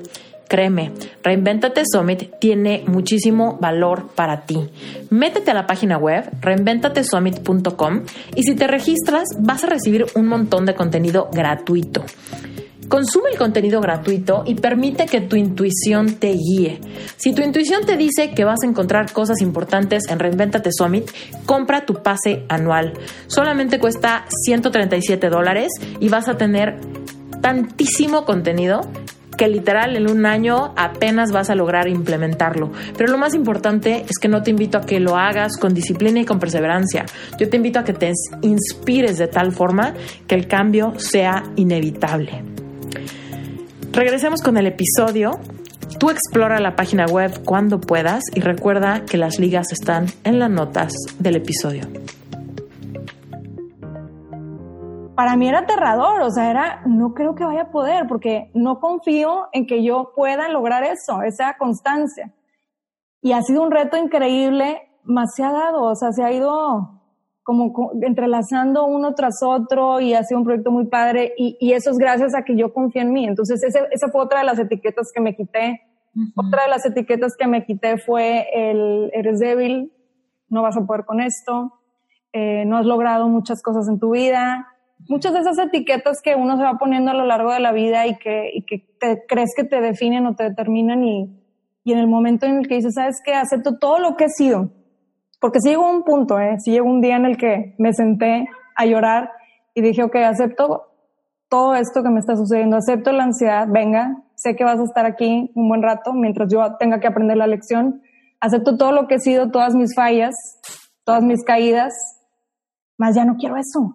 Créeme, 0.48 0.92
Reinventate 1.22 1.82
Summit 1.84 2.38
tiene 2.40 2.82
muchísimo 2.86 3.58
valor 3.60 4.08
para 4.14 4.46
ti. 4.46 4.58
Métete 5.10 5.50
a 5.50 5.54
la 5.54 5.66
página 5.66 5.98
web 5.98 6.24
reinventatesummit.com 6.40 8.04
y 8.34 8.42
si 8.44 8.54
te 8.54 8.66
registras 8.66 9.24
vas 9.38 9.64
a 9.64 9.66
recibir 9.66 10.06
un 10.14 10.26
montón 10.26 10.64
de 10.64 10.74
contenido 10.74 11.28
gratuito. 11.30 12.02
Consume 12.88 13.28
el 13.30 13.36
contenido 13.36 13.82
gratuito 13.82 14.44
y 14.46 14.54
permite 14.54 15.04
que 15.04 15.20
tu 15.20 15.36
intuición 15.36 16.14
te 16.14 16.32
guíe. 16.32 16.80
Si 17.18 17.34
tu 17.34 17.42
intuición 17.42 17.84
te 17.84 17.98
dice 17.98 18.30
que 18.30 18.44
vas 18.44 18.60
a 18.64 18.66
encontrar 18.66 19.12
cosas 19.12 19.42
importantes 19.42 20.04
en 20.08 20.18
Reinventate 20.18 20.70
Summit, 20.72 21.10
compra 21.44 21.84
tu 21.84 22.02
pase 22.02 22.46
anual. 22.48 22.94
Solamente 23.26 23.78
cuesta 23.78 24.24
137 24.30 25.28
dólares 25.28 25.68
y 26.00 26.08
vas 26.08 26.28
a 26.28 26.38
tener 26.38 26.80
tantísimo 27.40 28.24
contenido 28.24 28.82
que 29.38 29.48
literal 29.48 29.96
en 29.96 30.10
un 30.10 30.26
año 30.26 30.74
apenas 30.76 31.30
vas 31.30 31.48
a 31.48 31.54
lograr 31.54 31.88
implementarlo. 31.88 32.72
Pero 32.98 33.12
lo 33.12 33.18
más 33.18 33.34
importante 33.34 34.04
es 34.06 34.18
que 34.20 34.28
no 34.28 34.42
te 34.42 34.50
invito 34.50 34.76
a 34.78 34.80
que 34.82 35.00
lo 35.00 35.16
hagas 35.16 35.56
con 35.56 35.72
disciplina 35.72 36.20
y 36.20 36.24
con 36.24 36.40
perseverancia. 36.40 37.06
Yo 37.38 37.48
te 37.48 37.56
invito 37.56 37.78
a 37.78 37.84
que 37.84 37.92
te 37.94 38.12
inspires 38.42 39.16
de 39.16 39.28
tal 39.28 39.52
forma 39.52 39.94
que 40.26 40.34
el 40.34 40.48
cambio 40.48 40.98
sea 40.98 41.44
inevitable. 41.54 42.42
Regresemos 43.92 44.42
con 44.42 44.56
el 44.58 44.66
episodio. 44.66 45.38
Tú 45.98 46.10
explora 46.10 46.60
la 46.60 46.76
página 46.76 47.06
web 47.06 47.42
cuando 47.44 47.80
puedas 47.80 48.24
y 48.34 48.40
recuerda 48.40 49.04
que 49.04 49.16
las 49.16 49.38
ligas 49.38 49.72
están 49.72 50.06
en 50.24 50.40
las 50.40 50.50
notas 50.50 50.92
del 51.18 51.36
episodio. 51.36 51.82
Para 55.18 55.34
mí 55.34 55.48
era 55.48 55.58
aterrador, 55.58 56.20
o 56.20 56.30
sea, 56.30 56.48
era, 56.48 56.82
no 56.86 57.12
creo 57.12 57.34
que 57.34 57.42
vaya 57.42 57.62
a 57.62 57.70
poder, 57.72 58.06
porque 58.06 58.52
no 58.54 58.78
confío 58.78 59.48
en 59.50 59.66
que 59.66 59.82
yo 59.82 60.12
pueda 60.14 60.48
lograr 60.48 60.84
eso, 60.84 61.22
esa 61.22 61.56
constancia. 61.58 62.32
Y 63.20 63.32
ha 63.32 63.42
sido 63.42 63.64
un 63.64 63.72
reto 63.72 63.96
increíble, 63.96 64.80
más 65.02 65.34
se 65.34 65.42
ha 65.42 65.50
dado, 65.50 65.82
o 65.82 65.96
sea, 65.96 66.12
se 66.12 66.22
ha 66.22 66.30
ido 66.30 67.02
como 67.42 67.90
entrelazando 68.00 68.86
uno 68.86 69.16
tras 69.16 69.42
otro 69.42 69.98
y 69.98 70.14
ha 70.14 70.22
sido 70.22 70.38
un 70.38 70.44
proyecto 70.44 70.70
muy 70.70 70.86
padre 70.86 71.34
y, 71.36 71.72
eso 71.72 71.90
es 71.90 71.98
gracias 71.98 72.36
a 72.36 72.44
que 72.44 72.56
yo 72.56 72.72
confío 72.72 73.02
en 73.02 73.12
mí. 73.12 73.24
Entonces, 73.24 73.60
esa 73.64 74.08
fue 74.12 74.22
otra 74.22 74.38
de 74.38 74.46
las 74.46 74.60
etiquetas 74.60 75.10
que 75.12 75.20
me 75.20 75.34
quité. 75.34 75.80
Otra 76.36 76.62
de 76.62 76.68
las 76.68 76.86
etiquetas 76.86 77.34
que 77.36 77.48
me 77.48 77.64
quité 77.64 77.98
fue 77.98 78.46
el 78.54 79.10
eres 79.12 79.40
débil, 79.40 79.92
no 80.48 80.62
vas 80.62 80.76
a 80.76 80.86
poder 80.86 81.04
con 81.04 81.20
esto, 81.20 81.72
eh, 82.32 82.64
no 82.66 82.76
has 82.76 82.86
logrado 82.86 83.26
muchas 83.26 83.60
cosas 83.62 83.88
en 83.88 83.98
tu 83.98 84.12
vida, 84.12 84.68
muchas 85.08 85.32
de 85.32 85.40
esas 85.40 85.58
etiquetas 85.58 86.20
que 86.22 86.34
uno 86.34 86.56
se 86.56 86.62
va 86.62 86.78
poniendo 86.78 87.10
a 87.10 87.14
lo 87.14 87.26
largo 87.26 87.52
de 87.52 87.60
la 87.60 87.72
vida 87.72 88.06
y 88.06 88.16
que, 88.18 88.50
y 88.54 88.62
que 88.62 88.86
te, 89.00 89.24
crees 89.26 89.50
que 89.56 89.64
te 89.64 89.80
definen 89.80 90.26
o 90.26 90.34
te 90.34 90.44
determinan 90.44 91.02
y, 91.02 91.42
y 91.84 91.92
en 91.92 91.98
el 91.98 92.06
momento 92.06 92.46
en 92.46 92.58
el 92.58 92.68
que 92.68 92.76
dices, 92.76 92.94
¿sabes 92.94 93.20
qué? 93.24 93.34
Acepto 93.34 93.78
todo 93.78 93.98
lo 93.98 94.16
que 94.16 94.24
he 94.24 94.28
sido. 94.28 94.70
Porque 95.40 95.60
sí 95.60 95.70
llegó 95.70 95.90
un 95.90 96.04
punto, 96.04 96.38
¿eh? 96.38 96.56
Sí 96.58 96.72
llegó 96.72 96.88
un 96.88 97.00
día 97.00 97.16
en 97.16 97.24
el 97.24 97.36
que 97.36 97.74
me 97.78 97.92
senté 97.92 98.48
a 98.76 98.86
llorar 98.86 99.30
y 99.74 99.80
dije, 99.80 100.02
ok, 100.02 100.16
acepto 100.16 100.88
todo 101.48 101.74
esto 101.74 102.02
que 102.02 102.10
me 102.10 102.20
está 102.20 102.36
sucediendo, 102.36 102.76
acepto 102.76 103.12
la 103.12 103.24
ansiedad, 103.24 103.66
venga, 103.68 104.22
sé 104.34 104.54
que 104.54 104.64
vas 104.64 104.78
a 104.78 104.84
estar 104.84 105.06
aquí 105.06 105.50
un 105.54 105.68
buen 105.68 105.82
rato 105.82 106.12
mientras 106.12 106.52
yo 106.52 106.76
tenga 106.78 107.00
que 107.00 107.06
aprender 107.06 107.36
la 107.36 107.46
lección, 107.46 108.02
acepto 108.40 108.76
todo 108.76 108.92
lo 108.92 109.06
que 109.06 109.14
he 109.14 109.20
sido, 109.20 109.50
todas 109.50 109.74
mis 109.74 109.94
fallas, 109.94 110.34
todas 111.04 111.22
mis 111.22 111.42
caídas, 111.44 111.94
más 112.98 113.14
ya 113.14 113.24
no 113.24 113.36
quiero 113.36 113.56
eso. 113.56 113.94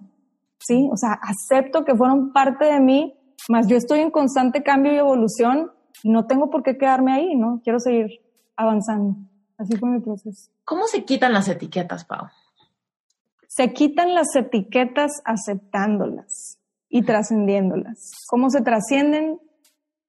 ¿Sí? 0.66 0.90
O 0.92 0.98
sea, 0.98 1.20
acepto 1.22 1.84
que 1.86 1.96
fueron 1.96 2.32
parte 2.34 2.66
de 2.66 2.80
mí, 2.80 3.14
más 3.50 3.68
yo 3.68 3.78
estoy 3.78 4.00
en 4.00 4.12
constante 4.12 4.64
cambio 4.64 4.94
y 4.94 4.98
evolución, 4.98 5.72
no 6.04 6.26
tengo 6.26 6.50
por 6.50 6.64
qué 6.64 6.78
quedarme 6.78 7.14
ahí, 7.14 7.36
¿no? 7.36 7.62
Quiero 7.64 7.80
seguir 7.80 8.08
avanzando. 8.56 9.16
Así 9.58 9.78
fue 9.78 9.90
mi 9.90 10.00
proceso. 10.00 10.52
¿Cómo 10.66 10.88
se 10.88 11.06
quitan 11.06 11.34
las 11.34 11.48
etiquetas, 11.48 12.06
Pau? 12.06 12.28
Se 13.48 13.72
quitan 13.72 14.16
las 14.16 14.36
etiquetas 14.36 15.22
aceptándolas 15.26 16.58
y 16.90 17.04
trascendiéndolas. 17.04 18.12
¿Cómo 18.28 18.50
se 18.50 18.62
trascienden? 18.62 19.40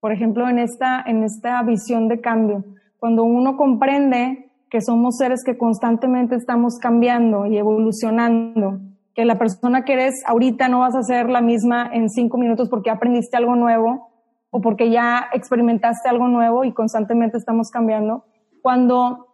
Por 0.00 0.12
ejemplo, 0.12 0.48
en 0.48 0.58
esta, 0.58 1.02
en 1.06 1.22
esta 1.22 1.62
visión 1.62 2.08
de 2.08 2.20
cambio. 2.20 2.64
Cuando 2.98 3.24
uno 3.24 3.56
comprende 3.56 4.50
que 4.70 4.80
somos 4.80 5.16
seres 5.18 5.42
que 5.44 5.58
constantemente 5.58 6.36
estamos 6.36 6.78
cambiando 6.80 7.46
y 7.46 7.58
evolucionando 7.58 8.80
que 9.14 9.24
la 9.24 9.38
persona 9.38 9.84
que 9.84 9.92
eres 9.92 10.22
ahorita 10.26 10.68
no 10.68 10.80
vas 10.80 10.96
a 10.96 11.02
ser 11.02 11.30
la 11.30 11.40
misma 11.40 11.88
en 11.92 12.10
cinco 12.10 12.36
minutos 12.36 12.68
porque 12.68 12.90
aprendiste 12.90 13.36
algo 13.36 13.54
nuevo 13.54 14.08
o 14.50 14.60
porque 14.60 14.90
ya 14.90 15.26
experimentaste 15.32 16.08
algo 16.08 16.28
nuevo 16.28 16.64
y 16.64 16.72
constantemente 16.72 17.38
estamos 17.38 17.70
cambiando. 17.70 18.24
Cuando 18.62 19.28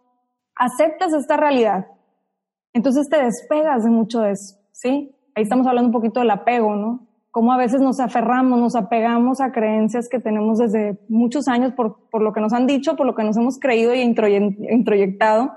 aceptas 0.55 1.13
esta 1.13 1.37
realidad, 1.37 1.87
entonces 2.73 3.09
te 3.09 3.23
despegas 3.23 3.83
de 3.83 3.89
mucho 3.89 4.21
de 4.21 4.31
eso, 4.31 4.57
¿sí? 4.71 5.15
Ahí 5.35 5.43
estamos 5.43 5.65
hablando 5.67 5.87
un 5.87 5.93
poquito 5.93 6.19
del 6.19 6.31
apego, 6.31 6.75
¿no? 6.75 7.07
Cómo 7.31 7.53
a 7.53 7.57
veces 7.57 7.81
nos 7.81 7.99
aferramos, 7.99 8.59
nos 8.59 8.75
apegamos 8.75 9.41
a 9.41 9.51
creencias 9.51 10.09
que 10.09 10.19
tenemos 10.19 10.57
desde 10.59 10.99
muchos 11.07 11.47
años 11.47 11.73
por, 11.73 12.09
por 12.09 12.21
lo 12.21 12.33
que 12.33 12.41
nos 12.41 12.53
han 12.53 12.67
dicho, 12.67 12.95
por 12.95 13.05
lo 13.05 13.15
que 13.15 13.23
nos 13.23 13.37
hemos 13.37 13.57
creído 13.57 13.95
y 13.95 14.01
introyectado 14.01 15.53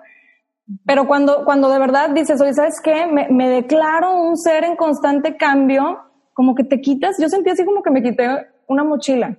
pero 0.86 1.06
cuando, 1.06 1.44
cuando 1.44 1.68
de 1.68 1.78
verdad 1.78 2.10
dices, 2.10 2.40
oye, 2.40 2.54
¿sabes 2.54 2.80
qué? 2.82 3.06
Me, 3.06 3.28
me, 3.28 3.48
declaro 3.48 4.20
un 4.20 4.36
ser 4.36 4.64
en 4.64 4.76
constante 4.76 5.36
cambio, 5.36 5.98
como 6.32 6.54
que 6.54 6.64
te 6.64 6.80
quitas, 6.80 7.16
yo 7.20 7.28
sentí 7.28 7.50
así 7.50 7.64
como 7.64 7.82
que 7.82 7.90
me 7.90 8.02
quité 8.02 8.28
una 8.66 8.82
mochila, 8.82 9.36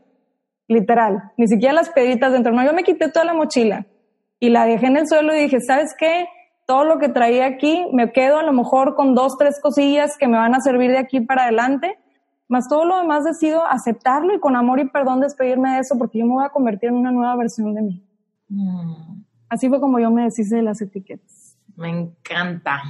literal, 0.67 1.31
ni 1.38 1.47
siquiera 1.47 1.73
las 1.73 1.89
peditas 1.89 2.31
dentro, 2.31 2.53
no, 2.53 2.63
yo 2.63 2.73
me 2.73 2.83
quité 2.83 3.09
toda 3.09 3.25
la 3.25 3.33
mochila 3.33 3.88
y 4.39 4.49
la 4.49 4.65
dejé 4.65 4.88
en 4.88 4.97
el 4.97 5.07
suelo 5.07 5.35
y 5.35 5.41
dije, 5.41 5.59
¿sabes 5.61 5.95
qué? 5.97 6.27
Todo 6.67 6.83
lo 6.83 6.99
que 6.99 7.09
traía 7.09 7.45
aquí, 7.45 7.88
me 7.91 8.11
quedo 8.11 8.38
a 8.38 8.43
lo 8.43 8.53
mejor 8.53 8.95
con 8.95 9.15
dos, 9.15 9.38
tres 9.38 9.59
cosillas 9.61 10.17
que 10.17 10.27
me 10.27 10.38
van 10.38 10.55
a 10.55 10.61
servir 10.61 10.91
de 10.91 10.97
aquí 10.99 11.21
para 11.21 11.43
adelante, 11.43 11.97
más 12.47 12.69
todo 12.69 12.85
lo 12.85 12.97
demás 12.97 13.23
decido 13.23 13.65
aceptarlo 13.65 14.33
y 14.33 14.39
con 14.39 14.55
amor 14.55 14.79
y 14.79 14.88
perdón 14.88 15.21
despedirme 15.21 15.71
de 15.71 15.79
eso 15.79 15.97
porque 15.97 16.19
yo 16.19 16.25
me 16.25 16.33
voy 16.33 16.45
a 16.45 16.49
convertir 16.49 16.89
en 16.89 16.95
una 16.95 17.11
nueva 17.11 17.35
versión 17.35 17.73
de 17.73 17.81
mí. 17.81 18.03
Mm. 18.49 19.24
Así 19.55 19.69
fue 19.69 19.79
como 19.79 20.01
yo 20.01 20.11
me 20.11 20.23
deshice 20.23 20.57
de 20.57 20.63
las 20.63 20.81
etiquetas. 20.81 21.57
Me 21.77 21.88
encanta, 21.88 22.84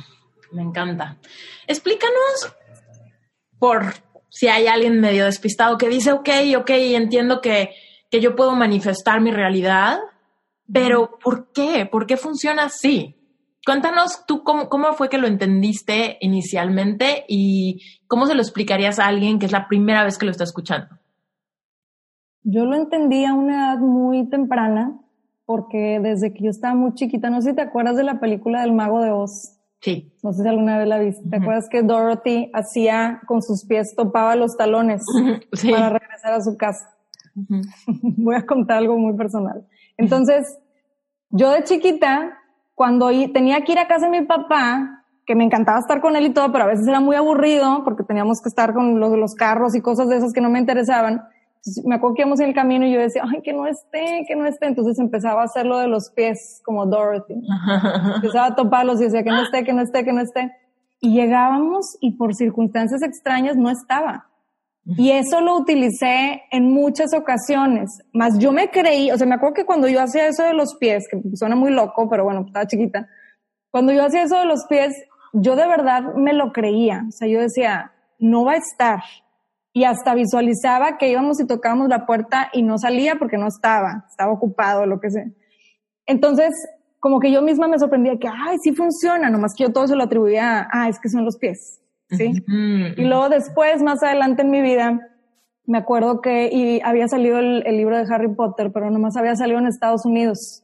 me 0.51 0.63
encanta. 0.63 1.17
Explícanos 1.67 2.55
por 3.59 3.93
si 4.29 4.47
hay 4.47 4.65
alguien 4.65 4.99
medio 4.99 5.25
despistado 5.25 5.77
que 5.77 5.89
dice, 5.89 6.11
ok, 6.11 6.27
ok, 6.57 6.69
entiendo 6.71 7.39
que, 7.39 7.69
que 8.09 8.19
yo 8.19 8.35
puedo 8.35 8.55
manifestar 8.55 9.21
mi 9.21 9.29
realidad, 9.29 9.99
pero 10.73 11.19
¿por 11.23 11.51
qué? 11.51 11.85
¿Por 11.85 12.07
qué 12.07 12.17
funciona 12.17 12.63
así? 12.63 13.15
Cuéntanos 13.63 14.25
tú 14.25 14.43
cómo, 14.43 14.67
cómo, 14.67 14.93
fue 14.93 15.07
que 15.07 15.19
lo 15.19 15.27
entendiste 15.27 16.17
inicialmente 16.19 17.25
y 17.27 17.79
cómo 18.07 18.25
se 18.25 18.33
lo 18.33 18.41
explicarías 18.41 18.97
a 18.97 19.05
alguien 19.05 19.37
que 19.37 19.45
es 19.45 19.51
la 19.51 19.67
primera 19.67 20.03
vez 20.03 20.17
que 20.17 20.25
lo 20.25 20.31
está 20.31 20.45
escuchando. 20.45 20.97
Yo 22.41 22.65
lo 22.65 22.75
entendí 22.75 23.23
a 23.23 23.35
una 23.35 23.73
edad 23.73 23.77
muy 23.77 24.27
temprana 24.29 24.99
porque 25.45 25.99
desde 26.01 26.33
que 26.33 26.43
yo 26.43 26.49
estaba 26.49 26.75
muy 26.75 26.93
chiquita, 26.93 27.29
no 27.29 27.41
sé 27.41 27.51
si 27.51 27.55
te 27.55 27.61
acuerdas 27.61 27.95
de 27.95 28.03
la 28.03 28.19
película 28.19 28.61
del 28.61 28.73
Mago 28.73 29.01
de 29.01 29.11
Oz. 29.11 29.51
Sí. 29.81 30.11
No 30.23 30.33
sé 30.33 30.41
si 30.41 30.49
alguna 30.49 30.79
vez 30.79 30.87
la 30.87 30.97
viste. 30.97 31.29
¿Te 31.29 31.35
acuerdas 31.35 31.69
que 31.69 31.83
Dorothy 31.83 32.49
hacía 32.53 33.21
con 33.27 33.43
sus 33.43 33.65
pies, 33.65 33.95
topaba 33.95 34.35
los 34.35 34.57
talones 34.57 35.03
para 35.69 35.89
regresar 35.89 36.33
a 36.33 36.41
su 36.41 36.57
casa? 36.57 36.89
Voy 38.01 38.35
a 38.35 38.45
contar 38.45 38.77
algo 38.77 38.97
muy 38.97 39.15
personal. 39.15 39.67
Entonces, 39.97 40.57
yo 41.29 41.51
de 41.51 41.63
chiquita, 41.63 42.39
cuando 42.73 43.09
tenía 43.31 43.61
que 43.61 43.73
ir 43.73 43.79
a 43.79 43.87
casa 43.87 44.09
de 44.09 44.19
mi 44.19 44.25
papá, 44.25 45.03
que 45.25 45.35
me 45.35 45.43
encantaba 45.43 45.79
estar 45.79 46.01
con 46.01 46.15
él 46.15 46.25
y 46.27 46.33
todo, 46.33 46.51
pero 46.51 46.65
a 46.65 46.67
veces 46.67 46.87
era 46.87 46.99
muy 46.99 47.15
aburrido 47.15 47.83
porque 47.83 48.03
teníamos 48.03 48.41
que 48.41 48.49
estar 48.49 48.73
con 48.73 48.99
los, 48.99 49.17
los 49.17 49.35
carros 49.35 49.75
y 49.75 49.81
cosas 49.81 50.07
de 50.07 50.17
esas 50.17 50.33
que 50.33 50.41
no 50.41 50.49
me 50.49 50.59
interesaban 50.59 51.23
me 51.83 51.95
acuerdo 51.95 52.15
que 52.15 52.21
íbamos 52.21 52.39
en 52.39 52.49
el 52.49 52.55
camino 52.55 52.85
y 52.85 52.93
yo 52.93 52.99
decía, 52.99 53.23
ay, 53.25 53.41
que 53.41 53.53
no 53.53 53.65
esté, 53.67 54.23
que 54.27 54.35
no 54.35 54.45
esté. 54.45 54.67
Entonces 54.67 54.99
empezaba 54.99 55.41
a 55.41 55.45
hacer 55.45 55.65
lo 55.65 55.79
de 55.79 55.87
los 55.87 56.11
pies 56.11 56.61
como 56.63 56.85
Dorothy. 56.85 57.35
empezaba 58.15 58.47
a 58.47 58.55
toparlos 58.55 59.01
y 59.01 59.05
decía, 59.05 59.23
que 59.23 59.31
no 59.31 59.43
esté, 59.43 59.63
que 59.63 59.73
no 59.73 59.81
esté, 59.81 60.03
que 60.03 60.13
no 60.13 60.21
esté. 60.21 60.51
Y 61.01 61.13
llegábamos 61.13 61.97
y 62.01 62.17
por 62.17 62.35
circunstancias 62.35 63.01
extrañas 63.01 63.57
no 63.57 63.69
estaba. 63.69 64.29
Y 64.85 65.11
eso 65.11 65.41
lo 65.41 65.57
utilicé 65.57 66.43
en 66.51 66.71
muchas 66.71 67.13
ocasiones. 67.15 67.89
Más 68.13 68.37
yo 68.37 68.51
me 68.51 68.69
creí, 68.69 69.09
o 69.11 69.17
sea, 69.17 69.25
me 69.25 69.33
acuerdo 69.33 69.55
que 69.55 69.65
cuando 69.65 69.87
yo 69.87 69.99
hacía 69.99 70.27
eso 70.27 70.43
de 70.43 70.53
los 70.53 70.75
pies, 70.75 71.07
que 71.09 71.19
suena 71.35 71.55
muy 71.55 71.71
loco, 71.71 72.07
pero 72.07 72.23
bueno, 72.23 72.43
estaba 72.45 72.67
chiquita. 72.67 73.07
Cuando 73.71 73.91
yo 73.91 74.05
hacía 74.05 74.23
eso 74.23 74.37
de 74.37 74.45
los 74.45 74.65
pies, 74.67 74.93
yo 75.33 75.55
de 75.55 75.67
verdad 75.67 76.13
me 76.15 76.33
lo 76.33 76.51
creía. 76.53 77.03
O 77.07 77.11
sea, 77.11 77.27
yo 77.27 77.41
decía, 77.41 77.93
no 78.19 78.45
va 78.45 78.53
a 78.53 78.57
estar 78.57 78.99
y 79.75 79.83
hasta 79.83 80.15
visualizaba 80.15 80.97
que 80.97 81.09
íbamos 81.09 81.41
y 81.41 81.45
tocábamos 81.45 81.89
la 81.89 82.05
puerta 82.05 82.49
y 82.53 82.63
no 82.63 82.77
salía 82.77 83.17
porque 83.19 83.37
no 83.37 83.45
estaba, 83.47 84.05
estaba 84.09 84.31
ocupado, 84.31 84.85
lo 84.85 85.01
que 85.01 85.11
sea. 85.11 85.25
Entonces, 86.05 86.53
como 87.01 87.19
que 87.19 87.29
yo 87.29 87.41
misma 87.41 87.67
me 87.67 87.77
sorprendía 87.77 88.17
que, 88.17 88.29
ay, 88.29 88.55
sí 88.63 88.73
funciona, 88.73 89.29
nomás 89.29 89.53
que 89.53 89.65
yo 89.65 89.73
todo 89.73 89.85
se 89.85 89.97
lo 89.97 90.03
atribuía 90.05 90.61
a, 90.61 90.69
ah, 90.71 90.87
es 90.87 90.97
que 90.97 91.09
son 91.09 91.25
los 91.25 91.37
pies, 91.37 91.81
¿sí? 92.09 92.41
Y 92.47 93.03
luego 93.03 93.27
después, 93.27 93.83
más 93.83 94.01
adelante 94.01 94.43
en 94.43 94.49
mi 94.49 94.61
vida, 94.61 95.01
me 95.65 95.77
acuerdo 95.77 96.21
que 96.21 96.49
y 96.53 96.79
había 96.81 97.09
salido 97.09 97.39
el, 97.39 97.63
libro 97.75 97.97
de 97.97 98.05
Harry 98.09 98.33
Potter, 98.33 98.71
pero 98.71 98.89
nomás 98.89 99.17
había 99.17 99.35
salido 99.35 99.59
en 99.59 99.67
Estados 99.67 100.05
Unidos. 100.05 100.63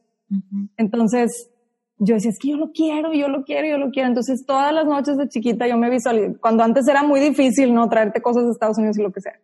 Entonces, 0.78 1.50
yo 1.98 2.14
decía, 2.14 2.30
es 2.30 2.38
que 2.38 2.50
yo 2.50 2.56
lo 2.56 2.72
quiero, 2.72 3.12
yo 3.12 3.28
lo 3.28 3.44
quiero, 3.44 3.68
yo 3.68 3.78
lo 3.78 3.90
quiero. 3.90 4.08
Entonces, 4.08 4.44
todas 4.46 4.72
las 4.72 4.86
noches 4.86 5.16
de 5.16 5.28
chiquita 5.28 5.66
yo 5.66 5.76
me 5.76 5.90
visualizaba, 5.90 6.38
cuando 6.40 6.64
antes 6.64 6.86
era 6.88 7.02
muy 7.02 7.20
difícil, 7.20 7.72
¿no? 7.72 7.88
Traerte 7.88 8.20
cosas 8.20 8.44
de 8.44 8.50
Estados 8.50 8.78
Unidos 8.78 8.98
y 8.98 9.02
lo 9.02 9.12
que 9.12 9.20
sea. 9.20 9.38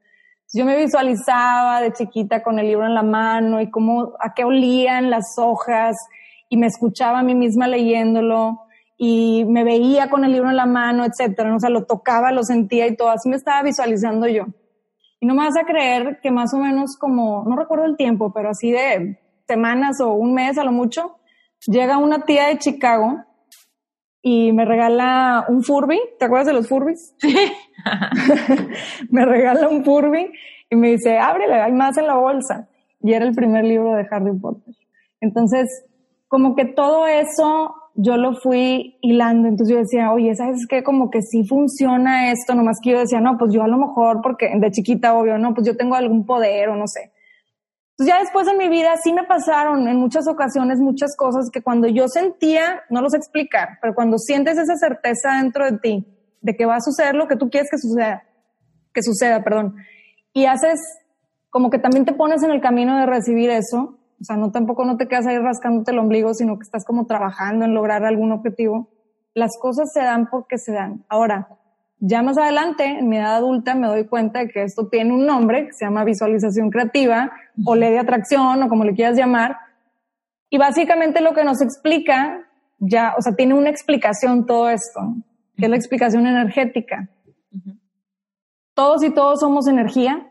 Yo 0.55 0.64
me 0.64 0.76
visualizaba 0.76 1.82
de 1.82 1.92
chiquita 1.92 2.42
con 2.42 2.59
el 2.59 2.66
libro 2.66 2.86
en 2.86 2.94
la 2.94 3.03
mano 3.03 3.61
y 3.61 3.70
cómo, 3.70 4.14
a 4.18 4.32
qué 4.34 4.44
olían 4.44 5.11
las 5.11 5.34
hojas 5.36 5.94
y 6.49 6.57
me 6.57 6.66
escuchaba 6.66 7.18
a 7.18 7.22
mí 7.22 7.34
misma 7.34 7.68
leyéndolo 7.68 8.62
y 8.96 9.44
me 9.44 9.62
veía 9.62 10.09
con 10.09 10.24
el 10.24 10.32
libro 10.32 10.49
en 10.49 10.57
la 10.57 10.64
mano, 10.64 11.05
etcétera. 11.05 11.55
O 11.55 11.61
sea, 11.61 11.68
lo 11.68 11.84
tocaba, 11.84 12.32
lo 12.32 12.42
sentía 12.42 12.86
y 12.86 12.96
todo. 12.96 13.11
Así 13.11 13.28
me 13.28 13.36
estaba 13.36 13.62
visualizando 13.62 14.26
yo. 14.26 14.46
Y 15.20 15.26
no 15.26 15.34
me 15.34 15.44
vas 15.44 15.57
a 15.57 15.66
creer 15.66 16.18
que 16.22 16.30
más 16.30 16.55
o 16.55 16.59
menos 16.59 16.96
como, 16.96 17.44
no 17.46 17.55
recuerdo 17.55 17.84
el 17.84 17.96
tiempo, 17.96 18.32
pero 18.32 18.51
así 18.51 18.70
de 18.70 19.18
semanas 19.46 20.01
o 20.01 20.12
un 20.14 20.32
mes 20.32 20.57
a 20.59 20.64
lo 20.64 20.72
mucho, 20.72 21.18
llega 21.67 21.99
una 21.99 22.25
tía 22.25 22.49
de 22.49 22.59
Chicago 22.59 23.25
y 24.23 24.53
me 24.53 24.65
regala 24.65 25.47
un 25.49 25.63
Furby. 25.63 25.99
¿Te 26.19 26.27
acuerdas 26.27 26.47
de 26.47 26.53
los 26.55 26.69
Furbis? 26.69 27.15
Sí. 27.21 27.35
me 29.11 29.25
regala 29.25 29.69
un 29.69 29.85
Furby 29.85 30.33
y 30.69 30.77
me 30.77 30.91
dice, 30.91 31.19
ábrele, 31.19 31.55
hay 31.55 31.73
más 31.73 31.97
en 31.97 32.07
la 32.07 32.17
bolsa. 32.17 32.69
Y 33.01 33.13
era 33.13 33.25
el 33.25 33.35
primer 33.35 33.65
libro 33.65 33.95
de 33.95 34.07
Harry 34.11 34.37
Potter. 34.37 34.75
Entonces, 35.21 35.69
como 36.27 36.57
que 36.57 36.65
todo 36.65 37.07
eso 37.07 37.75
yo 37.95 38.17
lo 38.17 38.35
fui 38.35 38.99
hilando. 39.01 39.49
Entonces 39.49 39.75
yo 39.75 39.81
decía, 39.81 40.13
oye, 40.13 40.35
¿sabes 40.35 40.67
qué? 40.69 40.83
Como 40.83 41.11
que 41.11 41.23
sí 41.23 41.45
funciona 41.45 42.31
esto. 42.31 42.55
Nomás 42.55 42.79
que 42.83 42.91
yo 42.91 43.01
decía, 43.01 43.21
no, 43.21 43.37
pues 43.39 43.53
yo 43.53 43.63
a 43.63 43.69
lo 43.69 43.77
mejor, 43.77 44.21
porque 44.23 44.51
de 44.55 44.71
chiquita, 44.71 45.15
obvio, 45.15 45.39
no, 45.39 45.55
pues 45.55 45.67
yo 45.67 45.77
tengo 45.77 45.95
algún 45.95 46.27
poder 46.27 46.69
o 46.69 46.77
no 46.77 46.87
sé. 46.87 47.13
Entonces 47.99 48.14
ya 48.14 48.20
después 48.20 48.46
en 48.46 48.59
mi 48.59 48.68
vida 48.68 48.94
sí 49.03 49.12
me 49.12 49.24
pasaron 49.24 49.88
en 49.88 49.96
muchas 49.96 50.28
ocasiones 50.28 50.78
muchas 50.78 51.16
cosas 51.16 51.51
que 51.53 51.62
cuando 51.62 51.88
yo 51.88 52.07
sentía, 52.07 52.82
no 52.90 53.03
los 53.03 53.12
explicar, 53.12 53.78
pero 53.82 53.92
cuando 53.92 54.18
sientes 54.18 54.57
esa 54.57 54.76
certeza 54.76 55.38
dentro 55.42 55.64
de 55.64 55.78
ti 55.78 56.07
de 56.40 56.55
que 56.55 56.64
va 56.64 56.76
a 56.76 56.80
suceder 56.80 57.16
lo 57.16 57.26
que 57.26 57.34
tú 57.34 57.51
quieres 57.51 57.68
que 57.68 57.78
suceda, 57.78 58.22
que 58.94 59.03
suceda, 59.03 59.42
perdón, 59.42 59.74
y 60.32 60.46
haces 60.46 60.78
como 61.51 61.70
que 61.70 61.80
también 61.80 62.05
te 62.05 62.12
pones 62.12 62.44
en 62.44 62.53
el 62.53 62.61
camino 62.61 62.96
de 63.01 63.07
recibir 63.07 63.51
eso, 63.51 63.99
o 64.20 64.24
sea, 64.24 64.36
no 64.36 64.53
tampoco 64.53 64.84
no 64.84 64.96
te 64.96 65.09
quedas 65.09 65.26
ahí 65.26 65.38
rascándote 65.38 65.90
el 65.90 65.99
ombligo, 65.99 66.34
sino 66.34 66.57
que 66.57 66.62
estás 66.62 66.84
como 66.84 67.07
trabajando 67.07 67.64
en 67.64 67.74
lograr 67.74 68.05
algún 68.05 68.30
objetivo, 68.30 68.90
las 69.34 69.59
cosas 69.61 69.92
se 69.92 70.03
dan 70.03 70.28
porque 70.30 70.57
se 70.59 70.72
dan. 70.72 71.05
Ahora, 71.09 71.49
ya 72.01 72.22
más 72.22 72.38
adelante, 72.38 72.84
en 72.84 73.09
mi 73.09 73.16
edad 73.16 73.36
adulta, 73.36 73.74
me 73.74 73.88
doy 73.88 74.07
cuenta 74.07 74.40
de 74.40 74.49
que 74.49 74.62
esto 74.62 74.88
tiene 74.88 75.12
un 75.12 75.26
nombre 75.26 75.66
que 75.66 75.72
se 75.72 75.84
llama 75.84 76.05
visualización 76.05 76.70
creativa 76.70 77.32
o 77.64 77.74
ley 77.74 77.90
de 77.90 77.99
atracción 77.99 78.62
o 78.62 78.68
como 78.68 78.84
le 78.84 78.94
quieras 78.94 79.16
llamar. 79.16 79.57
Y 80.49 80.59
básicamente 80.59 81.20
lo 81.20 81.34
que 81.34 81.44
nos 81.44 81.61
explica, 81.61 82.46
ya, 82.78 83.14
o 83.18 83.22
sea, 83.22 83.34
tiene 83.34 83.55
una 83.55 83.70
explicación 83.70 84.46
todo 84.46 84.70
esto, 84.70 85.01
que 85.57 85.64
es 85.64 85.70
la 85.70 85.76
explicación 85.76 86.26
energética. 86.26 87.09
Todos 88.74 89.03
y 89.03 89.11
todos 89.11 89.40
somos 89.40 89.66
energía 89.66 90.30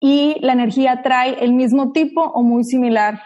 y 0.00 0.38
la 0.40 0.54
energía 0.54 1.02
trae 1.02 1.44
el 1.44 1.52
mismo 1.52 1.92
tipo 1.92 2.22
o 2.22 2.42
muy 2.42 2.64
similar 2.64 3.20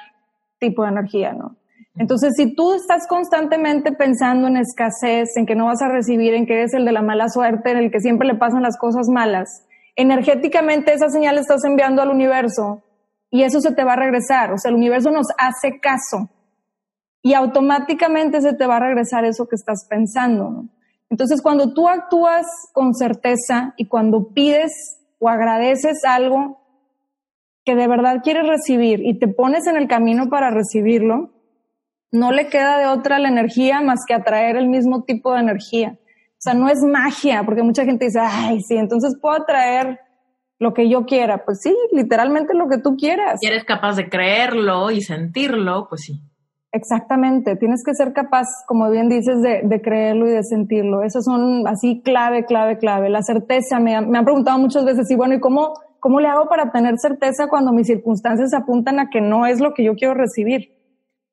tipo 0.58 0.82
de 0.82 0.88
energía, 0.88 1.32
¿no? 1.32 1.56
Entonces, 1.98 2.34
si 2.36 2.54
tú 2.54 2.72
estás 2.74 3.06
constantemente 3.08 3.92
pensando 3.92 4.46
en 4.46 4.56
escasez, 4.56 5.36
en 5.36 5.46
que 5.46 5.56
no 5.56 5.66
vas 5.66 5.82
a 5.82 5.88
recibir, 5.88 6.34
en 6.34 6.46
que 6.46 6.54
eres 6.54 6.74
el 6.74 6.84
de 6.84 6.92
la 6.92 7.02
mala 7.02 7.28
suerte, 7.28 7.72
en 7.72 7.78
el 7.78 7.90
que 7.90 8.00
siempre 8.00 8.28
le 8.28 8.36
pasan 8.36 8.62
las 8.62 8.78
cosas 8.78 9.08
malas, 9.08 9.66
energéticamente 9.96 10.94
esa 10.94 11.08
señal 11.08 11.38
estás 11.38 11.64
enviando 11.64 12.00
al 12.00 12.10
universo 12.10 12.84
y 13.30 13.42
eso 13.42 13.60
se 13.60 13.74
te 13.74 13.82
va 13.82 13.94
a 13.94 13.96
regresar. 13.96 14.52
O 14.52 14.58
sea, 14.58 14.70
el 14.70 14.76
universo 14.76 15.10
nos 15.10 15.26
hace 15.38 15.80
caso 15.80 16.30
y 17.20 17.34
automáticamente 17.34 18.40
se 18.40 18.54
te 18.54 18.66
va 18.66 18.76
a 18.76 18.80
regresar 18.80 19.24
eso 19.24 19.48
que 19.48 19.56
estás 19.56 19.86
pensando. 19.90 20.66
Entonces, 21.10 21.42
cuando 21.42 21.74
tú 21.74 21.88
actúas 21.88 22.46
con 22.72 22.94
certeza 22.94 23.74
y 23.76 23.86
cuando 23.86 24.28
pides 24.28 25.00
o 25.18 25.28
agradeces 25.28 26.04
algo 26.04 26.60
que 27.64 27.74
de 27.74 27.88
verdad 27.88 28.22
quieres 28.22 28.46
recibir 28.46 29.00
y 29.04 29.18
te 29.18 29.26
pones 29.26 29.66
en 29.66 29.76
el 29.76 29.88
camino 29.88 30.28
para 30.30 30.50
recibirlo, 30.50 31.32
no 32.10 32.32
le 32.32 32.48
queda 32.48 32.78
de 32.78 32.86
otra 32.86 33.18
la 33.18 33.28
energía 33.28 33.80
más 33.80 34.04
que 34.06 34.14
atraer 34.14 34.56
el 34.56 34.68
mismo 34.68 35.04
tipo 35.04 35.32
de 35.34 35.40
energía. 35.40 35.98
O 36.00 36.40
sea, 36.40 36.54
no 36.54 36.68
es 36.68 36.82
magia, 36.82 37.42
porque 37.44 37.62
mucha 37.62 37.84
gente 37.84 38.06
dice, 38.06 38.20
ay, 38.22 38.60
sí, 38.60 38.76
entonces 38.76 39.16
puedo 39.20 39.36
atraer 39.42 39.98
lo 40.58 40.72
que 40.72 40.88
yo 40.88 41.04
quiera. 41.04 41.44
Pues 41.44 41.60
sí, 41.60 41.76
literalmente 41.92 42.54
lo 42.54 42.68
que 42.68 42.78
tú 42.78 42.96
quieras. 42.96 43.40
Si 43.40 43.46
eres 43.46 43.64
capaz 43.64 43.96
de 43.96 44.08
creerlo 44.08 44.90
y 44.90 45.00
sentirlo, 45.00 45.86
pues 45.88 46.02
sí. 46.02 46.20
Exactamente, 46.70 47.56
tienes 47.56 47.82
que 47.82 47.94
ser 47.94 48.12
capaz, 48.12 48.46
como 48.66 48.90
bien 48.90 49.08
dices, 49.08 49.40
de, 49.40 49.80
creerlo 49.82 50.28
y 50.28 50.32
de 50.32 50.44
sentirlo. 50.44 51.02
Esas 51.02 51.24
son 51.24 51.66
así 51.66 52.02
clave, 52.04 52.44
clave, 52.44 52.76
clave. 52.76 53.08
La 53.08 53.22
certeza, 53.22 53.80
me, 53.80 54.00
me 54.02 54.18
han 54.18 54.24
preguntado 54.24 54.58
muchas 54.58 54.84
veces, 54.84 55.10
y 55.10 55.16
bueno, 55.16 55.34
¿y 55.34 55.40
cómo, 55.40 55.72
cómo 55.98 56.20
le 56.20 56.28
hago 56.28 56.46
para 56.46 56.70
tener 56.70 56.98
certeza 56.98 57.48
cuando 57.48 57.72
mis 57.72 57.86
circunstancias 57.86 58.52
apuntan 58.52 59.00
a 59.00 59.08
que 59.08 59.22
no 59.22 59.46
es 59.46 59.60
lo 59.60 59.72
que 59.72 59.82
yo 59.82 59.94
quiero 59.94 60.12
recibir? 60.12 60.77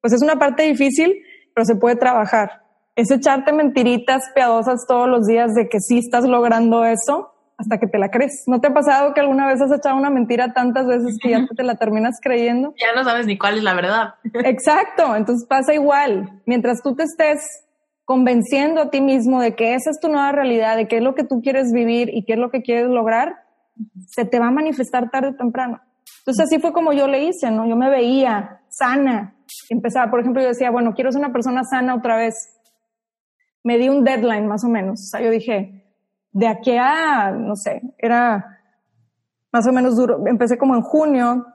Pues 0.06 0.14
es 0.14 0.22
una 0.22 0.36
parte 0.36 0.62
difícil, 0.62 1.16
pero 1.56 1.66
se 1.66 1.78
puede 1.78 1.96
trabajar. 1.96 2.62
Es 2.96 3.10
echarte 3.10 3.52
mentiritas 3.52 4.22
piadosas 4.36 4.86
todos 4.88 5.10
los 5.10 5.26
días 5.26 5.56
de 5.56 5.68
que 5.68 5.80
sí 5.80 5.98
estás 5.98 6.26
logrando 6.26 6.86
eso 6.86 7.34
hasta 7.58 7.80
que 7.80 7.88
te 7.88 7.98
la 7.98 8.12
crees. 8.12 8.44
¿No 8.46 8.62
te 8.62 8.68
ha 8.68 8.72
pasado 8.72 9.16
que 9.16 9.22
alguna 9.22 9.48
vez 9.48 9.60
has 9.64 9.72
echado 9.72 9.96
una 9.96 10.12
mentira 10.12 10.54
tantas 10.54 10.86
veces 10.86 11.18
que 11.20 11.32
ya 11.32 11.48
te 11.48 11.64
la 11.64 11.78
terminas 11.78 12.20
creyendo? 12.22 12.76
Ya 12.80 12.94
no 12.94 13.04
sabes 13.04 13.26
ni 13.26 13.36
cuál 13.36 13.58
es 13.58 13.64
la 13.64 13.74
verdad. 13.74 14.14
Exacto, 14.46 15.16
entonces 15.16 15.48
pasa 15.48 15.74
igual. 15.74 16.40
Mientras 16.46 16.84
tú 16.84 16.94
te 16.94 17.02
estés 17.02 17.40
convenciendo 18.04 18.82
a 18.82 18.92
ti 18.92 19.02
mismo 19.02 19.42
de 19.42 19.56
que 19.56 19.74
esa 19.74 19.90
es 19.90 20.00
tu 20.00 20.08
nueva 20.08 20.34
realidad, 20.34 20.78
de 20.78 20.88
qué 20.88 20.98
es 20.98 21.04
lo 21.04 21.16
que 21.16 21.24
tú 21.24 21.42
quieres 21.42 21.72
vivir 21.74 22.12
y 22.14 22.26
qué 22.26 22.34
es 22.34 22.40
lo 22.40 22.52
que 22.52 22.62
quieres 22.62 22.90
lograr, 22.90 23.38
se 24.12 24.24
te 24.24 24.38
va 24.38 24.50
a 24.50 24.52
manifestar 24.52 25.10
tarde 25.10 25.30
o 25.30 25.36
temprano. 25.36 25.82
Entonces 26.26 26.46
así 26.46 26.60
fue 26.60 26.74
como 26.74 26.92
yo 26.92 27.08
le 27.08 27.26
hice, 27.26 27.52
¿no? 27.52 27.68
Yo 27.68 27.76
me 27.76 27.88
veía 27.88 28.62
sana, 28.68 29.36
empezaba, 29.70 30.10
por 30.10 30.22
ejemplo, 30.22 30.42
yo 30.42 30.48
decía, 30.48 30.72
bueno, 30.72 30.96
quiero 30.96 31.12
ser 31.12 31.20
una 31.20 31.32
persona 31.32 31.64
sana 31.64 31.94
otra 31.94 32.18
vez. 32.18 32.34
Me 33.64 33.78
di 33.78 33.90
un 33.90 34.04
deadline 34.04 34.48
más 34.48 34.64
o 34.64 34.68
menos. 34.68 35.02
O 35.02 35.06
sea, 35.06 35.22
yo 35.22 35.30
dije, 35.30 35.86
de 36.32 36.48
aquí 36.48 36.76
a, 36.78 37.30
no 37.30 37.56
sé, 37.56 37.80
era 38.00 38.44
más 39.52 39.68
o 39.68 39.72
menos 39.72 39.96
duro. 39.96 40.26
Empecé 40.26 40.58
como 40.58 40.76
en 40.76 40.82
junio 40.82 41.46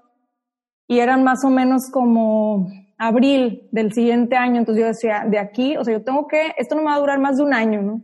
y 0.87 1.01
eran 1.01 1.25
más 1.25 1.45
o 1.45 1.51
menos 1.51 1.91
como 1.91 2.69
abril 2.97 3.69
del 3.73 3.93
siguiente 3.93 4.37
año. 4.37 4.59
Entonces 4.59 4.83
yo 4.83 4.87
decía, 4.87 5.25
de 5.29 5.41
aquí, 5.41 5.77
o 5.79 5.85
sea, 5.85 5.95
yo 5.99 6.05
tengo 6.05 6.29
que, 6.29 6.55
esto 6.57 6.77
no 6.77 6.83
me 6.83 6.91
va 6.91 6.95
a 6.95 7.01
durar 7.01 7.19
más 7.19 7.39
de 7.39 7.43
un 7.43 7.55
año, 7.55 7.83
¿no? 7.83 8.03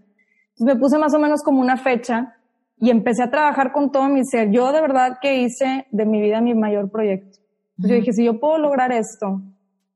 Entonces 0.49 0.75
me 0.75 0.77
puse 0.77 0.99
más 0.99 1.15
o 1.15 1.21
menos 1.21 1.45
como 1.45 1.61
una 1.61 1.77
fecha 1.77 2.36
y 2.79 2.91
empecé 2.91 3.23
a 3.23 3.31
trabajar 3.31 3.73
con 3.73 3.91
todo 3.91 4.09
mi 4.09 4.25
ser. 4.25 4.51
Yo 4.51 4.73
de 4.73 4.81
verdad 4.81 5.19
que 5.21 5.41
hice 5.41 5.87
de 5.91 6.05
mi 6.05 6.21
vida 6.21 6.41
mi 6.41 6.55
mayor 6.55 6.91
proyecto. 6.91 7.39
Entonces 7.77 7.91
yo 7.91 8.01
dije, 8.01 8.13
si 8.13 8.25
yo 8.25 8.41
puedo 8.41 8.59
lograr 8.59 8.93
esto, 8.93 9.41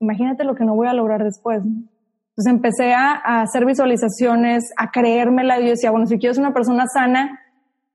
imagínate 0.00 0.44
lo 0.44 0.54
que 0.54 0.64
no 0.64 0.74
voy 0.74 0.88
a 0.88 0.94
lograr 0.94 1.24
después. 1.24 1.62
Entonces 1.62 2.46
empecé 2.46 2.92
a, 2.94 3.12
a, 3.12 3.42
hacer 3.42 3.66
visualizaciones, 3.66 4.72
a 4.76 4.90
creérmela 4.90 5.60
y 5.60 5.64
yo 5.64 5.70
decía, 5.70 5.90
bueno, 5.90 6.06
si 6.06 6.18
quiero 6.18 6.34
ser 6.34 6.44
una 6.44 6.54
persona 6.54 6.86
sana, 6.86 7.40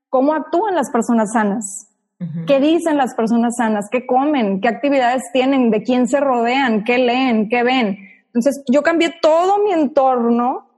¿cómo 0.08 0.34
actúan 0.34 0.74
las 0.74 0.90
personas 0.90 1.32
sanas? 1.32 1.92
¿Qué 2.46 2.60
dicen 2.60 2.96
las 2.96 3.14
personas 3.14 3.56
sanas? 3.56 3.88
¿Qué 3.90 4.06
comen? 4.06 4.62
¿Qué 4.62 4.68
actividades 4.68 5.22
tienen? 5.34 5.70
¿De 5.70 5.82
quién 5.82 6.08
se 6.08 6.18
rodean? 6.18 6.82
¿Qué 6.84 6.96
leen? 6.96 7.50
¿Qué 7.50 7.62
ven? 7.62 7.98
Entonces 8.26 8.64
yo 8.72 8.82
cambié 8.82 9.12
todo 9.20 9.62
mi 9.62 9.72
entorno, 9.72 10.70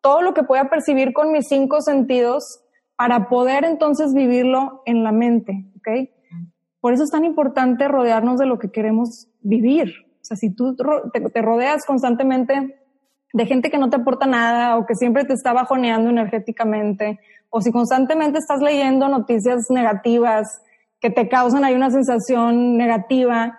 todo 0.00 0.22
lo 0.22 0.32
que 0.32 0.42
pueda 0.42 0.70
percibir 0.70 1.12
con 1.12 1.32
mis 1.32 1.48
cinco 1.48 1.82
sentidos 1.82 2.62
para 2.96 3.28
poder 3.28 3.64
entonces 3.64 4.14
vivirlo 4.14 4.82
en 4.86 5.04
la 5.04 5.12
mente, 5.12 5.66
¿ok? 5.76 6.10
Por 6.80 6.92
eso 6.92 7.04
es 7.04 7.10
tan 7.10 7.24
importante 7.24 7.88
rodearnos 7.88 8.38
de 8.38 8.46
lo 8.46 8.58
que 8.58 8.70
queremos 8.70 9.28
vivir. 9.40 9.92
O 10.20 10.24
sea, 10.24 10.36
si 10.36 10.54
tú 10.54 10.76
te 10.76 11.42
rodeas 11.42 11.84
constantemente 11.84 12.80
de 13.32 13.46
gente 13.46 13.70
que 13.70 13.78
no 13.78 13.90
te 13.90 13.96
aporta 13.96 14.26
nada 14.26 14.76
o 14.76 14.86
que 14.86 14.94
siempre 14.94 15.24
te 15.24 15.34
está 15.34 15.52
bajoneando 15.52 16.10
energéticamente, 16.10 17.20
o 17.50 17.60
si 17.60 17.70
constantemente 17.70 18.38
estás 18.38 18.60
leyendo 18.60 19.08
noticias 19.08 19.66
negativas 19.68 20.62
que 21.00 21.10
te 21.10 21.28
causan 21.28 21.64
ahí 21.64 21.74
una 21.74 21.90
sensación 21.90 22.76
negativa, 22.76 23.58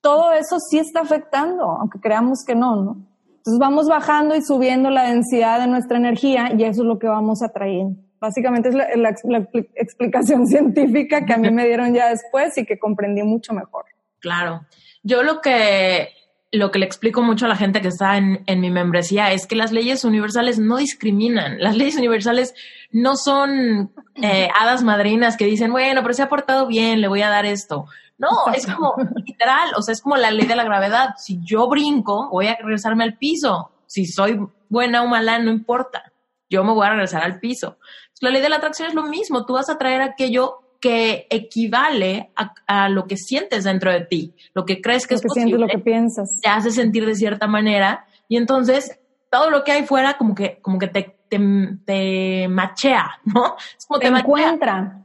todo 0.00 0.32
eso 0.32 0.58
sí 0.58 0.78
está 0.78 1.00
afectando, 1.00 1.64
aunque 1.64 2.00
creamos 2.00 2.44
que 2.46 2.54
no, 2.54 2.76
¿no? 2.76 2.96
Entonces 3.28 3.58
vamos 3.58 3.88
bajando 3.88 4.34
y 4.34 4.42
subiendo 4.42 4.90
la 4.90 5.04
densidad 5.04 5.60
de 5.60 5.68
nuestra 5.68 5.96
energía 5.96 6.52
y 6.56 6.64
eso 6.64 6.82
es 6.82 6.88
lo 6.88 6.98
que 6.98 7.08
vamos 7.08 7.42
atrayendo. 7.42 8.07
Básicamente 8.20 8.70
es 8.70 8.74
la, 8.74 8.88
la, 8.96 9.48
explicación 9.76 10.46
científica 10.48 11.24
que 11.24 11.32
a 11.32 11.38
mí 11.38 11.50
me 11.50 11.66
dieron 11.66 11.94
ya 11.94 12.08
después 12.08 12.56
y 12.58 12.64
que 12.64 12.78
comprendí 12.78 13.22
mucho 13.22 13.52
mejor. 13.52 13.84
Claro. 14.20 14.66
Yo 15.02 15.22
lo 15.22 15.40
que 15.40 16.08
lo 16.50 16.70
que 16.70 16.78
le 16.78 16.86
explico 16.86 17.22
mucho 17.22 17.44
a 17.44 17.48
la 17.48 17.56
gente 17.56 17.82
que 17.82 17.88
está 17.88 18.16
en, 18.16 18.42
en, 18.46 18.60
mi 18.60 18.70
membresía 18.70 19.32
es 19.32 19.46
que 19.46 19.54
las 19.54 19.70
leyes 19.70 20.04
universales 20.04 20.58
no 20.58 20.78
discriminan. 20.78 21.58
Las 21.60 21.76
leyes 21.76 21.96
universales 21.96 22.54
no 22.90 23.16
son 23.16 23.92
eh, 24.22 24.48
hadas 24.58 24.82
madrinas 24.82 25.36
que 25.36 25.44
dicen, 25.44 25.70
bueno, 25.70 26.00
pero 26.02 26.14
se 26.14 26.22
ha 26.22 26.28
portado 26.28 26.66
bien, 26.66 27.00
le 27.00 27.08
voy 27.08 27.22
a 27.22 27.28
dar 27.28 27.44
esto. 27.44 27.86
No, 28.16 28.28
es 28.54 28.66
como 28.66 28.94
literal, 29.24 29.70
o 29.76 29.82
sea, 29.82 29.92
es 29.92 30.00
como 30.00 30.16
la 30.16 30.30
ley 30.30 30.46
de 30.46 30.56
la 30.56 30.64
gravedad. 30.64 31.10
Si 31.18 31.38
yo 31.42 31.68
brinco, 31.68 32.28
voy 32.30 32.48
a 32.48 32.56
regresarme 32.56 33.04
al 33.04 33.16
piso. 33.16 33.70
Si 33.86 34.06
soy 34.06 34.40
buena 34.68 35.02
o 35.02 35.06
mala, 35.06 35.38
no 35.38 35.50
importa. 35.50 36.12
Yo 36.50 36.64
me 36.64 36.72
voy 36.72 36.86
a 36.86 36.90
regresar 36.90 37.22
al 37.22 37.38
piso. 37.38 37.78
La 38.20 38.30
ley 38.30 38.42
de 38.42 38.48
la 38.48 38.56
atracción 38.56 38.88
es 38.88 38.94
lo 38.94 39.04
mismo. 39.04 39.46
Tú 39.46 39.54
vas 39.54 39.68
a 39.68 39.78
traer 39.78 40.02
aquello 40.02 40.60
que 40.80 41.26
equivale 41.30 42.30
a, 42.66 42.88
lo 42.88 43.06
que 43.06 43.16
sientes 43.16 43.64
dentro 43.64 43.92
de 43.92 44.02
ti, 44.02 44.34
lo 44.54 44.64
que 44.64 44.80
crees 44.80 45.06
que 45.06 45.14
lo 45.14 45.16
es 45.16 45.22
que 45.22 45.28
posible, 45.28 45.50
sientes, 45.50 45.60
lo 45.60 45.78
que 45.78 45.84
piensas. 45.84 46.40
te 46.40 46.48
hace 46.48 46.70
sentir 46.70 47.04
de 47.04 47.16
cierta 47.16 47.48
manera 47.48 48.06
y 48.28 48.36
entonces 48.36 49.00
todo 49.30 49.50
lo 49.50 49.64
que 49.64 49.72
hay 49.72 49.86
fuera 49.86 50.16
como 50.16 50.34
que 50.34 50.60
como 50.62 50.78
que 50.78 50.86
te, 50.86 51.18
te, 51.28 51.40
te 51.84 52.46
machea, 52.48 53.20
¿no? 53.24 53.56
Es 53.76 53.86
como 53.86 53.98
te, 53.98 54.10
te 54.10 54.18
encuentra. 54.18 55.04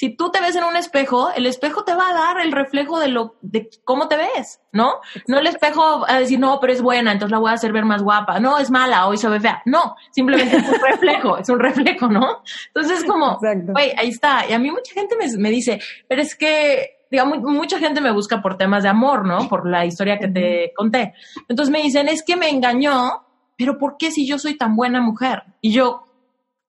Si 0.00 0.16
tú 0.16 0.30
te 0.30 0.40
ves 0.40 0.56
en 0.56 0.64
un 0.64 0.76
espejo, 0.76 1.30
el 1.36 1.44
espejo 1.44 1.84
te 1.84 1.94
va 1.94 2.08
a 2.08 2.14
dar 2.14 2.40
el 2.40 2.52
reflejo 2.52 2.98
de 2.98 3.08
lo 3.08 3.36
de 3.42 3.68
cómo 3.84 4.08
te 4.08 4.16
ves, 4.16 4.58
¿no? 4.72 4.94
No 5.28 5.38
el 5.38 5.46
espejo 5.46 6.06
a 6.08 6.18
decir, 6.18 6.40
"No, 6.40 6.58
pero 6.58 6.72
es 6.72 6.80
buena, 6.80 7.12
entonces 7.12 7.32
la 7.32 7.38
voy 7.38 7.50
a 7.50 7.52
hacer 7.52 7.70
ver 7.70 7.84
más 7.84 8.02
guapa." 8.02 8.40
No, 8.40 8.56
es 8.56 8.70
mala, 8.70 9.08
hoy 9.08 9.18
se 9.18 9.28
ve 9.28 9.38
fea. 9.40 9.60
No, 9.66 9.96
simplemente 10.10 10.56
es 10.56 10.66
un 10.66 10.80
reflejo, 10.90 11.36
es 11.36 11.50
un 11.50 11.58
reflejo, 11.60 12.08
¿no? 12.08 12.42
Entonces 12.68 13.00
es 13.00 13.04
como, 13.04 13.38
güey, 13.74 13.92
ahí 13.98 14.08
está. 14.08 14.46
Y 14.48 14.54
a 14.54 14.58
mí 14.58 14.70
mucha 14.70 14.94
gente 14.94 15.16
me, 15.18 15.26
me 15.36 15.50
dice, 15.50 15.78
"Pero 16.08 16.22
es 16.22 16.34
que 16.34 17.04
digamos, 17.10 17.40
mucha 17.42 17.78
gente 17.78 18.00
me 18.00 18.10
busca 18.10 18.40
por 18.40 18.56
temas 18.56 18.84
de 18.84 18.88
amor, 18.88 19.26
¿no? 19.26 19.50
Por 19.50 19.68
la 19.68 19.84
historia 19.84 20.18
que 20.18 20.28
te 20.28 20.72
conté. 20.74 21.12
Entonces 21.46 21.70
me 21.70 21.82
dicen, 21.82 22.08
es 22.08 22.22
que 22.22 22.36
me 22.36 22.48
engañó, 22.48 23.26
pero 23.58 23.76
¿por 23.76 23.98
qué 23.98 24.10
si 24.10 24.26
yo 24.26 24.38
soy 24.38 24.56
tan 24.56 24.76
buena 24.76 25.02
mujer? 25.02 25.42
Y 25.60 25.72
yo, 25.72 26.04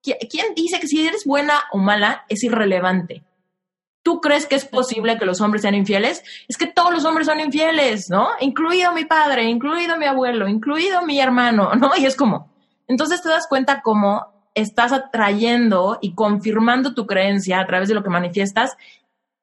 ¿quién 0.02 0.54
dice 0.54 0.80
que 0.80 0.86
si 0.86 1.06
eres 1.06 1.24
buena 1.24 1.62
o 1.72 1.78
mala 1.78 2.24
es 2.28 2.42
irrelevante? 2.42 3.22
¿Tú 4.02 4.20
crees 4.20 4.46
que 4.46 4.56
es 4.56 4.64
posible 4.64 5.16
que 5.16 5.24
los 5.24 5.40
hombres 5.40 5.62
sean 5.62 5.74
infieles? 5.74 6.24
Es 6.48 6.56
que 6.56 6.66
todos 6.66 6.92
los 6.92 7.04
hombres 7.04 7.26
son 7.26 7.38
infieles, 7.38 8.10
¿no? 8.10 8.30
Incluido 8.40 8.92
mi 8.92 9.04
padre, 9.04 9.44
incluido 9.44 9.96
mi 9.96 10.06
abuelo, 10.06 10.48
incluido 10.48 11.02
mi 11.02 11.20
hermano, 11.20 11.74
¿no? 11.74 11.92
Y 11.96 12.06
es 12.06 12.16
como, 12.16 12.50
entonces 12.88 13.22
te 13.22 13.28
das 13.28 13.46
cuenta 13.48 13.80
cómo 13.80 14.32
estás 14.54 14.92
atrayendo 14.92 15.98
y 16.02 16.14
confirmando 16.14 16.94
tu 16.94 17.06
creencia 17.06 17.60
a 17.60 17.66
través 17.66 17.88
de 17.88 17.94
lo 17.94 18.02
que 18.02 18.10
manifiestas, 18.10 18.76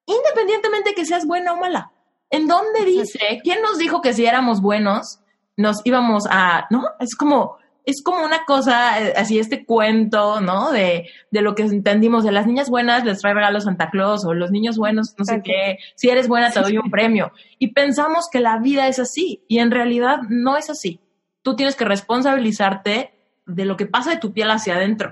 independientemente 0.06 0.94
que 0.94 1.06
seas 1.06 1.26
buena 1.26 1.54
o 1.54 1.58
mala. 1.58 1.92
¿En 2.30 2.48
dónde 2.48 2.86
dice? 2.86 3.40
¿Quién 3.44 3.62
nos 3.62 3.78
dijo 3.78 4.02
que 4.02 4.14
si 4.14 4.26
éramos 4.26 4.62
buenos 4.62 5.20
nos 5.58 5.82
íbamos 5.84 6.26
a, 6.30 6.68
no? 6.70 6.84
Es 7.00 7.16
como, 7.16 7.58
es 7.86 8.04
como 8.04 8.24
una 8.24 8.46
cosa, 8.46 9.02
eh, 9.02 9.14
así 9.16 9.40
este 9.40 9.66
cuento, 9.66 10.42
¿no? 10.42 10.72
De, 10.72 11.08
de 11.32 11.42
lo 11.42 11.56
que 11.56 11.64
entendimos 11.64 12.24
de 12.24 12.32
las 12.32 12.48
niñas 12.48 12.70
buenas 12.70 13.06
les 13.06 13.20
trae 13.20 13.34
regalos 13.34 13.64
Santa 13.64 13.90
Claus 13.90 14.26
o 14.26 14.34
los 14.34 14.52
niños 14.52 14.78
buenos, 14.78 15.16
no 15.18 15.26
sé 15.26 15.42
qué, 15.44 15.80
si 15.96 16.10
eres 16.10 16.28
buena 16.28 16.52
te 16.52 16.62
doy 16.62 16.78
un 16.78 16.92
premio. 16.92 17.32
Y 17.58 17.74
pensamos 17.74 18.30
que 18.32 18.40
la 18.40 18.58
vida 18.60 18.88
es 18.88 19.00
así 19.00 19.44
y 19.48 19.60
en 19.60 19.72
realidad 19.72 20.20
no 20.30 20.58
es 20.58 20.70
así. 20.70 21.00
Tú 21.42 21.56
tienes 21.56 21.76
que 21.76 21.86
responsabilizarte 21.86 23.12
de 23.46 23.66
lo 23.66 23.78
que 23.78 23.86
pasa 23.86 24.12
de 24.12 24.18
tu 24.18 24.34
piel 24.34 24.52
hacia 24.52 24.76
adentro, 24.76 25.10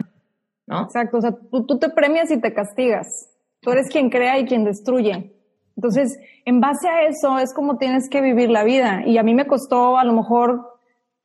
¿no? 0.68 0.84
Exacto, 0.84 1.18
o 1.18 1.22
sea, 1.22 1.32
tú, 1.32 1.66
tú 1.66 1.80
te 1.80 1.90
premias 1.90 2.30
y 2.32 2.40
te 2.40 2.54
castigas. 2.54 3.30
Tú 3.62 3.72
eres 3.72 3.90
quien 3.90 4.10
crea 4.10 4.38
y 4.38 4.46
quien 4.46 4.64
destruye. 4.64 5.34
Entonces, 5.76 6.20
en 6.46 6.60
base 6.60 6.88
a 6.88 7.08
eso 7.08 7.38
es 7.38 7.54
como 7.54 7.78
tienes 7.78 8.10
que 8.10 8.22
vivir 8.22 8.50
la 8.50 8.64
vida. 8.64 9.04
Y 9.06 9.18
a 9.18 9.24
mí 9.24 9.36
me 9.36 9.48
costó 9.48 9.98
a 9.98 10.04
lo 10.04 10.14
mejor 10.14 10.77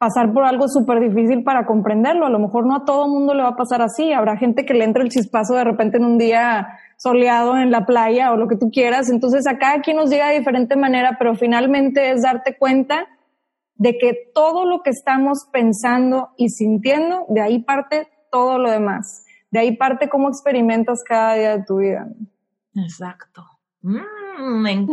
pasar 0.02 0.32
por 0.32 0.42
algo 0.42 0.66
súper 0.66 0.98
difícil 0.98 1.44
para 1.44 1.64
comprenderlo. 1.64 2.26
A 2.26 2.28
lo 2.28 2.40
mejor 2.40 2.66
no 2.66 2.74
a 2.74 2.84
todo 2.84 3.06
mundo 3.06 3.34
le 3.34 3.44
va 3.44 3.50
a 3.50 3.56
pasar 3.56 3.82
así. 3.82 4.12
Habrá 4.12 4.36
gente 4.36 4.66
que 4.66 4.74
le 4.74 4.82
entra 4.82 5.04
el 5.04 5.10
chispazo 5.10 5.54
de 5.54 5.62
repente 5.62 5.98
en 5.98 6.04
un 6.04 6.18
día 6.18 6.76
soleado 6.96 7.56
en 7.56 7.70
la 7.70 7.86
playa 7.86 8.32
o 8.32 8.36
lo 8.36 8.48
que 8.48 8.56
tú 8.56 8.68
quieras. 8.72 9.10
Entonces 9.10 9.46
a 9.46 9.58
cada 9.58 9.80
nos 9.94 10.10
llega 10.10 10.30
de 10.30 10.40
diferente 10.40 10.74
manera, 10.74 11.14
pero 11.20 11.36
finalmente 11.36 12.10
es 12.10 12.22
darte 12.22 12.56
cuenta 12.58 13.06
de 13.76 13.96
que 13.96 14.32
todo 14.34 14.64
lo 14.64 14.82
que 14.82 14.90
estamos 14.90 15.46
pensando 15.52 16.30
y 16.36 16.48
sintiendo, 16.48 17.26
de 17.28 17.40
ahí 17.40 17.62
parte 17.62 18.08
todo 18.32 18.58
lo 18.58 18.72
demás. 18.72 19.24
De 19.52 19.60
ahí 19.60 19.76
parte 19.76 20.08
cómo 20.08 20.30
experimentas 20.30 21.04
cada 21.06 21.34
día 21.34 21.58
de 21.58 21.64
tu 21.64 21.76
vida. 21.76 22.08
Exacto. 22.74 23.51
Mm, 23.82 24.00
me, 24.38 24.86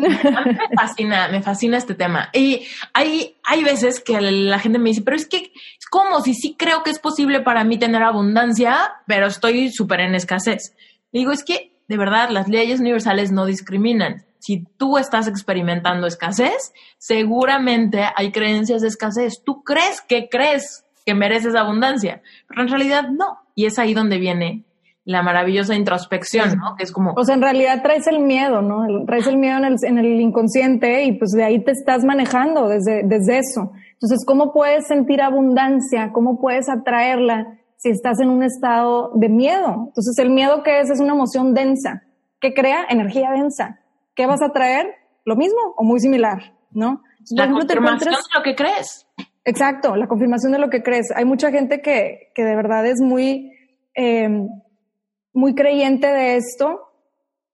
fascina, 0.76 1.28
me 1.30 1.42
fascina 1.42 1.78
este 1.78 1.96
tema. 1.96 2.30
Y 2.34 2.66
hay, 2.94 3.36
hay 3.44 3.64
veces 3.64 4.02
que 4.02 4.20
la 4.20 4.60
gente 4.60 4.80
me 4.80 4.90
dice, 4.90 5.02
pero 5.02 5.16
es 5.16 5.28
que 5.28 5.38
es 5.38 5.86
como 5.90 6.22
si 6.22 6.34
sí 6.34 6.56
creo 6.58 6.84
que 6.84 6.90
es 6.90 7.00
posible 7.00 7.42
para 7.42 7.64
mí 7.64 7.78
tener 7.78 8.04
abundancia, 8.04 8.94
pero 9.08 9.28
estoy 9.28 9.72
súper 9.72 10.02
en 10.02 10.16
escasez. 10.16 10.76
Digo, 11.12 11.32
es 11.32 11.44
que 11.44 11.74
de 11.88 11.98
verdad 11.98 12.30
las 12.30 12.48
leyes 12.48 12.80
universales 12.80 13.32
no 13.32 13.46
discriminan. 13.46 14.26
Si 14.40 14.66
tú 14.78 14.98
estás 14.98 15.28
experimentando 15.28 16.08
escasez, 16.08 16.74
seguramente 16.98 18.06
hay 18.16 18.32
creencias 18.32 18.82
de 18.82 18.88
escasez. 18.88 19.44
Tú 19.44 19.64
crees 19.64 20.02
que 20.02 20.30
crees 20.30 20.86
que 21.06 21.14
mereces 21.14 21.56
abundancia, 21.56 22.22
pero 22.48 22.62
en 22.62 22.70
realidad 22.70 23.10
no. 23.10 23.40
Y 23.56 23.66
es 23.66 23.80
ahí 23.80 23.94
donde 23.94 24.18
viene 24.18 24.64
la 25.10 25.24
maravillosa 25.24 25.74
introspección, 25.74 26.60
¿no? 26.60 26.76
Que 26.78 26.84
es 26.84 26.92
como... 26.92 27.14
O 27.18 27.24
sea, 27.24 27.34
en 27.34 27.42
realidad 27.42 27.82
traes 27.82 28.06
el 28.06 28.20
miedo, 28.20 28.62
¿no? 28.62 28.86
Traes 29.08 29.26
el 29.26 29.38
miedo 29.38 29.58
en 29.58 29.66
el, 29.66 29.76
en 29.82 29.98
el 29.98 30.22
inconsciente 30.22 31.04
y 31.04 31.14
pues 31.14 31.32
de 31.32 31.44
ahí 31.44 31.64
te 31.64 31.72
estás 31.72 32.06
manejando 32.06 32.68
desde, 32.68 33.02
desde 33.04 33.40
eso. 33.40 33.72
Entonces, 33.94 34.24
¿cómo 34.24 34.54
puedes 34.54 34.86
sentir 34.86 35.24
abundancia? 35.24 36.12
¿Cómo 36.14 36.40
puedes 36.40 36.70
atraerla 36.70 37.58
si 37.78 37.90
estás 37.90 38.20
en 38.20 38.30
un 38.30 38.44
estado 38.44 39.12
de 39.16 39.30
miedo? 39.30 39.86
Entonces, 39.88 40.16
el 40.20 40.30
miedo 40.30 40.62
que 40.62 40.80
es 40.80 40.92
es 40.92 41.00
una 41.00 41.14
emoción 41.14 41.56
densa, 41.56 42.04
que 42.40 42.54
crea 42.54 42.86
energía 42.88 43.32
densa. 43.32 43.80
¿Qué 44.14 44.28
vas 44.28 44.44
a 44.44 44.50
traer? 44.50 44.94
Lo 45.26 45.36
mismo 45.36 45.60
o 45.76 45.84
muy 45.84 46.00
similar, 46.02 46.54
¿no? 46.70 47.02
Entonces, 47.14 47.36
la 47.36 47.50
confirmación 47.50 48.14
de 48.14 48.38
lo 48.38 48.44
que 48.44 48.56
crees. 48.56 49.08
Exacto, 49.44 49.96
la 49.96 50.08
confirmación 50.08 50.52
de 50.52 50.60
lo 50.60 50.70
que 50.70 50.84
crees. 50.84 51.08
Hay 51.16 51.26
mucha 51.26 51.50
gente 51.50 51.82
que, 51.82 52.32
que 52.36 52.44
de 52.44 52.56
verdad 52.56 52.86
es 52.86 53.02
muy... 53.02 53.54
Eh, 53.96 54.30
muy 55.34 55.56
creyente 55.56 56.08
de 56.08 56.36
esto 56.38 56.90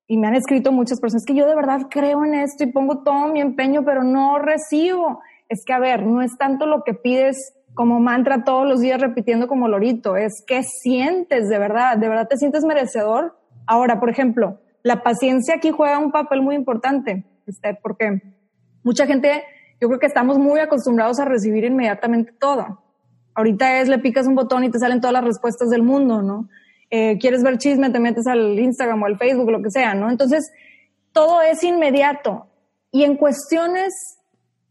y 0.07 0.17
me 0.17 0.27
han 0.27 0.35
escrito 0.35 0.71
muchas 0.71 0.99
personas 0.99 1.23
que 1.25 1.35
yo 1.35 1.47
de 1.47 1.55
verdad 1.55 1.87
creo 1.89 2.23
en 2.23 2.35
esto 2.35 2.63
y 2.63 2.71
pongo 2.71 3.03
todo 3.03 3.27
mi 3.27 3.41
empeño, 3.41 3.83
pero 3.83 4.03
no 4.03 4.37
recibo. 4.37 5.21
Es 5.49 5.63
que, 5.65 5.73
a 5.73 5.79
ver, 5.79 6.05
no 6.05 6.21
es 6.21 6.37
tanto 6.37 6.65
lo 6.65 6.83
que 6.83 6.93
pides 6.93 7.37
como 7.73 7.99
mantra 7.99 8.43
todos 8.43 8.67
los 8.67 8.79
días 8.79 9.01
repitiendo 9.01 9.47
como 9.47 9.67
lorito, 9.67 10.15
es 10.15 10.43
que 10.47 10.63
sientes 10.63 11.49
de 11.49 11.59
verdad, 11.59 11.97
de 11.97 12.07
verdad 12.07 12.27
te 12.27 12.37
sientes 12.37 12.63
merecedor. 12.63 13.37
Ahora, 13.67 13.99
por 13.99 14.09
ejemplo, 14.09 14.59
la 14.81 15.03
paciencia 15.03 15.55
aquí 15.55 15.71
juega 15.71 15.99
un 15.99 16.11
papel 16.11 16.41
muy 16.41 16.55
importante, 16.55 17.25
este, 17.45 17.77
porque 17.81 18.21
mucha 18.83 19.05
gente, 19.05 19.43
yo 19.81 19.87
creo 19.89 19.99
que 19.99 20.05
estamos 20.05 20.39
muy 20.39 20.59
acostumbrados 20.59 21.19
a 21.19 21.25
recibir 21.25 21.65
inmediatamente 21.65 22.31
todo. 22.31 22.81
Ahorita 23.33 23.81
es, 23.81 23.89
le 23.89 23.99
picas 23.99 24.27
un 24.27 24.35
botón 24.35 24.63
y 24.63 24.71
te 24.71 24.79
salen 24.79 25.01
todas 25.01 25.13
las 25.13 25.25
respuestas 25.25 25.69
del 25.69 25.83
mundo, 25.83 26.21
¿no? 26.21 26.47
Eh, 26.89 27.17
quieres 27.19 27.43
ver 27.43 27.57
chisme, 27.57 27.89
te 27.89 27.99
metes 27.99 28.27
al 28.27 28.57
Instagram 28.59 29.03
o 29.03 29.05
al 29.05 29.17
Facebook, 29.17 29.51
lo 29.51 29.61
que 29.61 29.71
sea, 29.71 29.95
¿no? 29.95 30.09
Entonces, 30.09 30.51
todo 31.11 31.41
es 31.41 31.63
inmediato. 31.63 32.47
Y 32.91 33.03
en 33.03 33.17
cuestiones 33.17 33.93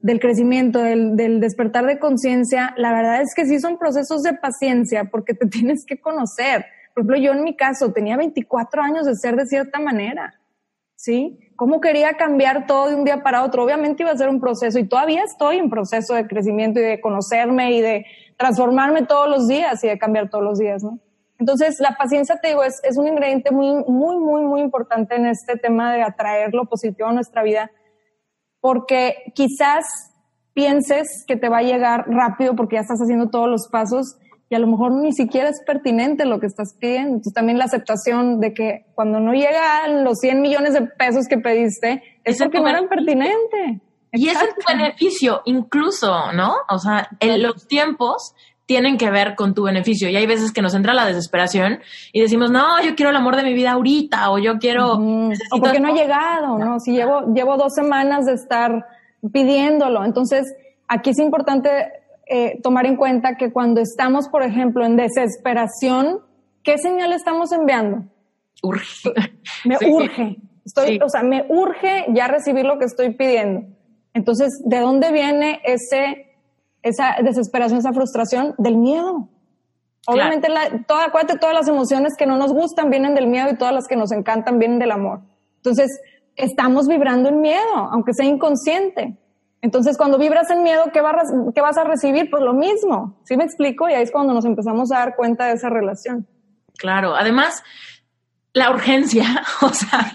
del 0.00 0.20
crecimiento, 0.20 0.80
del, 0.80 1.16
del 1.16 1.40
despertar 1.40 1.86
de 1.86 1.98
conciencia, 1.98 2.74
la 2.76 2.92
verdad 2.92 3.22
es 3.22 3.34
que 3.34 3.46
sí 3.46 3.58
son 3.58 3.78
procesos 3.78 4.22
de 4.22 4.34
paciencia 4.34 5.04
porque 5.04 5.34
te 5.34 5.46
tienes 5.48 5.84
que 5.86 6.00
conocer. 6.00 6.66
Por 6.94 7.02
ejemplo, 7.02 7.16
yo 7.16 7.32
en 7.32 7.42
mi 7.42 7.56
caso 7.56 7.92
tenía 7.92 8.16
24 8.16 8.82
años 8.82 9.06
de 9.06 9.16
ser 9.16 9.34
de 9.34 9.46
cierta 9.46 9.80
manera, 9.80 10.40
¿sí? 10.94 11.38
¿Cómo 11.56 11.80
quería 11.80 12.14
cambiar 12.14 12.66
todo 12.66 12.88
de 12.88 12.96
un 12.96 13.04
día 13.04 13.22
para 13.22 13.44
otro? 13.44 13.64
Obviamente 13.64 14.02
iba 14.02 14.12
a 14.12 14.16
ser 14.16 14.28
un 14.28 14.40
proceso 14.40 14.78
y 14.78 14.86
todavía 14.86 15.22
estoy 15.24 15.58
en 15.58 15.70
proceso 15.70 16.14
de 16.14 16.26
crecimiento 16.26 16.80
y 16.80 16.84
de 16.84 17.00
conocerme 17.00 17.72
y 17.72 17.80
de 17.80 18.06
transformarme 18.36 19.06
todos 19.06 19.28
los 19.28 19.48
días 19.48 19.82
y 19.84 19.88
de 19.88 19.98
cambiar 19.98 20.30
todos 20.30 20.44
los 20.44 20.58
días, 20.58 20.82
¿no? 20.82 21.00
Entonces, 21.38 21.76
la 21.80 21.96
paciencia, 21.96 22.38
te 22.40 22.48
digo, 22.48 22.62
es, 22.62 22.80
es 22.84 22.96
un 22.96 23.08
ingrediente 23.08 23.50
muy, 23.50 23.84
muy, 23.86 24.16
muy, 24.18 24.42
muy 24.42 24.60
importante 24.60 25.16
en 25.16 25.26
este 25.26 25.56
tema 25.56 25.92
de 25.92 26.02
atraer 26.02 26.54
lo 26.54 26.66
positivo 26.66 27.08
a 27.08 27.12
nuestra 27.12 27.42
vida, 27.42 27.70
porque 28.60 29.32
quizás 29.34 29.84
pienses 30.54 31.24
que 31.26 31.36
te 31.36 31.48
va 31.48 31.58
a 31.58 31.62
llegar 31.62 32.04
rápido 32.08 32.54
porque 32.54 32.76
ya 32.76 32.82
estás 32.82 33.00
haciendo 33.00 33.28
todos 33.28 33.48
los 33.48 33.68
pasos 33.68 34.16
y 34.48 34.54
a 34.54 34.58
lo 34.58 34.66
mejor 34.66 34.92
ni 34.92 35.12
siquiera 35.12 35.48
es 35.48 35.60
pertinente 35.66 36.26
lo 36.26 36.38
que 36.38 36.46
estás 36.46 36.76
pidiendo. 36.78 37.08
Entonces, 37.08 37.32
también 37.32 37.58
la 37.58 37.64
aceptación 37.64 38.40
de 38.40 38.52
que 38.52 38.86
cuando 38.94 39.18
no 39.18 39.32
llegan 39.32 40.04
los 40.04 40.18
100 40.20 40.40
millones 40.40 40.74
de 40.74 40.82
pesos 40.82 41.26
que 41.28 41.38
pediste, 41.38 42.02
es, 42.24 42.38
porque 42.38 42.60
no 42.60 42.68
eran 42.68 42.88
pertinente. 42.88 43.80
Y 44.12 44.28
es 44.28 44.40
el 44.40 44.50
beneficio, 44.68 45.42
incluso, 45.44 46.32
¿no? 46.32 46.54
O 46.68 46.78
sea, 46.78 47.08
en 47.18 47.42
los 47.42 47.66
tiempos 47.66 48.34
tienen 48.66 48.96
que 48.96 49.10
ver 49.10 49.34
con 49.34 49.54
tu 49.54 49.64
beneficio. 49.64 50.08
Y 50.08 50.16
hay 50.16 50.26
veces 50.26 50.52
que 50.52 50.62
nos 50.62 50.74
entra 50.74 50.94
la 50.94 51.06
desesperación 51.06 51.80
y 52.12 52.20
decimos, 52.20 52.50
no, 52.50 52.82
yo 52.82 52.94
quiero 52.94 53.10
el 53.10 53.16
amor 53.16 53.36
de 53.36 53.42
mi 53.42 53.52
vida 53.52 53.72
ahorita, 53.72 54.30
o 54.30 54.38
yo 54.38 54.58
quiero... 54.58 54.94
O 54.94 55.60
porque 55.60 55.80
no 55.80 55.88
ha 55.88 55.94
llegado, 55.94 56.58
¿no? 56.58 56.80
Si 56.80 56.92
llevo, 56.92 57.32
llevo 57.34 57.56
dos 57.56 57.74
semanas 57.74 58.24
de 58.24 58.34
estar 58.34 58.86
pidiéndolo. 59.32 60.04
Entonces, 60.04 60.44
aquí 60.88 61.10
es 61.10 61.18
importante 61.18 61.70
eh, 62.26 62.60
tomar 62.62 62.86
en 62.86 62.96
cuenta 62.96 63.36
que 63.36 63.52
cuando 63.52 63.80
estamos, 63.80 64.28
por 64.28 64.42
ejemplo, 64.42 64.84
en 64.84 64.96
desesperación, 64.96 66.20
¿qué 66.62 66.78
señal 66.78 67.12
estamos 67.12 67.52
enviando? 67.52 68.04
Urge. 68.62 69.10
Me 69.64 69.76
urge. 69.86 70.36
Estoy, 70.64 70.98
O 71.04 71.10
sea, 71.10 71.22
me 71.22 71.44
urge 71.50 72.06
ya 72.14 72.26
recibir 72.26 72.64
lo 72.64 72.78
que 72.78 72.86
estoy 72.86 73.12
pidiendo. 73.12 73.66
Entonces, 74.14 74.48
¿de 74.64 74.80
dónde 74.80 75.12
viene 75.12 75.60
ese 75.64 76.33
esa 76.84 77.16
desesperación, 77.22 77.78
esa 77.78 77.92
frustración 77.92 78.54
del 78.58 78.76
miedo. 78.76 79.28
Obviamente, 80.06 80.50
la, 80.50 80.84
toda, 80.86 81.06
acuérdate, 81.06 81.38
todas 81.38 81.54
las 81.54 81.66
emociones 81.66 82.14
que 82.16 82.26
no 82.26 82.36
nos 82.36 82.52
gustan 82.52 82.90
vienen 82.90 83.14
del 83.14 83.26
miedo 83.26 83.48
y 83.50 83.56
todas 83.56 83.72
las 83.72 83.88
que 83.88 83.96
nos 83.96 84.12
encantan 84.12 84.58
vienen 84.58 84.78
del 84.78 84.92
amor. 84.92 85.20
Entonces, 85.56 85.98
estamos 86.36 86.86
vibrando 86.86 87.30
en 87.30 87.40
miedo, 87.40 87.74
aunque 87.90 88.12
sea 88.12 88.26
inconsciente. 88.26 89.16
Entonces, 89.62 89.96
cuando 89.96 90.18
vibras 90.18 90.50
en 90.50 90.62
miedo, 90.62 90.82
¿qué, 90.92 91.00
vas, 91.00 91.32
¿qué 91.54 91.62
vas 91.62 91.78
a 91.78 91.84
recibir? 91.84 92.28
Pues 92.30 92.42
lo 92.42 92.52
mismo. 92.52 93.18
¿Sí 93.24 93.34
me 93.38 93.44
explico? 93.44 93.88
Y 93.88 93.94
ahí 93.94 94.02
es 94.02 94.12
cuando 94.12 94.34
nos 94.34 94.44
empezamos 94.44 94.92
a 94.92 94.98
dar 94.98 95.16
cuenta 95.16 95.46
de 95.46 95.54
esa 95.54 95.70
relación. 95.70 96.26
Claro. 96.76 97.14
Además, 97.14 97.62
la 98.54 98.70
urgencia, 98.70 99.44
o 99.60 99.68
sea, 99.68 100.12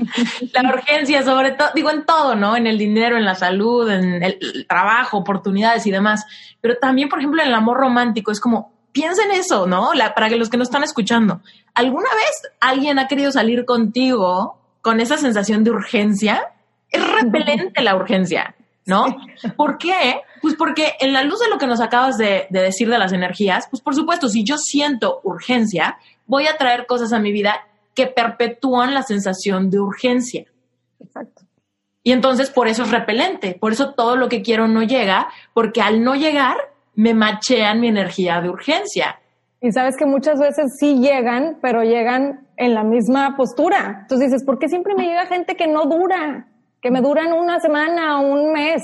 la 0.53 0.73
urgencia 0.73 1.21
sobre 1.23 1.51
todo, 1.51 1.69
digo 1.75 1.91
en 1.91 2.05
todo, 2.05 2.35
¿no? 2.35 2.55
En 2.55 2.65
el 2.65 2.77
dinero, 2.77 3.17
en 3.17 3.25
la 3.25 3.35
salud, 3.35 3.87
en 3.91 4.23
el 4.23 4.65
trabajo, 4.67 5.17
oportunidades 5.17 5.85
y 5.85 5.91
demás. 5.91 6.25
Pero 6.61 6.77
también, 6.77 7.09
por 7.09 7.19
ejemplo, 7.19 7.41
en 7.41 7.49
el 7.49 7.53
amor 7.53 7.77
romántico, 7.77 8.31
es 8.31 8.39
como, 8.39 8.73
piensa 8.93 9.23
en 9.25 9.31
eso, 9.31 9.67
¿no? 9.67 9.93
La, 9.93 10.15
para 10.15 10.29
que 10.29 10.37
los 10.37 10.49
que 10.49 10.57
nos 10.57 10.69
están 10.69 10.83
escuchando, 10.83 11.41
¿alguna 11.73 12.09
vez 12.15 12.51
alguien 12.61 12.97
ha 12.97 13.07
querido 13.07 13.31
salir 13.31 13.65
contigo 13.65 14.57
con 14.81 15.01
esa 15.01 15.17
sensación 15.17 15.65
de 15.65 15.71
urgencia? 15.71 16.53
Es 16.89 17.05
repelente 17.05 17.83
la 17.83 17.95
urgencia, 17.95 18.55
¿no? 18.85 19.05
¿Por 19.57 19.77
qué? 19.77 20.21
Pues 20.41 20.55
porque 20.55 20.93
en 21.01 21.11
la 21.11 21.23
luz 21.23 21.39
de 21.41 21.49
lo 21.49 21.57
que 21.57 21.67
nos 21.67 21.81
acabas 21.81 22.17
de, 22.17 22.47
de 22.49 22.61
decir 22.61 22.89
de 22.89 22.97
las 22.97 23.11
energías, 23.11 23.67
pues 23.69 23.81
por 23.81 23.95
supuesto, 23.95 24.29
si 24.29 24.45
yo 24.45 24.57
siento 24.57 25.19
urgencia, 25.23 25.97
voy 26.25 26.47
a 26.47 26.55
traer 26.55 26.85
cosas 26.85 27.11
a 27.11 27.19
mi 27.19 27.33
vida 27.33 27.65
que 27.99 28.07
perpetúan 28.07 28.93
la 28.93 29.03
sensación 29.03 29.69
de 29.69 29.77
urgencia. 29.77 30.45
Exacto. 31.01 31.41
Y 32.01 32.13
entonces 32.13 32.49
por 32.49 32.69
eso 32.69 32.83
es 32.83 32.91
repelente, 32.91 33.57
por 33.59 33.73
eso 33.73 33.93
todo 33.93 34.15
lo 34.15 34.29
que 34.29 34.41
quiero 34.41 34.69
no 34.69 34.83
llega, 34.83 35.27
porque 35.53 35.81
al 35.81 36.01
no 36.01 36.15
llegar 36.15 36.55
me 36.95 37.13
machean 37.13 37.81
mi 37.81 37.89
energía 37.89 38.39
de 38.39 38.49
urgencia. 38.49 39.19
Y 39.59 39.73
sabes 39.73 39.97
que 39.97 40.05
muchas 40.05 40.39
veces 40.39 40.77
sí 40.79 40.99
llegan, 41.01 41.57
pero 41.61 41.83
llegan 41.83 42.47
en 42.55 42.73
la 42.73 42.85
misma 42.85 43.35
postura. 43.35 43.99
Entonces 44.03 44.31
dices, 44.31 44.45
¿por 44.45 44.59
qué 44.59 44.69
siempre 44.69 44.95
me 44.95 45.03
llega 45.03 45.25
gente 45.25 45.57
que 45.57 45.67
no 45.67 45.83
dura? 45.83 46.47
Que 46.81 46.89
me 46.89 47.01
duran 47.01 47.33
una 47.33 47.59
semana 47.59 48.21
o 48.21 48.31
un 48.31 48.53
mes. 48.53 48.81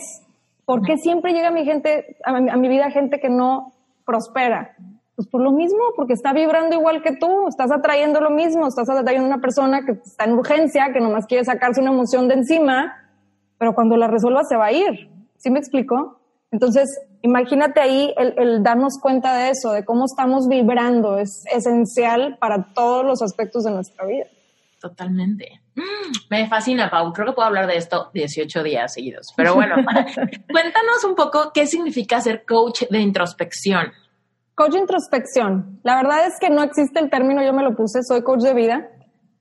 ¿Por 0.66 0.82
qué 0.82 0.98
siempre 0.98 1.32
llega 1.32 1.52
mi 1.52 1.64
gente, 1.64 2.18
a 2.26 2.38
mi, 2.38 2.50
a 2.50 2.58
mi 2.58 2.68
vida 2.68 2.92
gente 2.92 3.22
que 3.22 3.30
no 3.30 3.72
prospera? 4.06 4.76
Pues 5.16 5.28
por 5.30 5.42
lo 5.42 5.52
mismo, 5.52 5.80
porque 5.96 6.14
está 6.14 6.34
vibrando 6.34 6.76
igual 6.76 7.02
que 7.02 7.16
tú, 7.16 7.48
estás 7.48 7.72
atrayendo 7.72 8.20
lo 8.20 8.30
mismo, 8.30 8.68
estás 8.68 8.90
atrayendo 8.90 9.28
una 9.28 9.40
persona 9.40 9.86
que 9.86 9.94
está 9.94 10.26
en 10.26 10.34
urgencia, 10.34 10.92
que 10.94 11.00
nomás 11.00 11.26
quiere 11.26 11.46
sacarse 11.46 11.80
una 11.80 11.92
emoción 11.92 12.28
de 12.28 12.36
encima, 12.36 12.94
pero 13.58 13.74
cuando 13.74 13.96
la 13.96 14.08
resuelva 14.08 14.44
se 14.44 14.58
va 14.58 14.66
a 14.66 14.72
ir. 14.74 15.10
¿Sí 15.38 15.50
me 15.50 15.60
explico? 15.60 16.20
Entonces, 16.52 16.90
imagínate 17.22 17.80
ahí 17.80 18.14
el, 18.18 18.34
el, 18.38 18.64
darnos 18.64 19.00
cuenta 19.02 19.38
de 19.38 19.52
eso, 19.52 19.72
de 19.72 19.86
cómo 19.86 20.06
estamos 20.06 20.48
vibrando, 20.50 21.18
es 21.18 21.44
esencial 21.52 22.38
para 22.40 22.74
todos 22.74 23.06
los 23.06 23.22
aspectos 23.22 23.64
de 23.64 23.72
nuestra 23.72 24.06
vida. 24.06 24.26
Totalmente. 24.82 25.62
Mm, 25.76 25.82
me 26.30 26.48
fascina, 26.48 26.90
Pau. 26.90 27.12
Creo 27.12 27.28
que 27.28 27.34
puedo 27.34 27.48
hablar 27.48 27.68
de 27.68 27.78
esto 27.78 28.12
18 28.14 28.64
días 28.64 28.94
seguidos. 28.94 29.34
Pero 29.36 29.56
bueno, 29.56 29.76
cuéntanos 30.52 31.04
un 31.08 31.16
poco 31.16 31.52
qué 31.54 31.66
significa 31.66 32.22
ser 32.22 32.46
coach 32.46 32.84
de 32.90 33.00
introspección. 33.00 33.92
Coach 34.56 34.76
introspección. 34.76 35.82
La 35.84 35.98
verdad 35.98 36.28
es 36.28 36.40
que 36.40 36.50
no 36.50 36.64
existe 36.64 37.00
el 37.00 37.10
término, 37.10 37.44
yo 37.44 37.52
me 37.52 37.62
lo 37.62 37.76
puse, 37.76 38.04
soy 38.04 38.24
coach 38.24 38.42
de 38.42 38.54
vida 38.54 38.90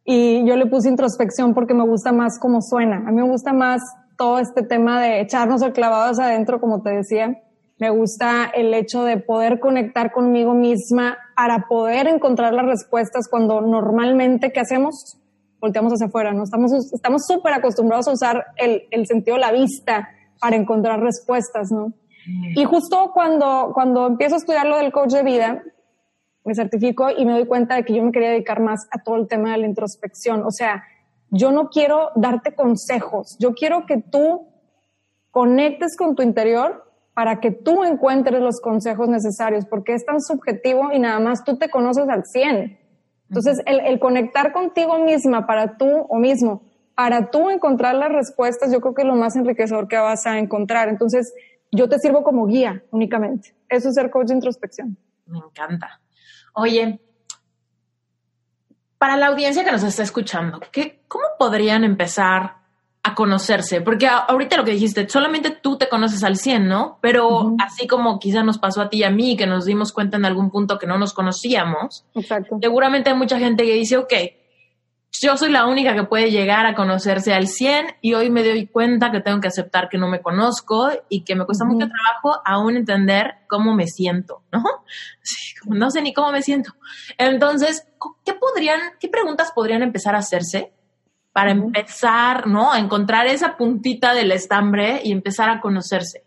y 0.05 0.45
yo 0.45 0.57
le 0.57 0.67
puse 0.67 0.89
introspección 0.89 1.55
porque 1.55 1.73
me 1.73 1.85
gusta 1.85 2.11
más 2.11 2.41
cómo 2.41 2.61
suena. 2.61 2.97
A 2.97 3.13
mí 3.13 3.23
me 3.23 3.29
gusta 3.29 3.53
más 3.53 3.81
todo 4.19 4.41
este 4.41 4.65
tema 4.65 5.01
de 5.01 5.21
echarnos 5.21 5.63
el 5.63 5.73
clavado 5.73 6.11
hacia 6.11 6.25
adentro, 6.25 6.61
como 6.61 6.83
te 6.83 6.91
decía. 6.91 7.41
Me 7.79 7.91
gusta 7.91 8.47
el 8.55 8.75
hecho 8.75 9.05
de 9.05 9.19
poder 9.19 9.61
conectar 9.61 10.11
conmigo 10.11 10.53
misma 10.53 11.17
para 11.37 11.69
poder 11.69 12.09
encontrar 12.09 12.53
las 12.53 12.67
respuestas 12.67 13.29
cuando 13.29 13.61
normalmente, 13.61 14.51
¿qué 14.51 14.59
hacemos? 14.59 15.17
Volteamos 15.61 15.93
hacia 15.93 16.07
afuera, 16.07 16.33
¿no? 16.33 16.43
Estamos 16.43 17.25
súper 17.25 17.53
acostumbrados 17.53 18.09
a 18.09 18.13
usar 18.13 18.47
el, 18.57 18.83
el 18.91 19.07
sentido 19.07 19.37
de 19.37 19.43
la 19.43 19.53
vista 19.53 20.09
para 20.41 20.57
encontrar 20.57 21.01
respuestas, 21.01 21.71
¿no? 21.71 21.93
Y 22.27 22.65
justo 22.65 23.11
cuando, 23.13 23.73
cuando 23.75 24.07
empiezo 24.07 24.37
a 24.37 24.39
estudiar 24.39 24.67
lo 24.67 24.79
del 24.79 24.93
coach 24.93 25.13
de 25.13 25.23
vida, 25.23 25.63
me 26.45 26.55
certifico 26.55 27.11
y 27.11 27.25
me 27.25 27.33
doy 27.33 27.47
cuenta 27.47 27.77
de 27.77 27.85
que 27.85 27.95
yo 27.95 28.03
me 28.03 28.13
quería 28.13 28.31
dedicar 28.31 28.61
más 28.61 28.87
a 28.91 29.03
todo 29.03 29.17
el 29.17 29.29
tema 29.29 29.53
de 29.53 29.59
la 29.59 29.67
introspección. 29.67 30.45
O 30.45 30.51
sea, 30.51 30.85
yo 31.31 31.51
no 31.51 31.69
quiero 31.69 32.11
darte 32.15 32.55
consejos, 32.55 33.37
yo 33.41 33.55
quiero 33.55 33.87
que 33.87 34.01
tú 34.01 34.49
conectes 35.31 35.97
con 35.97 36.15
tu 36.15 36.23
interior 36.23 36.85
para 37.15 37.41
que 37.41 37.51
tú 37.51 37.85
encuentres 37.85 38.41
los 38.41 38.61
consejos 38.61 39.09
necesarios, 39.09 39.65
porque 39.67 39.95
es 39.95 40.05
tan 40.05 40.21
subjetivo 40.21 40.93
y 40.93 40.99
nada 40.99 41.21
más 41.21 41.45
tú 41.45 41.57
te 41.57 41.71
conoces 41.71 42.09
al 42.09 42.25
100. 42.25 42.79
Entonces, 43.29 43.61
el, 43.67 43.81
el 43.81 43.99
conectar 43.99 44.53
contigo 44.53 44.99
misma 44.99 45.47
para 45.47 45.77
tú 45.77 45.89
o 46.09 46.19
mismo, 46.19 46.63
para 46.95 47.31
tú 47.31 47.51
encontrar 47.51 47.95
las 47.95 48.13
respuestas, 48.13 48.73
yo 48.73 48.81
creo 48.81 48.95
que 48.95 49.03
es 49.03 49.09
lo 49.09 49.17
más 49.17 49.35
enriquecedor 49.37 49.89
que 49.89 49.97
vas 49.97 50.27
a 50.27 50.39
encontrar. 50.39 50.89
Entonces, 50.89 51.33
yo 51.75 51.89
te 51.89 51.99
sirvo 51.99 52.23
como 52.23 52.47
guía 52.47 52.83
únicamente. 52.91 53.55
Eso 53.69 53.89
es 53.89 53.95
ser 53.95 54.11
coach 54.11 54.29
de 54.29 54.35
introspección. 54.35 54.97
Me 55.27 55.39
encanta. 55.39 56.01
Oye, 56.55 57.01
para 58.99 59.17
la 59.17 59.27
audiencia 59.27 59.65
que 59.65 59.73
nos 59.73 59.83
está 59.83 60.03
escuchando, 60.03 60.61
¿qué, 60.73 61.03
¿cómo 61.09 61.25
podrían 61.39 61.85
empezar 61.85 62.57
a 63.03 63.15
conocerse? 63.15 63.81
Porque 63.81 64.07
ahorita 64.07 64.57
lo 64.57 64.65
que 64.65 64.71
dijiste, 64.71 65.09
solamente 65.09 65.51
tú 65.51 65.77
te 65.77 65.89
conoces 65.89 66.25
al 66.25 66.37
100, 66.37 66.69
¿no? 66.69 66.99
Pero 67.03 67.55
así 67.59 67.87
como 67.87 68.19
quizá 68.19 68.43
nos 68.43 68.59
pasó 68.59 68.81
a 68.81 68.89
ti 68.89 68.99
y 68.99 69.05
a 69.05 69.11
mí, 69.11 69.37
que 69.37 69.47
nos 69.47 69.67
dimos 69.67 69.93
cuenta 69.93 70.17
en 70.17 70.25
algún 70.25 70.51
punto 70.51 70.79
que 70.79 70.87
no 70.87 70.97
nos 70.97 71.13
conocíamos, 71.13 72.07
Exacto. 72.15 72.59
seguramente 72.61 73.11
hay 73.11 73.17
mucha 73.17 73.39
gente 73.39 73.65
que 73.65 73.75
dice, 73.75 73.99
ok, 73.99 74.13
yo 75.23 75.37
soy 75.37 75.51
la 75.51 75.67
única 75.67 75.95
que 75.95 76.05
puede 76.05 76.31
llegar 76.31 76.67
a 76.67 76.75
conocerse 76.75 77.33
al 77.33 77.47
100 77.47 77.97
y 78.01 78.15
hoy 78.15 78.31
me 78.31 78.43
doy 78.43 78.67
cuenta 78.67 79.11
que 79.11 79.21
tengo 79.21 79.41
que 79.41 79.49
aceptar 79.49 79.89
que 79.89 79.99
no 79.99 80.09
me 80.09 80.21
conozco 80.21 80.91
y 81.09 81.25
que 81.25 81.35
me 81.35 81.45
cuesta 81.45 81.65
uh 81.65 81.69
-huh. 81.69 81.75
mucho 81.75 81.89
trabajo 81.89 82.43
aún 82.45 82.77
entender 82.77 83.37
cómo 83.49 83.75
me 83.75 83.87
siento, 83.87 84.43
¿no? 84.53 84.63
Sí, 85.23 85.55
no 85.67 85.91
sé 85.91 86.03
ni 86.03 86.13
cómo 86.13 86.33
me 86.33 86.43
siento. 86.43 86.73
Entonces, 87.17 87.87
¿qué 88.25 88.35
podrían, 88.35 88.81
qué 89.01 89.09
preguntas 89.09 89.53
podrían 89.55 89.83
empezar 89.83 90.15
a 90.15 90.19
hacerse 90.19 90.73
para 91.33 91.53
uh 91.53 91.57
-huh. 91.57 91.65
empezar, 91.65 92.47
¿no? 92.47 92.73
A 92.73 92.79
encontrar 92.79 93.27
esa 93.27 93.57
puntita 93.57 94.15
del 94.15 94.33
estambre 94.33 95.01
y 95.05 95.13
empezar 95.13 95.49
a 95.49 95.61
conocerse? 95.61 96.25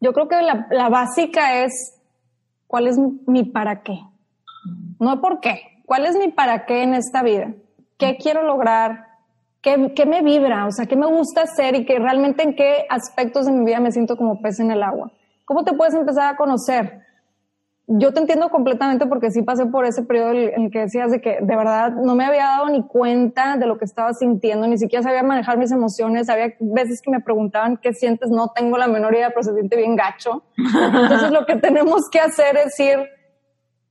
Yo 0.00 0.12
creo 0.12 0.28
que 0.28 0.40
la, 0.42 0.66
la 0.70 0.88
básica 0.88 1.62
es, 1.62 2.00
¿cuál 2.66 2.86
es 2.86 2.96
mi 3.26 3.44
para 3.44 3.82
qué? 3.82 4.00
No 4.98 5.20
por 5.20 5.40
qué. 5.40 5.82
¿Cuál 5.86 6.06
es 6.06 6.16
mi 6.16 6.28
para 6.28 6.66
qué 6.66 6.82
en 6.82 6.94
esta 6.94 7.22
vida? 7.22 7.52
¿Qué 8.00 8.16
quiero 8.16 8.42
lograr? 8.42 9.10
qué, 9.62 9.92
qué 9.94 10.06
me 10.06 10.22
vibra, 10.22 10.66
o 10.66 10.70
sea, 10.70 10.86
qué 10.86 10.96
me 10.96 11.06
gusta 11.06 11.42
hacer 11.42 11.74
y 11.74 11.84
que 11.84 11.98
realmente 11.98 12.42
en 12.42 12.56
qué 12.56 12.86
aspectos 12.88 13.46
de 13.46 13.52
mi 13.52 13.64
vida 13.64 13.80
me 13.80 13.92
siento 13.92 14.16
como 14.16 14.40
pez 14.40 14.58
en 14.58 14.70
el 14.70 14.82
agua. 14.82 15.12
¿Cómo 15.44 15.64
te 15.64 15.74
puedes 15.74 15.94
empezar 15.94 16.32
a 16.32 16.36
conocer? 16.36 17.02
yo 17.92 18.12
te 18.12 18.20
entiendo 18.20 18.50
completamente 18.50 19.06
porque 19.06 19.32
sí 19.32 19.42
pasé 19.42 19.66
por 19.66 19.84
ese 19.84 20.04
periodo 20.04 20.30
en 20.30 20.62
el 20.62 20.70
que 20.70 20.78
decías 20.78 21.10
de 21.10 21.20
que 21.20 21.38
de 21.40 21.56
verdad 21.56 21.90
no 21.90 22.14
me 22.14 22.24
había 22.24 22.44
dado 22.44 22.68
ni 22.68 22.86
cuenta 22.86 23.56
de 23.56 23.66
lo 23.66 23.78
que 23.78 23.84
estaba 23.84 24.14
sintiendo, 24.14 24.68
ni 24.68 24.78
siquiera 24.78 25.02
sabía 25.02 25.24
manejar 25.24 25.58
mis 25.58 25.72
emociones. 25.72 26.28
Había 26.28 26.54
veces 26.60 27.02
que 27.02 27.10
me 27.10 27.18
preguntaban 27.18 27.78
qué 27.78 27.92
sientes, 27.92 28.30
no 28.30 28.52
tengo 28.54 28.78
la 28.78 28.86
menor 28.86 29.12
idea, 29.14 29.30
pero 29.30 29.42
se 29.42 29.54
siente 29.54 29.76
bien 29.76 29.96
gacho. 29.96 30.44
Entonces 30.56 31.32
lo 31.32 31.44
que 31.46 31.56
tenemos 31.60 32.08
que 32.12 32.20
hacer 32.20 32.56
es 32.58 32.78
ir 32.78 33.08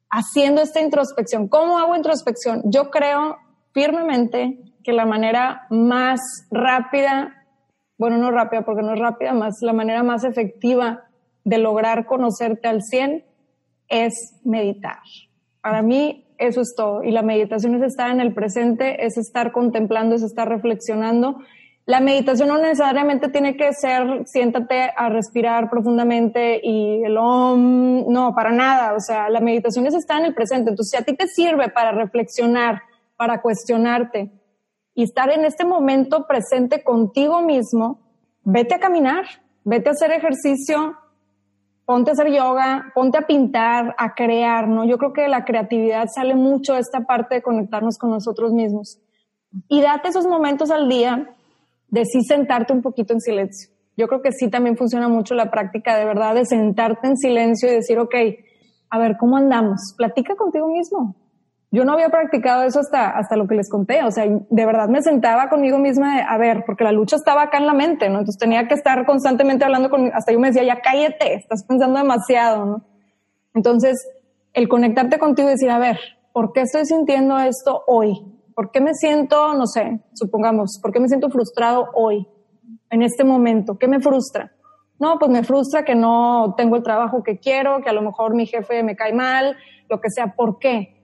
haciendo 0.10 0.62
esta 0.62 0.80
introspección. 0.80 1.50
¿Cómo 1.50 1.78
hago 1.78 1.94
introspección? 1.94 2.62
Yo 2.72 2.92
creo 2.92 3.36
firmemente 3.74 4.60
que 4.84 4.94
la 4.94 5.06
manera 5.06 5.68
más 5.70 6.20
rápida, 6.52 7.46
bueno, 7.98 8.18
no 8.18 8.32
rápida 8.32 8.64
porque 8.64 8.82
no 8.82 8.94
es 8.94 9.00
rápida, 9.00 9.34
más 9.34 9.62
la 9.62 9.74
manera 9.74 10.04
más 10.04 10.24
efectiva 10.24 11.04
de 11.44 11.58
lograr 11.58 12.06
conocerte 12.06 12.68
al 12.68 12.82
100 12.84 13.26
es 13.88 14.40
meditar. 14.44 15.00
Para 15.62 15.82
mí 15.82 16.26
eso 16.38 16.62
es 16.62 16.74
todo. 16.76 17.04
Y 17.04 17.12
la 17.12 17.22
meditación 17.22 17.76
es 17.76 17.82
estar 17.82 18.10
en 18.10 18.22
el 18.22 18.34
presente, 18.34 19.06
es 19.06 19.18
estar 19.18 19.52
contemplando, 19.52 20.16
es 20.16 20.24
estar 20.24 20.48
reflexionando. 20.48 21.40
La 21.86 22.00
meditación 22.00 22.50
no 22.50 22.60
necesariamente 22.60 23.30
tiene 23.30 23.58
que 23.58 23.74
ser 23.74 24.24
siéntate 24.26 24.92
a 24.96 25.10
respirar 25.10 25.70
profundamente 25.70 26.62
y 26.64 27.04
el 27.04 27.18
om, 27.18 28.06
no, 28.08 28.34
para 28.36 28.52
nada. 28.52 28.94
O 28.94 29.00
sea, 29.00 29.30
la 29.30 29.40
meditación 29.40 29.88
es 29.88 29.96
estar 29.96 30.20
en 30.20 30.28
el 30.28 30.36
presente. 30.36 30.70
Entonces, 30.70 30.92
si 30.92 30.98
a 31.02 31.06
ti 31.06 31.16
te 31.16 31.28
sirve 31.28 31.70
para 31.70 31.92
reflexionar, 31.92 32.84
para 33.20 33.42
cuestionarte 33.42 34.32
y 34.96 35.04
estar 35.04 35.30
en 35.30 35.44
este 35.44 35.66
momento 35.66 36.26
presente 36.26 36.86
contigo 36.86 37.42
mismo, 37.42 38.00
vete 38.46 38.76
a 38.76 38.80
caminar, 38.80 39.26
vete 39.66 39.90
a 39.90 39.92
hacer 39.92 40.12
ejercicio, 40.12 40.96
ponte 41.84 42.12
a 42.12 42.14
hacer 42.14 42.32
yoga, 42.32 42.94
ponte 42.96 43.18
a 43.18 43.28
pintar, 43.28 43.94
a 43.98 44.14
crear, 44.16 44.70
¿no? 44.70 44.86
Yo 44.86 44.98
creo 44.98 45.12
que 45.12 45.28
la 45.28 45.44
creatividad 45.44 46.08
sale 46.08 46.34
mucho 46.34 46.78
esta 46.78 47.02
parte 47.02 47.36
de 47.36 47.42
conectarnos 47.42 47.98
con 47.98 48.10
nosotros 48.10 48.54
mismos. 48.54 49.02
Y 49.68 49.82
date 49.82 50.08
esos 50.08 50.26
momentos 50.26 50.72
al 50.72 50.88
día 50.88 51.36
de 51.90 52.06
sí 52.06 52.24
sentarte 52.24 52.72
un 52.72 52.82
poquito 52.82 53.12
en 53.12 53.20
silencio. 53.20 53.70
Yo 53.98 54.08
creo 54.08 54.22
que 54.22 54.32
sí 54.32 54.50
también 54.50 54.78
funciona 54.78 55.10
mucho 55.10 55.36
la 55.36 55.52
práctica 55.52 55.98
de 55.98 56.06
verdad 56.06 56.36
de 56.36 56.46
sentarte 56.46 57.06
en 57.06 57.18
silencio 57.18 57.68
y 57.68 57.76
decir, 57.76 58.00
ok, 58.00 58.16
a 58.92 58.98
ver, 58.98 59.18
¿cómo 59.20 59.36
andamos? 59.36 59.94
Platica 59.98 60.38
contigo 60.38 60.70
mismo. 60.70 61.16
Yo 61.72 61.86
no 61.86 61.94
había 61.94 62.10
practicado 62.10 62.64
eso 62.64 62.80
hasta, 62.80 63.10
hasta 63.10 63.36
lo 63.36 63.48
que 63.48 63.56
les 63.56 63.70
conté. 63.70 64.04
O 64.04 64.12
sea, 64.12 64.26
de 64.26 64.66
verdad 64.66 64.88
me 64.90 65.02
sentaba 65.02 65.50
conmigo 65.50 65.78
misma 65.78 66.16
de, 66.16 66.22
a 66.24 66.38
ver, 66.38 66.64
porque 66.66 66.84
la 66.84 66.92
lucha 66.92 67.16
estaba 67.16 67.44
acá 67.44 67.60
en 67.60 67.68
la 67.68 67.74
mente, 67.74 68.10
¿no? 68.10 68.20
Entonces 68.20 68.40
tenía 68.40 68.68
que 68.68 68.74
estar 68.74 69.06
constantemente 69.06 69.66
hablando 69.66 69.90
con, 69.90 70.12
hasta 70.14 70.32
yo 70.32 70.40
me 70.40 70.48
decía, 70.48 70.64
ya 70.64 70.82
cállate, 70.82 71.36
estás 71.36 71.64
pensando 71.68 72.00
demasiado, 72.00 72.66
¿no? 72.66 72.86
Entonces, 73.54 74.08
el 74.54 74.68
conectarte 74.68 75.20
contigo 75.20 75.48
y 75.48 75.52
decir, 75.52 75.70
a 75.70 75.78
ver, 75.78 76.00
¿por 76.34 76.54
qué 76.54 76.62
estoy 76.62 76.86
sintiendo 76.86 77.38
esto 77.40 77.84
hoy? 77.86 78.14
¿Por 78.56 78.72
qué 78.72 78.82
me 78.82 78.94
siento, 78.94 79.54
no 79.54 79.68
sé, 79.68 80.02
supongamos, 80.14 80.80
¿por 80.82 80.92
qué 80.92 81.00
me 81.00 81.08
siento 81.08 81.30
frustrado 81.30 81.88
hoy, 81.94 82.28
en 82.90 83.04
este 83.04 83.24
momento? 83.24 83.78
¿Qué 83.78 83.88
me 83.88 84.00
frustra? 84.00 84.52
No, 85.00 85.18
pues 85.18 85.32
me 85.32 85.44
frustra 85.44 85.86
que 85.86 85.96
no 85.96 86.56
tengo 86.58 86.76
el 86.76 86.84
trabajo 86.84 87.24
que 87.24 87.38
quiero, 87.38 87.82
que 87.82 87.90
a 87.90 87.94
lo 87.94 88.02
mejor 88.02 88.36
mi 88.36 88.46
jefe 88.46 88.84
me 88.84 88.96
cae 88.96 89.14
mal, 89.14 89.56
lo 89.88 90.02
que 90.02 90.10
sea. 90.10 90.36
¿Por 90.36 90.60
qué? 90.60 90.99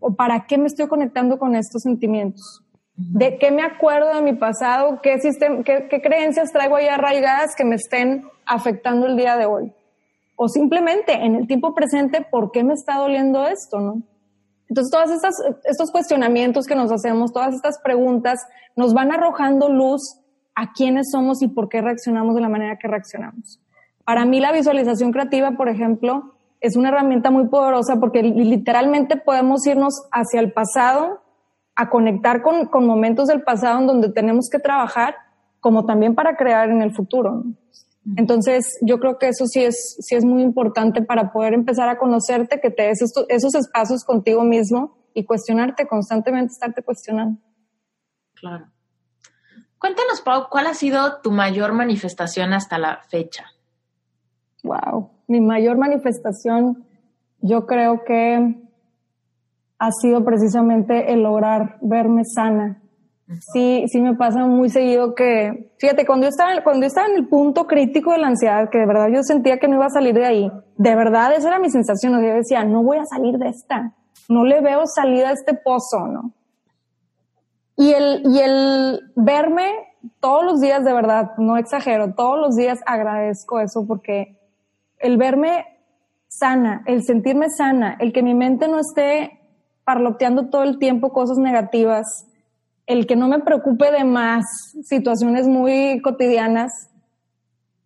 O 0.00 0.14
para 0.14 0.46
qué 0.46 0.58
me 0.58 0.66
estoy 0.66 0.88
conectando 0.88 1.38
con 1.38 1.54
estos 1.54 1.82
sentimientos. 1.82 2.62
¿De 2.96 3.38
qué 3.38 3.50
me 3.50 3.62
acuerdo 3.62 4.14
de 4.14 4.20
mi 4.20 4.34
pasado? 4.34 5.00
¿Qué, 5.02 5.18
qué, 5.64 6.02
creencias 6.02 6.52
traigo 6.52 6.76
ahí 6.76 6.86
arraigadas 6.86 7.54
que 7.56 7.64
me 7.64 7.76
estén 7.76 8.24
afectando 8.44 9.06
el 9.06 9.16
día 9.16 9.36
de 9.36 9.46
hoy? 9.46 9.72
O 10.36 10.48
simplemente 10.48 11.12
en 11.12 11.34
el 11.34 11.46
tiempo 11.46 11.74
presente, 11.74 12.26
¿por 12.30 12.50
qué 12.50 12.62
me 12.62 12.74
está 12.74 12.96
doliendo 12.96 13.46
esto? 13.46 13.80
¿no? 13.80 14.02
Entonces, 14.68 14.90
todos 14.92 15.10
estas, 15.10 15.34
estos 15.64 15.90
cuestionamientos 15.90 16.66
que 16.66 16.74
nos 16.74 16.92
hacemos, 16.92 17.32
todas 17.32 17.54
estas 17.54 17.78
preguntas, 17.82 18.46
nos 18.76 18.92
van 18.92 19.12
arrojando 19.12 19.70
luz 19.70 20.20
a 20.54 20.72
quiénes 20.72 21.10
somos 21.10 21.42
y 21.42 21.48
por 21.48 21.68
qué 21.68 21.80
reaccionamos 21.80 22.34
de 22.34 22.42
la 22.42 22.48
manera 22.48 22.76
que 22.76 22.86
reaccionamos. 22.86 23.60
Para 24.04 24.26
mí, 24.26 24.40
la 24.40 24.52
visualización 24.52 25.10
creativa, 25.10 25.52
por 25.52 25.68
ejemplo, 25.68 26.34
es 26.60 26.76
una 26.76 26.90
herramienta 26.90 27.30
muy 27.30 27.48
poderosa 27.48 27.96
porque 27.96 28.22
literalmente 28.22 29.16
podemos 29.16 29.66
irnos 29.66 30.02
hacia 30.12 30.40
el 30.40 30.52
pasado, 30.52 31.22
a 31.74 31.88
conectar 31.88 32.42
con, 32.42 32.66
con, 32.66 32.86
momentos 32.86 33.28
del 33.28 33.42
pasado 33.42 33.80
en 33.80 33.86
donde 33.86 34.10
tenemos 34.10 34.50
que 34.50 34.58
trabajar, 34.58 35.16
como 35.60 35.86
también 35.86 36.14
para 36.14 36.36
crear 36.36 36.68
en 36.68 36.82
el 36.82 36.92
futuro. 36.92 37.44
Entonces, 38.16 38.78
yo 38.82 38.98
creo 38.98 39.18
que 39.18 39.28
eso 39.28 39.46
sí 39.46 39.62
es, 39.62 39.96
sí 40.00 40.14
es 40.14 40.24
muy 40.24 40.42
importante 40.42 41.02
para 41.02 41.32
poder 41.32 41.54
empezar 41.54 41.88
a 41.88 41.98
conocerte, 41.98 42.60
que 42.60 42.70
te 42.70 42.82
des 42.82 43.02
esos 43.28 43.54
espacios 43.54 44.04
contigo 44.04 44.42
mismo 44.42 44.98
y 45.14 45.24
cuestionarte 45.24 45.86
constantemente, 45.86 46.52
estarte 46.52 46.82
cuestionando. 46.82 47.40
Claro. 48.34 48.66
Cuéntanos, 49.78 50.20
Pau, 50.20 50.48
¿cuál 50.50 50.66
ha 50.66 50.74
sido 50.74 51.20
tu 51.22 51.30
mayor 51.30 51.72
manifestación 51.72 52.52
hasta 52.52 52.78
la 52.78 53.00
fecha? 53.08 53.46
Wow 54.62 55.19
mi 55.30 55.40
mayor 55.40 55.78
manifestación 55.78 56.84
yo 57.40 57.64
creo 57.64 58.02
que 58.04 58.56
ha 59.78 59.92
sido 59.92 60.24
precisamente 60.24 61.12
el 61.12 61.22
lograr 61.22 61.78
verme 61.80 62.24
sana. 62.24 62.82
Sí, 63.52 63.84
sí 63.86 64.00
me 64.00 64.16
pasa 64.16 64.44
muy 64.44 64.70
seguido 64.70 65.14
que, 65.14 65.72
fíjate, 65.78 66.04
cuando 66.04 66.24
yo 66.24 66.30
estaba, 66.30 66.50
cuando 66.64 66.80
yo 66.82 66.88
estaba 66.88 67.06
en 67.06 67.14
el 67.14 67.28
punto 67.28 67.68
crítico 67.68 68.10
de 68.10 68.18
la 68.18 68.26
ansiedad, 68.26 68.68
que 68.70 68.78
de 68.78 68.86
verdad 68.86 69.06
yo 69.06 69.22
sentía 69.22 69.58
que 69.58 69.68
no 69.68 69.76
iba 69.76 69.86
a 69.86 69.90
salir 69.90 70.14
de 70.14 70.26
ahí, 70.26 70.52
de 70.76 70.96
verdad 70.96 71.32
esa 71.32 71.46
era 71.46 71.60
mi 71.60 71.70
sensación, 71.70 72.12
yo 72.20 72.34
decía, 72.34 72.64
no 72.64 72.82
voy 72.82 72.98
a 72.98 73.06
salir 73.06 73.38
de 73.38 73.50
esta, 73.50 73.94
no 74.28 74.44
le 74.44 74.60
veo 74.60 74.82
salida 74.84 75.28
a 75.28 75.32
este 75.32 75.54
pozo, 75.54 76.08
¿no? 76.08 76.32
Y 77.76 77.92
el, 77.92 78.22
y 78.24 78.40
el 78.40 79.00
verme 79.14 79.70
todos 80.18 80.44
los 80.44 80.60
días, 80.60 80.84
de 80.84 80.92
verdad, 80.92 81.30
no 81.38 81.56
exagero, 81.56 82.14
todos 82.14 82.36
los 82.36 82.56
días 82.56 82.80
agradezco 82.84 83.60
eso 83.60 83.86
porque 83.86 84.39
el 85.00 85.16
verme 85.16 85.66
sana, 86.28 86.82
el 86.86 87.02
sentirme 87.02 87.50
sana, 87.50 87.96
el 87.98 88.12
que 88.12 88.22
mi 88.22 88.34
mente 88.34 88.68
no 88.68 88.78
esté 88.78 89.40
parloteando 89.84 90.48
todo 90.48 90.62
el 90.62 90.78
tiempo 90.78 91.12
cosas 91.12 91.38
negativas, 91.38 92.26
el 92.86 93.06
que 93.06 93.16
no 93.16 93.28
me 93.28 93.40
preocupe 93.40 93.90
de 93.90 94.04
más 94.04 94.44
situaciones 94.82 95.48
muy 95.48 96.00
cotidianas, 96.02 96.90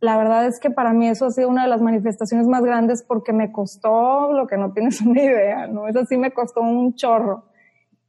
la 0.00 0.18
verdad 0.18 0.46
es 0.46 0.60
que 0.60 0.70
para 0.70 0.92
mí 0.92 1.08
eso 1.08 1.26
ha 1.26 1.30
sido 1.30 1.48
una 1.48 1.62
de 1.62 1.68
las 1.68 1.80
manifestaciones 1.80 2.46
más 2.46 2.62
grandes 2.62 3.02
porque 3.02 3.32
me 3.32 3.50
costó 3.50 4.32
lo 4.32 4.46
que 4.46 4.58
no 4.58 4.72
tienes 4.72 5.00
una 5.06 5.22
idea, 5.22 5.66
¿no? 5.66 5.88
Eso 5.88 6.04
sí 6.04 6.18
me 6.18 6.32
costó 6.32 6.60
un 6.60 6.94
chorro. 6.94 7.44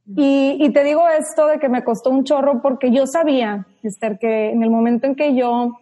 Y, 0.06 0.58
y 0.60 0.72
te 0.72 0.84
digo 0.84 1.02
esto 1.08 1.48
de 1.48 1.58
que 1.58 1.68
me 1.68 1.82
costó 1.82 2.10
un 2.10 2.24
chorro 2.24 2.60
porque 2.62 2.92
yo 2.92 3.06
sabía, 3.06 3.66
Esther, 3.82 4.18
que 4.18 4.50
en 4.50 4.62
el 4.62 4.70
momento 4.70 5.06
en 5.06 5.16
que 5.16 5.34
yo 5.34 5.72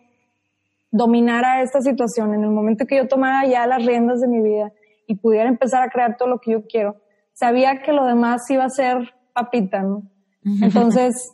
dominara 0.94 1.60
esta 1.60 1.82
situación, 1.82 2.34
en 2.34 2.44
el 2.44 2.50
momento 2.50 2.86
que 2.86 2.96
yo 2.96 3.08
tomara 3.08 3.44
ya 3.48 3.66
las 3.66 3.84
riendas 3.84 4.20
de 4.20 4.28
mi 4.28 4.40
vida 4.40 4.72
y 5.08 5.16
pudiera 5.16 5.48
empezar 5.48 5.82
a 5.82 5.90
crear 5.90 6.16
todo 6.16 6.28
lo 6.28 6.38
que 6.38 6.52
yo 6.52 6.66
quiero, 6.68 6.94
sabía 7.32 7.82
que 7.82 7.92
lo 7.92 8.06
demás 8.06 8.48
iba 8.48 8.64
a 8.64 8.70
ser 8.70 9.12
papita, 9.32 9.82
¿no? 9.82 10.04
Entonces, 10.62 11.32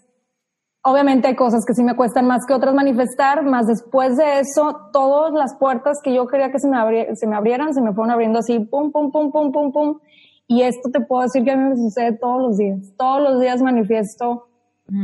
obviamente 0.83 1.29
hay 1.29 1.37
cosas 1.37 1.67
que 1.67 1.75
sí 1.75 1.85
me 1.85 1.95
cuestan 1.95 2.27
más 2.27 2.47
que 2.47 2.55
otras 2.55 2.75
manifestar, 2.75 3.45
más 3.45 3.67
después 3.67 4.17
de 4.17 4.41
eso, 4.41 4.89
todas 4.95 5.35
las 5.35 5.55
puertas 5.57 5.99
que 6.03 6.15
yo 6.15 6.27
quería 6.27 6.51
que 6.51 6.59
se 6.59 6.67
me, 6.67 7.15
se 7.15 7.27
me 7.27 7.37
abrieran, 7.37 7.75
se 7.75 7.83
me 7.83 7.93
fueron 7.93 8.13
abriendo 8.13 8.39
así, 8.39 8.61
pum, 8.61 8.91
pum, 8.91 9.13
pum, 9.13 9.31
pum, 9.31 9.53
pum, 9.53 9.73
pum. 9.73 9.99
Y 10.47 10.63
esto 10.63 10.89
te 10.91 11.03
puedo 11.03 11.23
decir 11.23 11.45
que 11.45 11.51
a 11.51 11.57
mí 11.57 11.69
me 11.69 11.77
sucede 11.77 12.17
todos 12.17 12.41
los 12.41 12.57
días. 12.57 12.79
Todos 12.97 13.21
los 13.21 13.41
días 13.41 13.61
manifiesto 13.61 14.47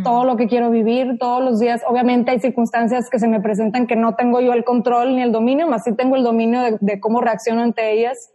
todo 0.02 0.24
lo 0.24 0.36
que 0.36 0.48
quiero 0.48 0.70
vivir 0.70 1.18
todos 1.18 1.42
los 1.42 1.60
días. 1.60 1.82
Obviamente 1.86 2.30
hay 2.30 2.40
circunstancias 2.40 3.08
que 3.08 3.18
se 3.18 3.28
me 3.28 3.40
presentan 3.40 3.86
que 3.86 3.96
no 3.96 4.14
tengo 4.14 4.40
yo 4.40 4.52
el 4.52 4.64
control 4.64 5.14
ni 5.14 5.22
el 5.22 5.32
dominio, 5.32 5.68
más 5.68 5.84
sí 5.84 5.94
tengo 5.94 6.16
el 6.16 6.24
dominio 6.24 6.60
de, 6.80 7.00
cómo 7.00 7.20
reacciono 7.20 7.62
ante 7.62 7.92
ellas. 7.92 8.32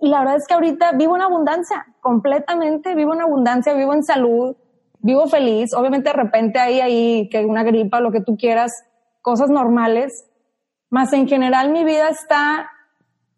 Y 0.00 0.08
la 0.08 0.20
verdad 0.20 0.36
es 0.36 0.46
que 0.46 0.54
ahorita 0.54 0.92
vivo 0.92 1.16
en 1.16 1.22
abundancia, 1.22 1.86
completamente 2.00 2.94
vivo 2.94 3.14
en 3.14 3.20
abundancia, 3.20 3.74
vivo 3.74 3.94
en 3.94 4.02
salud, 4.02 4.56
vivo 5.00 5.26
feliz. 5.26 5.74
Obviamente 5.74 6.10
de 6.10 6.16
repente 6.16 6.58
hay 6.58 6.80
ahí 6.80 7.28
que 7.30 7.44
una 7.44 7.62
gripa, 7.62 8.00
lo 8.00 8.10
que 8.10 8.20
tú 8.20 8.36
quieras, 8.36 8.84
cosas 9.22 9.50
normales. 9.50 10.26
Más 10.90 11.12
en 11.12 11.28
general 11.28 11.70
mi 11.70 11.84
vida 11.84 12.08
está 12.08 12.70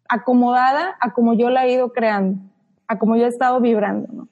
acomodada 0.09 0.95
a 1.01 1.13
como 1.13 1.33
yo 1.33 1.49
la 1.49 1.65
he 1.65 1.73
ido 1.73 1.91
creando, 1.91 2.39
a 2.87 2.97
como 2.97 3.15
yo 3.15 3.25
he 3.25 3.29
estado 3.29 3.59
vibrando, 3.59 4.07
¿no? 4.13 4.29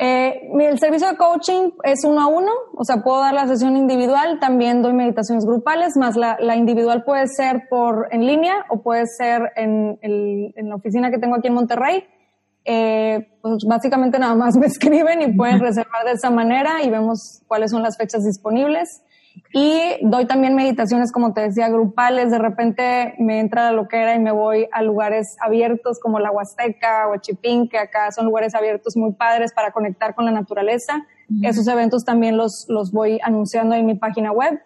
Eh, 0.00 0.48
el 0.60 0.78
servicio 0.78 1.08
de 1.08 1.16
coaching 1.16 1.70
es 1.82 2.04
uno 2.04 2.20
a 2.20 2.28
uno, 2.28 2.52
o 2.76 2.84
sea, 2.84 3.02
puedo 3.02 3.18
dar 3.18 3.34
la 3.34 3.48
sesión 3.48 3.76
individual, 3.76 4.38
también 4.38 4.80
doy 4.80 4.92
meditaciones 4.92 5.44
grupales, 5.44 5.96
más 5.96 6.16
la, 6.16 6.36
la 6.38 6.54
individual 6.54 7.02
puede 7.02 7.26
ser 7.26 7.68
por 7.68 8.06
en 8.12 8.24
línea 8.24 8.64
o 8.68 8.80
puede 8.80 9.06
ser 9.06 9.52
en, 9.56 9.98
el, 10.02 10.52
en 10.54 10.68
la 10.68 10.76
oficina 10.76 11.10
que 11.10 11.18
tengo 11.18 11.34
aquí 11.34 11.48
en 11.48 11.54
Monterrey. 11.54 12.04
Eh, 12.64 13.26
pues 13.40 13.64
básicamente 13.66 14.18
nada 14.18 14.34
más 14.34 14.56
me 14.58 14.66
escriben 14.66 15.22
y 15.22 15.32
pueden 15.32 15.58
reservar 15.58 16.04
de 16.04 16.12
esa 16.12 16.30
manera 16.30 16.82
y 16.84 16.90
vemos 16.90 17.42
cuáles 17.48 17.72
son 17.72 17.82
las 17.82 17.96
fechas 17.96 18.24
disponibles. 18.24 19.02
Y 19.52 19.98
doy 20.02 20.26
también 20.26 20.54
meditaciones, 20.54 21.12
como 21.12 21.32
te 21.32 21.42
decía, 21.42 21.68
grupales. 21.68 22.30
De 22.30 22.38
repente 22.38 23.14
me 23.18 23.40
entra 23.40 23.64
la 23.64 23.72
loquera 23.72 24.14
y 24.14 24.18
me 24.18 24.32
voy 24.32 24.68
a 24.72 24.82
lugares 24.82 25.36
abiertos 25.40 25.98
como 26.00 26.18
la 26.18 26.30
Huasteca 26.30 27.08
o 27.08 27.16
Chipín, 27.16 27.68
que 27.68 27.78
acá 27.78 28.10
son 28.12 28.26
lugares 28.26 28.54
abiertos 28.54 28.96
muy 28.96 29.12
padres 29.12 29.52
para 29.52 29.72
conectar 29.72 30.14
con 30.14 30.24
la 30.24 30.30
naturaleza. 30.30 31.06
Esos 31.42 31.66
eventos 31.68 32.04
también 32.04 32.36
los, 32.36 32.66
los 32.68 32.92
voy 32.92 33.18
anunciando 33.22 33.74
en 33.74 33.86
mi 33.86 33.94
página 33.94 34.32
web. 34.32 34.60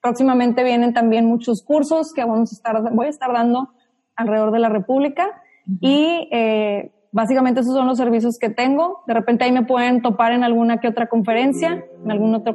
Próximamente 0.00 0.62
vienen 0.62 0.92
también 0.92 1.26
muchos 1.26 1.62
cursos 1.62 2.12
que 2.12 2.24
vamos 2.24 2.52
a 2.52 2.54
estar, 2.54 2.92
voy 2.92 3.06
a 3.06 3.10
estar 3.10 3.32
dando 3.32 3.70
alrededor 4.16 4.52
de 4.52 4.58
la 4.58 4.68
República. 4.68 5.42
Y 5.80 6.28
eh, 6.30 6.92
básicamente 7.10 7.60
esos 7.60 7.74
son 7.74 7.86
los 7.86 7.96
servicios 7.96 8.38
que 8.38 8.50
tengo. 8.50 9.02
De 9.06 9.14
repente 9.14 9.44
ahí 9.44 9.52
me 9.52 9.64
pueden 9.64 10.02
topar 10.02 10.32
en 10.32 10.44
alguna 10.44 10.78
que 10.78 10.88
otra 10.88 11.08
conferencia, 11.08 11.84
en 12.04 12.10
algún 12.10 12.34
otro, 12.34 12.54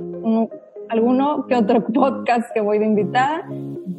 alguno 0.89 1.45
que 1.47 1.55
otro 1.55 1.85
podcast 1.93 2.51
que 2.53 2.61
voy 2.61 2.79
de 2.79 2.85
invitada 2.85 3.43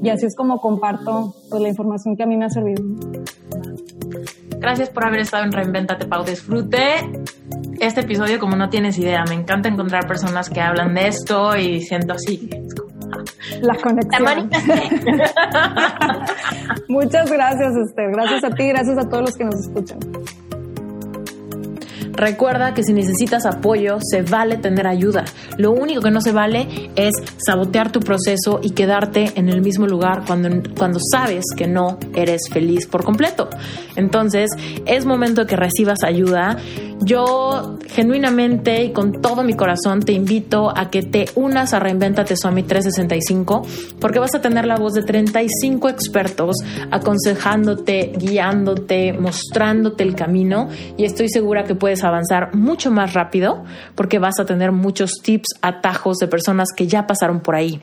y 0.03 0.09
así 0.09 0.26
es 0.26 0.36
como 0.36 0.61
comparto 0.61 1.34
pues, 1.51 1.62
la 1.62 1.68
información 1.68 2.16
que 2.16 2.22
a 2.22 2.26
mí 2.26 2.36
me 2.36 2.47
ha 2.47 2.51
servido. 2.51 2.82
Gracias 4.59 4.91
por 4.91 5.07
haber 5.07 5.20
estado 5.20 5.45
en 5.45 5.53
Reinventate 5.53 6.07
Pau. 6.07 6.22
Disfrute 6.22 7.11
este 7.80 8.03
episodio 8.03 8.38
como 8.38 8.57
no 8.57 8.68
tienes 8.68 8.99
idea. 8.99 9.24
Me 9.26 9.34
encanta 9.34 9.68
encontrar 9.68 10.07
personas 10.07 10.51
que 10.51 10.61
hablan 10.61 10.95
de 10.95 11.09
esto 11.09 11.57
y 11.57 11.80
siento 11.80 12.12
así. 12.12 12.51
La 13.62 13.74
conexión. 13.74 14.51
Muchas 16.88 17.30
gracias, 17.30 17.76
Esther. 17.76 18.11
Gracias 18.12 18.45
a 18.45 18.51
ti, 18.51 18.68
gracias 18.68 18.99
a 18.99 19.09
todos 19.09 19.22
los 19.22 19.36
que 19.36 19.45
nos 19.45 19.61
escuchan. 19.61 19.99
Recuerda 22.21 22.75
que 22.75 22.83
si 22.83 22.93
necesitas 22.93 23.47
apoyo, 23.47 23.97
se 24.03 24.21
vale 24.21 24.59
tener 24.59 24.87
ayuda. 24.87 25.25
Lo 25.57 25.73
único 25.73 26.03
que 26.03 26.11
no 26.11 26.21
se 26.21 26.33
vale 26.33 26.91
es 26.95 27.14
sabotear 27.39 27.93
tu 27.93 28.01
proceso 28.01 28.61
y 28.62 28.73
quedarte 28.73 29.33
en 29.37 29.49
el 29.49 29.62
mismo 29.62 29.87
lugar 29.87 30.25
cuando, 30.27 30.51
cuando 30.77 30.99
sabes 31.01 31.47
que 31.57 31.66
no 31.66 31.99
eres 32.14 32.43
feliz 32.53 32.87
por 32.87 33.05
completo. 33.05 33.49
Entonces, 33.97 34.51
es 34.85 35.07
momento 35.07 35.41
de 35.41 35.47
que 35.47 35.57
recibas 35.57 36.05
ayuda. 36.05 36.59
Yo 37.03 37.78
genuinamente 37.88 38.84
y 38.84 38.92
con 38.92 39.22
todo 39.22 39.42
mi 39.42 39.55
corazón 39.55 40.01
te 40.01 40.12
invito 40.12 40.70
a 40.76 40.90
que 40.90 41.03
te 41.03 41.24
unas 41.34 41.72
a 41.72 41.80
Reinventate 41.80 42.36
Suami 42.36 42.62
365 42.62 43.66
porque 43.98 44.18
vas 44.18 44.34
a 44.34 44.42
tener 44.42 44.66
la 44.66 44.76
voz 44.76 44.92
de 44.92 45.03
35 45.03 45.88
expertos 45.88 46.57
aconsejándote, 46.90 48.12
guiándote, 48.16 49.14
mostrándote 49.14 50.05
el 50.05 50.14
camino 50.14 50.68
y 50.98 51.05
estoy 51.05 51.30
segura 51.30 51.64
que 51.64 51.74
puedes 51.74 52.05
avanzar 52.05 52.55
mucho 52.55 52.90
más 52.90 53.14
rápido 53.14 53.64
porque 53.94 54.18
vas 54.18 54.38
a 54.38 54.44
tener 54.44 54.70
muchos 54.70 55.12
tips, 55.22 55.59
atajos 55.62 56.18
de 56.18 56.28
personas 56.28 56.68
que 56.76 56.86
ya 56.86 57.07
pasaron 57.07 57.40
por 57.40 57.55
ahí. 57.55 57.82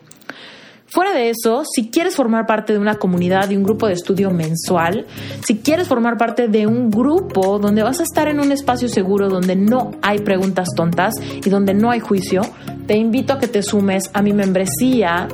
Fuera 0.90 1.12
de 1.12 1.30
eso, 1.30 1.64
si 1.66 1.90
quieres 1.90 2.16
formar 2.16 2.46
parte 2.46 2.72
de 2.72 2.80
una 2.80 2.96
comunidad, 2.96 3.50
de 3.50 3.58
un 3.58 3.64
grupo 3.64 3.88
de 3.88 3.94
estudio 3.94 4.32
mensual, 4.32 5.06
si 5.46 5.58
quieres 5.58 5.88
formar 5.88 6.18
parte 6.18 6.48
de 6.48 6.66
un 6.66 6.90
grupo 6.90 7.60
donde 7.60 7.84
vas 7.84 8.00
a 8.00 8.04
estar 8.04 8.30
en 8.30 8.40
un 8.40 8.54
espacio 8.54 8.88
seguro, 8.88 9.28
donde 9.28 9.58
no 9.58 9.92
hay 10.02 10.20
preguntas 10.20 10.70
tontas 10.76 11.14
y 11.22 11.50
donde 11.50 11.74
no 11.74 11.92
hay 11.92 12.00
juicio, 12.00 12.42
te 12.88 12.96
invito 12.96 13.34
a 13.34 13.40
que 13.40 13.48
te 13.48 13.64
sumes 13.64 14.10
a 14.14 14.22
mi 14.22 14.32
membresía 14.32 15.28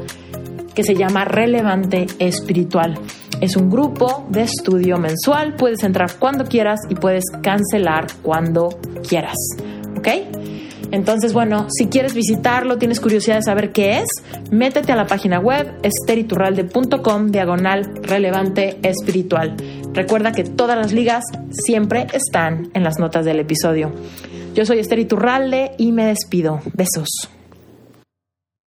que 0.74 0.84
se 0.84 0.95
llama 0.95 1.24
Relevante 1.24 2.08
Espiritual. 2.18 2.97
Es 3.39 3.56
un 3.56 3.70
grupo 3.70 4.26
de 4.30 4.43
estudio 4.43 4.97
mensual, 4.97 5.56
puedes 5.56 5.84
entrar 5.84 6.18
cuando 6.18 6.45
quieras 6.45 6.80
y 6.89 6.95
puedes 6.95 7.26
cancelar 7.43 8.08
cuando 8.24 8.70
quieras. 9.08 9.38
¿Ok? 9.97 10.08
Entonces, 10.93 11.33
bueno, 11.33 11.65
si 11.75 11.87
quieres 11.87 12.13
visitarlo, 12.13 12.77
tienes 12.77 12.99
curiosidad 12.99 13.37
de 13.37 13.41
saber 13.41 13.71
qué 13.71 14.01
es, 14.01 14.07
métete 14.51 14.91
a 14.91 14.95
la 14.95 15.07
página 15.07 15.39
web 15.39 15.73
esteriturralde.com 15.81 17.31
diagonal 17.31 17.95
relevante 18.03 18.77
espiritual. 18.83 19.55
Recuerda 19.91 20.33
que 20.33 20.43
todas 20.43 20.77
las 20.77 20.93
ligas 20.93 21.23
siempre 21.49 22.05
están 22.13 22.69
en 22.75 22.83
las 22.83 22.99
notas 22.99 23.25
del 23.25 23.39
episodio. 23.39 23.91
Yo 24.53 24.67
soy 24.67 24.77
Esther 24.77 24.99
Iturralde 24.99 25.71
y 25.79 25.91
me 25.93 26.05
despido. 26.05 26.61
Besos. 26.75 27.32